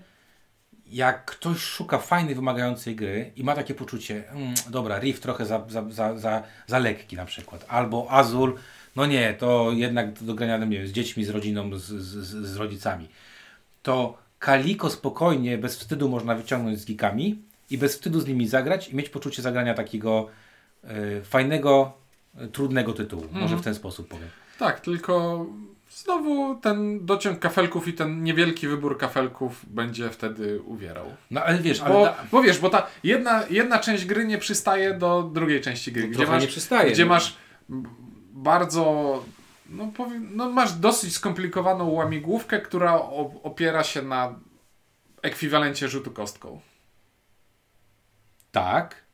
jak 0.87 1.25
ktoś 1.25 1.59
szuka 1.59 1.99
fajnej, 1.99 2.35
wymagającej 2.35 2.97
gry 2.97 3.33
i 3.37 3.45
ma 3.45 3.55
takie 3.55 3.75
poczucie, 3.75 4.31
mm, 4.31 4.55
dobra, 4.71 4.99
Rift 4.99 5.23
trochę 5.23 5.47
za, 5.47 5.65
za, 5.69 5.91
za, 5.91 6.19
za, 6.19 6.43
za 6.67 6.79
lekki 6.79 7.17
na 7.17 7.25
przykład, 7.25 7.65
albo 7.69 8.07
Azul, 8.11 8.55
no 8.97 9.07
nie, 9.07 9.35
to 9.35 9.71
jednak 9.73 10.23
do 10.23 10.35
grania 10.35 10.57
nie 10.59 10.79
wiem, 10.79 10.87
z 10.89 10.93
dziećmi, 10.93 11.25
z 11.25 11.31
rodziną, 11.31 11.79
z, 11.79 11.83
z, 11.83 12.27
z- 12.27 12.47
z 12.47 12.57
rodzicami, 12.57 13.09
to 13.83 14.19
Kaliko 14.45 14.90
spokojnie, 14.90 15.59
bez 15.59 15.76
wstydu 15.76 16.09
można 16.09 16.34
wyciągnąć 16.34 16.78
z 16.78 16.84
geekami 16.84 17.42
i 17.70 17.78
bez 17.78 17.95
wstydu 17.95 18.20
z 18.20 18.26
nimi 18.26 18.49
zagrać 18.49 18.88
i 18.88 18.97
mieć 18.97 19.09
poczucie 19.09 19.42
zagrania 19.42 19.74
takiego 19.74 20.28
e, 20.84 21.22
fajnego, 21.22 21.92
e, 22.36 22.49
trudnego 22.49 22.92
tytułu. 22.92 23.24
Może 23.32 23.57
w 23.57 23.62
ten 23.62 23.74
sposób 23.74 24.09
powiem. 24.09 24.28
Tak, 24.59 24.80
tylko 24.80 25.47
znowu 25.90 26.55
ten 26.55 27.07
dociąg 27.07 27.38
kafelków 27.38 27.88
i 27.88 27.92
ten 27.92 28.22
niewielki 28.22 28.68
wybór 28.68 28.99
kafelków 28.99 29.66
będzie 29.66 30.11
wtedy 30.11 30.62
uwierał. 30.62 31.07
No 31.30 31.42
ale 31.42 31.59
wiesz, 31.59 31.80
ale 31.80 31.95
Bo, 31.95 32.05
da- 32.05 32.16
bo 32.32 32.42
wiesz, 32.42 32.59
bo 32.59 32.70
ta 32.70 32.86
jedna, 33.05 33.45
jedna 33.51 33.78
część 33.78 34.07
gry 34.07 34.26
nie 34.26 34.38
przystaje 34.38 34.95
do 34.95 35.30
drugiej 35.34 35.61
części 35.61 35.92
gry, 35.92 36.09
gdzie 36.09 36.26
masz, 36.26 36.47
gdzie 36.92 37.05
no. 37.05 37.09
masz 37.09 37.36
bardzo, 38.32 39.24
no, 39.67 39.87
powiem, 39.97 40.31
no 40.37 40.51
masz 40.51 40.73
dosyć 40.73 41.15
skomplikowaną 41.15 41.91
łamigłówkę, 41.91 42.61
która 42.61 42.95
opiera 43.43 43.85
się 43.85 44.03
na 44.03 44.35
ekwiwalencie 45.23 45.89
rzutu 45.89 46.11
kostką. 46.11 46.61
Tak, 48.53 49.05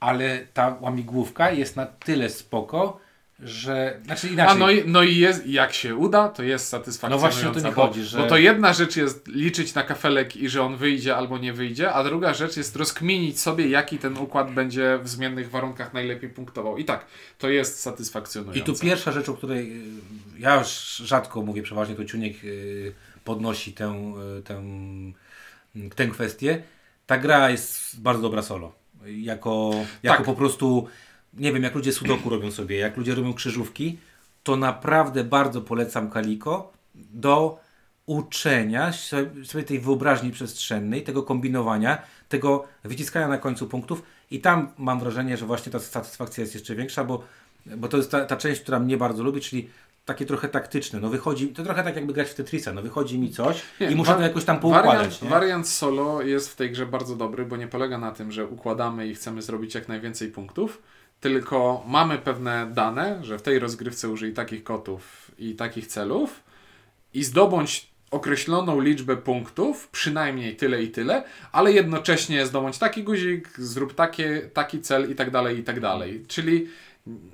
ale 0.00 0.38
ta 0.38 0.76
łamigłówka 0.80 1.50
jest 1.50 1.76
na 1.76 1.86
tyle 1.86 2.30
spoko, 2.30 3.00
że. 3.44 4.00
Znaczy 4.04 4.28
inaczej. 4.28 4.56
A 4.56 4.58
no 4.58 4.70
i, 4.70 4.82
no 4.86 5.02
i 5.02 5.16
jest, 5.16 5.46
jak 5.46 5.72
się 5.72 5.96
uda, 5.96 6.28
to 6.28 6.42
jest 6.42 6.68
satysfakcjonująca. 6.68 7.26
No 7.26 7.32
właśnie 7.32 7.50
o 7.50 7.62
to 7.62 7.68
mi 7.68 7.74
bo, 7.74 7.86
chodzi, 7.86 8.02
że- 8.02 8.18
bo 8.18 8.26
to 8.26 8.36
jedna 8.36 8.72
rzecz 8.72 8.96
jest 8.96 9.28
liczyć 9.28 9.74
na 9.74 9.82
kafelek 9.82 10.36
i 10.36 10.48
że 10.48 10.62
on 10.62 10.76
wyjdzie 10.76 11.16
albo 11.16 11.38
nie 11.38 11.52
wyjdzie, 11.52 11.92
a 11.92 12.04
druga 12.04 12.34
rzecz 12.34 12.56
jest 12.56 12.76
rozkminić 12.76 13.40
sobie, 13.40 13.68
jaki 13.68 13.98
ten 13.98 14.18
układ 14.18 14.52
będzie 14.54 14.98
w 15.02 15.08
zmiennych 15.08 15.50
warunkach 15.50 15.94
najlepiej 15.94 16.30
punktował. 16.30 16.78
I 16.78 16.84
tak, 16.84 17.06
to 17.38 17.48
jest 17.48 17.78
I 17.78 17.82
satysfakcjonujące. 17.82 18.72
tu 18.72 18.78
pierwsza 18.80 19.12
rzecz, 19.12 19.28
o 19.28 19.34
której 19.34 19.72
y, 19.80 19.84
ja 20.38 20.56
już 20.58 20.96
rzadko 20.96 21.42
mówię, 21.42 21.62
przeważnie 21.62 21.94
to 21.94 22.04
Ciuniek 22.04 22.44
y, 22.44 22.92
podnosi 23.24 23.72
tę, 23.72 24.12
y, 24.38 24.42
tę, 24.42 24.62
tę 25.94 26.06
kwestię. 26.06 26.62
Ta 27.06 27.18
gra 27.18 27.50
jest 27.50 28.00
bardzo 28.00 28.22
dobra 28.22 28.42
solo. 28.42 28.72
Jako, 29.06 29.70
jako 30.02 30.16
Tak. 30.16 30.26
po 30.26 30.34
prostu, 30.34 30.88
nie 31.34 31.52
wiem, 31.52 31.62
jak 31.62 31.74
ludzie 31.74 31.92
sudoku 31.92 32.30
robią 32.30 32.50
sobie, 32.50 32.76
jak 32.76 32.96
ludzie 32.96 33.14
robią 33.14 33.34
krzyżówki, 33.34 33.98
to 34.42 34.56
naprawdę 34.56 35.24
bardzo 35.24 35.60
polecam 35.60 36.10
Kaliko 36.10 36.72
do 36.94 37.58
uczenia 38.06 38.92
sobie 39.44 39.64
tej 39.64 39.80
wyobraźni 39.80 40.30
przestrzennej, 40.30 41.02
tego 41.02 41.22
kombinowania, 41.22 42.02
tego 42.28 42.64
wyciskania 42.84 43.28
na 43.28 43.38
końcu 43.38 43.66
punktów 43.66 44.02
i 44.30 44.40
tam 44.40 44.68
mam 44.78 45.00
wrażenie, 45.00 45.36
że 45.36 45.46
właśnie 45.46 45.72
ta 45.72 45.78
satysfakcja 45.78 46.42
jest 46.42 46.54
jeszcze 46.54 46.74
większa, 46.74 47.04
bo, 47.04 47.24
bo 47.66 47.88
to 47.88 47.96
jest 47.96 48.10
ta, 48.10 48.24
ta 48.24 48.36
część, 48.36 48.60
która 48.60 48.78
mnie 48.78 48.96
bardzo 48.96 49.22
lubi, 49.22 49.40
czyli 49.40 49.68
takie 50.04 50.26
trochę 50.26 50.48
taktyczne. 50.48 51.00
No 51.00 51.08
wychodzi, 51.08 51.48
to 51.48 51.64
trochę 51.64 51.84
tak 51.84 51.96
jakby 51.96 52.12
grać 52.12 52.30
w 52.30 52.34
Tetrisa. 52.34 52.72
No 52.72 52.82
wychodzi 52.82 53.18
mi 53.18 53.30
coś 53.30 53.62
Nie, 53.80 53.90
i 53.90 53.96
muszę 53.96 54.14
to 54.14 54.20
jakoś 54.20 54.44
tam 54.44 54.60
poukładać. 54.60 54.94
Wariant, 54.94 55.22
nie? 55.22 55.28
wariant 55.28 55.68
solo 55.68 56.22
jest 56.22 56.50
w 56.50 56.56
tej 56.56 56.70
grze 56.70 56.86
bardzo 56.86 57.16
dobry, 57.16 57.44
bo 57.44 57.56
nie 57.56 57.68
polega 57.68 57.98
na 57.98 58.12
tym, 58.12 58.32
że 58.32 58.46
układamy 58.46 59.06
i 59.06 59.14
chcemy 59.14 59.42
zrobić 59.42 59.74
jak 59.74 59.88
najwięcej 59.88 60.28
punktów, 60.28 60.82
tylko 61.22 61.84
mamy 61.86 62.18
pewne 62.18 62.70
dane, 62.74 63.24
że 63.24 63.38
w 63.38 63.42
tej 63.42 63.58
rozgrywce 63.58 64.08
użyj 64.08 64.32
takich 64.32 64.64
kotów 64.64 65.30
i 65.38 65.54
takich 65.54 65.86
celów 65.86 66.42
i 67.14 67.24
zdobądź 67.24 67.92
określoną 68.10 68.80
liczbę 68.80 69.16
punktów, 69.16 69.88
przynajmniej 69.88 70.56
tyle 70.56 70.82
i 70.82 70.90
tyle, 70.90 71.24
ale 71.52 71.72
jednocześnie 71.72 72.46
zdobądź 72.46 72.78
taki 72.78 73.02
guzik, 73.02 73.48
zrób 73.58 73.94
takie, 73.94 74.50
taki 74.52 74.80
cel 74.80 75.10
i 75.10 75.14
tak 75.14 75.30
dalej, 75.30 75.58
i 75.58 75.62
tak 75.62 75.80
dalej. 75.80 76.24
Czyli 76.28 76.68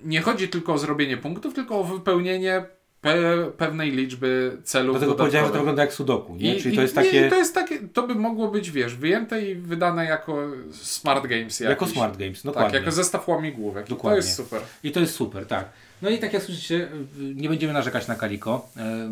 nie 0.05 0.21
chodzi 0.21 0.49
tylko 0.49 0.73
o 0.73 0.79
zrobienie 0.79 1.17
punktów, 1.17 1.55
tylko 1.55 1.81
o 1.81 1.85
wypełnienie 1.85 2.65
pe- 3.03 3.51
pewnej 3.53 3.91
liczby 3.91 4.59
celów 4.65 4.95
Do 4.97 5.01
tego 5.01 5.15
powiedziałem, 5.15 5.47
że 5.47 5.53
to 5.53 5.59
wygląda 5.59 5.83
jak 5.83 5.93
sudoku, 5.93 6.37
nie? 6.37 6.57
I- 6.57 6.63
Czyli 6.63 6.75
i- 6.75 6.77
to 6.77 6.83
jest 6.83 6.97
nie, 6.97 7.03
takie 7.05 7.29
to 7.31 7.37
jest 7.37 7.55
takie, 7.55 7.79
to 7.89 8.07
by 8.07 8.15
mogło 8.15 8.49
być, 8.49 8.71
wiesz, 8.71 8.95
wyjęte 8.95 9.43
i 9.43 9.55
wydane 9.55 10.05
jako 10.05 10.43
smart 10.73 11.27
games. 11.27 11.61
jako 11.61 11.85
jakiś. 11.85 11.97
smart 11.97 12.17
games, 12.17 12.43
Tak, 12.43 12.45
dokładnie. 12.45 12.79
jako 12.79 12.91
zestaw 12.93 13.29
łamigłówek. 13.29 13.87
I 13.87 13.89
To 13.89 13.95
Dokładnie. 13.95 14.17
jest 14.17 14.35
super. 14.35 14.61
I 14.83 14.93
to 14.93 15.01
jest 15.01 15.15
super, 15.15 15.47
tak. 15.47 15.69
No 16.03 16.11
i 16.11 16.19
tak 16.19 16.33
jak 16.33 16.43
słyszycie, 16.43 16.89
nie 17.35 17.49
będziemy 17.49 17.73
narzekać 17.73 18.07
na 18.09 18.15
Kaliko. 18.15 18.69
E, 18.77 19.11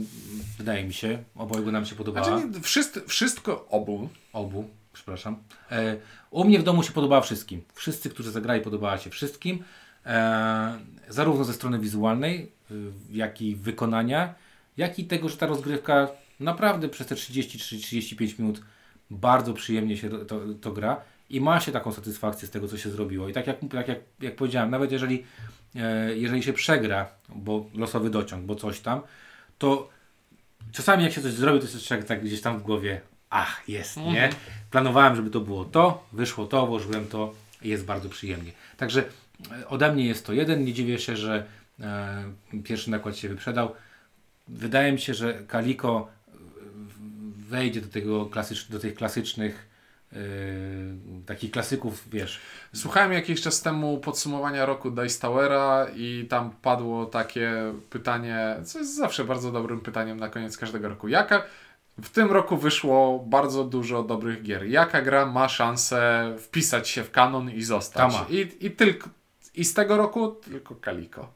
wydaje 0.59 0.84
mi 0.84 0.93
się, 0.95 1.18
obojgu 1.37 1.72
nam 1.72 1.87
się 1.87 1.95
podobała. 1.95 2.26
Znaczy, 2.26 2.49
nie, 2.55 2.61
wszystko, 2.61 3.01
wszystko 3.07 3.66
obu. 3.70 4.09
Obu, 4.32 4.68
przepraszam. 4.93 5.37
E, 5.72 5.97
u 6.30 6.45
mnie 6.45 6.59
w 6.59 6.62
domu 6.62 6.82
się 6.82 6.93
podobała 6.93 7.20
wszystkim. 7.20 7.62
Wszyscy, 7.74 8.11
którzy 8.11 8.30
zagrali, 8.30 8.61
podobała 8.61 8.99
się 8.99 9.11
wszystkim. 9.11 9.62
Zarówno 11.09 11.44
ze 11.44 11.52
strony 11.52 11.78
wizualnej, 11.78 12.52
y, 12.70 12.74
jak 13.11 13.42
i 13.42 13.57
wykonania, 13.57 14.34
jak 14.76 14.98
i 14.98 15.04
tego, 15.04 15.28
że 15.28 15.36
ta 15.36 15.46
rozgrywka 15.46 16.09
naprawdę 16.40 16.88
przez 16.88 17.07
te 17.07 17.14
30-35 17.14 18.38
minut 18.38 18.61
bardzo 19.11 19.54
przyjemnie 19.54 19.96
się 19.96 20.11
to, 20.11 20.40
to 20.61 20.72
gra 20.72 21.00
i 21.30 21.40
ma 21.40 21.61
się 21.61 21.72
taką 21.72 21.92
satysfakcję 21.92 22.48
z 22.48 22.50
tego, 22.50 22.68
co 22.68 22.78
się 22.78 22.90
zrobiło. 22.90 23.28
I 23.28 23.32
tak 23.32 23.46
jak, 23.46 23.57
jak, 23.72 23.88
jak, 23.88 23.98
jak 24.20 24.36
powiedziałem, 24.36 24.70
nawet 24.70 24.92
jeżeli, 24.92 25.24
e, 25.76 26.16
jeżeli 26.16 26.42
się 26.42 26.52
przegra, 26.52 27.09
bo 27.28 27.66
losowy 27.74 28.11
dociąg, 28.11 28.44
bo 28.44 28.54
coś 28.54 28.80
tam, 28.80 29.00
to 29.59 29.88
czasami 30.72 31.04
jak 31.04 31.12
się 31.12 31.22
coś 31.22 31.32
zrobi, 31.32 31.61
to 31.61 31.66
jest 31.66 32.09
tak 32.09 32.24
gdzieś 32.24 32.40
tam 32.40 32.59
w 32.59 32.62
głowie, 32.62 33.00
ach, 33.30 33.68
jest, 33.68 33.96
nie? 33.96 34.30
Planowałem, 34.70 35.16
żeby 35.16 35.30
to 35.30 35.40
było 35.40 35.64
to, 35.64 36.07
wyszło 36.12 36.46
to, 36.46 36.66
włożyłem 36.66 37.07
to 37.07 37.34
jest 37.62 37.84
bardzo 37.84 38.09
przyjemnie. 38.09 38.52
Także 38.76 39.04
ode 39.68 39.93
mnie 39.93 40.07
jest 40.07 40.26
to 40.26 40.32
jeden, 40.32 40.64
nie 40.64 40.72
dziwię 40.72 40.99
się, 40.99 41.16
że 41.16 41.47
e, 41.80 42.24
pierwszy 42.64 42.91
nakład 42.91 43.16
się 43.16 43.28
wyprzedał. 43.28 43.74
Wydaje 44.49 44.93
mi 44.93 44.99
się, 44.99 45.14
że 45.14 45.34
Kaliko 45.34 46.09
wejdzie 47.49 47.80
do, 47.80 47.89
tego 47.89 48.26
klasycz, 48.26 48.68
do 48.70 48.78
tych 48.78 48.95
klasycznych 48.95 49.68
e, 50.12 50.16
takich 51.26 51.51
klasyków, 51.51 52.11
wiesz, 52.11 52.41
Słuchałem 52.76 53.12
jakiś 53.12 53.41
czas 53.41 53.62
temu 53.62 53.99
podsumowania 53.99 54.66
roku 54.66 54.91
Dice 54.91 55.20
Towera 55.20 55.87
i 55.97 56.26
tam 56.30 56.51
padło 56.51 57.07
takie 57.07 57.53
pytanie, 57.91 58.57
co 58.64 58.78
jest 58.78 58.97
zawsze 58.97 59.24
bardzo 59.24 59.53
dobrym 59.53 59.80
pytaniem 59.80 60.20
na 60.20 60.28
koniec 60.28 60.57
każdego 60.59 60.89
roku. 60.89 61.09
Jaka 61.09 61.43
w 62.03 62.11
tym 62.11 62.30
roku 62.30 62.57
wyszło 62.57 63.24
bardzo 63.26 63.64
dużo 63.64 64.03
dobrych 64.03 64.43
gier. 64.43 64.66
Jaka 64.66 65.03
gra 65.03 65.26
ma 65.26 65.49
szansę 65.49 66.32
wpisać 66.39 66.89
się 66.89 67.05
w 67.05 67.11
kanon 67.11 67.51
i 67.51 67.62
zostać? 67.62 68.12
I, 68.30 68.66
i, 68.66 68.70
tylko, 68.70 69.09
I 69.57 69.64
z 69.64 69.74
tego 69.74 69.96
roku 69.96 70.28
tylko 70.28 70.74
Kaliko. 70.74 71.32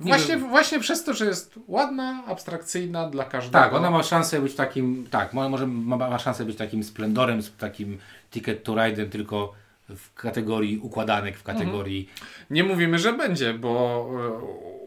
Nie 0.00 0.08
Właśnie, 0.08 0.36
wiem. 0.36 0.48
właśnie 0.48 0.80
przez 0.80 1.04
to, 1.04 1.14
że 1.14 1.24
jest 1.24 1.54
ładna, 1.68 2.22
abstrakcyjna 2.26 3.10
dla 3.10 3.24
każdego. 3.24 3.64
Tak, 3.64 3.72
ona 3.72 3.90
ma 3.90 4.02
szansę 4.02 4.40
być 4.40 4.54
takim, 4.54 5.06
tak, 5.10 5.32
mo- 5.32 5.48
może 5.48 5.66
ma, 5.66 5.96
ma 5.96 6.18
szansę 6.18 6.44
być 6.44 6.56
takim 6.56 6.84
splendorem, 6.84 7.40
takim 7.58 7.98
Ticket 8.30 8.64
to 8.64 8.72
Ride'em, 8.72 9.08
tylko 9.08 9.52
w 9.88 10.14
kategorii 10.14 10.78
układanek, 10.78 11.36
w 11.38 11.42
kategorii 11.42 12.08
Nie 12.50 12.64
mówimy, 12.64 12.98
że 12.98 13.12
będzie, 13.12 13.54
bo 13.54 14.06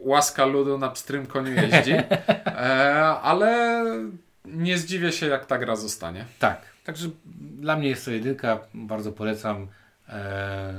e, 0.04 0.10
łaska 0.10 0.46
ludu 0.46 0.78
na 0.78 0.90
pstrym 0.90 1.26
koniu 1.26 1.52
jeździ, 1.54 1.92
e, 2.46 3.06
ale 3.06 3.84
nie 4.46 4.78
zdziwię 4.78 5.12
się, 5.12 5.26
jak 5.28 5.46
ta 5.46 5.58
gra 5.58 5.76
zostanie. 5.76 6.26
Tak, 6.40 6.62
także 6.84 7.10
dla 7.58 7.76
mnie 7.76 7.90
jest 7.90 8.06
to 8.06 8.12
jedynka, 8.12 8.60
bardzo 8.74 9.12
polecam 9.12 9.68
e, 10.10 10.74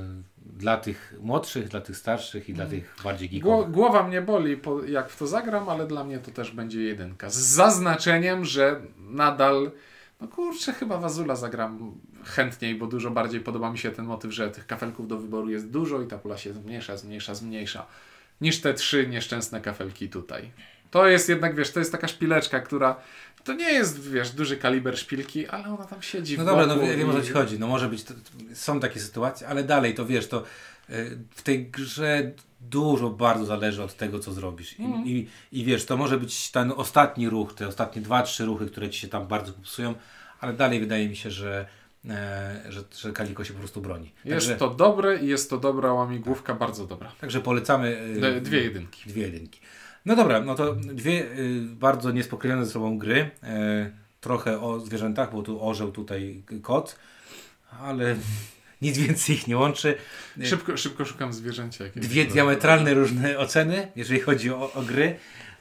dla 0.57 0.77
tych 0.77 1.15
młodszych, 1.21 1.69
dla 1.69 1.81
tych 1.81 1.97
starszych 1.97 2.49
i 2.49 2.55
dla 2.55 2.67
tych 2.67 2.97
bardziej 3.05 3.29
geekowych. 3.29 3.71
głowa 3.71 4.03
mnie 4.03 4.23
boli, 4.23 4.61
jak 4.89 5.11
w 5.11 5.17
to 5.17 5.27
zagram, 5.27 5.69
ale 5.69 5.87
dla 5.87 6.05
mnie 6.05 6.19
to 6.19 6.31
też 6.31 6.51
będzie 6.51 6.83
jedynka. 6.83 7.31
Z 7.31 7.37
zaznaczeniem, 7.37 8.45
że 8.45 8.81
nadal, 8.99 9.71
no 10.21 10.29
kurczę, 10.29 10.73
chyba 10.73 10.99
Wazula 10.99 11.37
zagram 11.37 11.95
chętniej, 12.25 12.75
bo 12.75 12.87
dużo 12.87 13.11
bardziej 13.11 13.41
podoba 13.41 13.71
mi 13.71 13.79
się 13.79 13.91
ten 13.91 14.05
motyw, 14.05 14.33
że 14.33 14.51
tych 14.51 14.67
kafelków 14.67 15.09
do 15.09 15.19
wyboru 15.19 15.51
jest 15.51 15.71
dużo 15.71 16.03
i 16.03 16.07
ta 16.07 16.19
pula 16.19 16.37
się 16.39 16.53
zmniejsza, 16.53 16.97
zmniejsza, 16.97 17.35
zmniejsza, 17.35 17.87
niż 18.41 18.61
te 18.61 18.75
trzy 18.75 19.07
nieszczęsne 19.07 19.61
kafelki 19.61 20.09
tutaj. 20.09 20.51
To 20.91 21.07
jest 21.07 21.29
jednak, 21.29 21.55
wiesz, 21.55 21.73
to 21.73 21.79
jest 21.79 21.93
taka 21.93 22.09
szpileczka, 22.09 22.61
która 22.61 22.97
to 23.47 23.53
nie 23.53 23.73
jest, 23.73 24.11
wiesz, 24.11 24.31
duży 24.31 24.57
kaliber 24.57 24.99
szpilki, 24.99 25.47
ale 25.47 25.65
ona 25.75 25.85
tam 25.85 26.03
siedzi 26.03 26.37
No 26.39 26.43
w 26.43 26.47
dobra, 26.47 26.67
no 26.67 26.79
wiem 26.81 27.11
o 27.11 27.13
co 27.13 27.23
ci 27.23 27.33
chodzi, 27.33 27.59
no 27.59 27.67
może 27.67 27.89
być, 27.89 28.05
to, 28.05 28.15
są 28.55 28.81
takie 28.81 29.01
sytuacje, 29.01 29.49
ale 29.49 29.65
dalej 29.65 29.95
to 29.95 30.07
wiesz, 30.07 30.29
to 30.29 30.43
y, 30.91 31.19
w 31.31 31.43
tej 31.43 31.67
grze 31.71 32.33
dużo 32.61 33.11
bardzo 33.11 33.45
zależy 33.45 33.83
od 33.83 33.97
tego, 33.97 34.19
co 34.19 34.33
zrobisz. 34.33 34.79
I, 34.79 34.83
Mhm. 34.85 35.07
i, 35.07 35.29
I 35.53 35.65
wiesz, 35.65 35.85
to 35.85 35.97
może 35.97 36.19
być 36.21 36.51
ten 36.51 36.73
ostatni 36.77 37.29
ruch, 37.29 37.55
te 37.55 37.69
ostatnie 37.69 38.03
dwa, 38.03 38.23
trzy 38.23 38.45
ruchy, 38.45 38.67
które 38.67 38.91
ci 38.91 39.01
się 39.01 39.09
tam 39.09 39.27
bardzo 39.27 39.53
popsują, 39.53 39.95
ale 40.41 40.53
dalej 40.53 40.81
wydaje 40.81 41.09
mi 41.09 41.17
się, 41.17 41.31
że, 41.31 41.67
e, 42.09 42.63
że, 42.69 42.85
że 42.99 43.13
Kaliko 43.13 43.45
się 43.45 43.53
po 43.53 43.59
prostu 43.59 43.81
broni. 43.81 44.13
Jest 44.25 44.47
Także, 44.47 44.57
to 44.59 44.71
dobre 44.71 45.17
i 45.19 45.27
jest 45.27 45.51
to 45.51 45.59
dobra 45.59 45.93
łamigłówka, 45.93 46.55
bardzo 46.55 46.87
dobra. 46.87 47.13
także 47.21 47.41
polecamy. 47.41 48.15
D- 48.21 48.41
Dwie 48.41 48.63
jedynki. 48.63 49.09
Dwie 49.11 49.23
jedynki. 49.23 49.61
No 50.07 50.17
dobra, 50.17 50.41
no 50.41 50.55
to 50.55 50.75
dwie 50.75 51.23
y, 51.23 51.61
bardzo 51.63 52.11
niespokrojone 52.13 52.67
ze 52.67 52.73
sobą 52.73 52.99
gry. 52.99 53.31
E, 53.43 53.91
trochę 54.21 54.61
o 54.61 54.81
zwierzętach, 54.81 55.33
bo 55.33 55.43
tu 55.43 55.69
orzeł, 55.69 55.93
tutaj 55.93 56.43
kot, 56.63 56.97
ale 57.81 58.17
nic 58.83 58.99
więcej 58.99 59.37
ich 59.37 59.47
nie 59.49 59.57
łączy. 59.57 59.95
E, 60.41 60.47
Szybko, 60.47 60.77
szybko 60.77 61.05
szukam 61.05 61.33
zwierzęcia. 61.33 61.85
Dwie 61.97 62.25
diametralne 62.25 62.95
różne 62.95 63.39
oceny, 63.39 63.89
jeżeli 63.97 64.21
chodzi 64.21 64.51
o, 64.51 64.73
o 64.73 64.83
gry. 64.83 65.17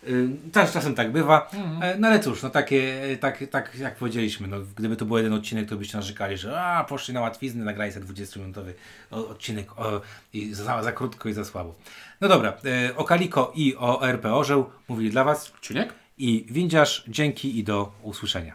Y, 0.07 0.29
Też 0.51 0.71
czasem 0.71 0.95
tak 0.95 1.11
bywa. 1.11 1.51
E, 1.81 1.97
No 1.99 2.07
ale 2.07 2.19
cóż, 2.19 2.43
no 2.43 2.49
takie, 2.49 3.03
e, 3.03 3.17
tak, 3.17 3.43
tak 3.51 3.75
jak 3.79 3.95
powiedzieliśmy, 3.95 4.47
no, 4.47 4.57
gdyby 4.75 4.95
to 4.95 5.05
był 5.05 5.17
jeden 5.17 5.33
odcinek, 5.33 5.69
to 5.69 5.75
byście 5.77 5.97
narzekali, 5.97 6.37
że 6.37 6.61
a, 6.61 6.83
poszli 6.83 7.13
na 7.13 7.21
łatwizny, 7.21 7.65
nagrali 7.65 7.91
sobie 7.91 8.05
20-minutowy 8.05 8.73
o- 9.11 9.27
odcinek 9.27 9.79
o, 9.79 10.01
i 10.33 10.53
za, 10.53 10.83
za 10.83 10.91
krótko 10.91 11.29
i 11.29 11.33
za 11.33 11.45
słabo. 11.45 11.75
No 12.21 12.27
dobra, 12.27 12.57
e, 12.65 12.95
o 12.95 13.03
Kaliko 13.03 13.51
i 13.55 13.75
o 13.75 14.07
RP 14.07 14.33
Orzeł 14.33 14.69
mówili 14.87 15.11
dla 15.11 15.23
Was 15.23 15.53
Ciuniek? 15.61 15.93
i 16.17 16.45
Windziarz. 16.49 17.03
Dzięki 17.07 17.59
i 17.59 17.63
do 17.63 17.91
usłyszenia. 18.03 18.53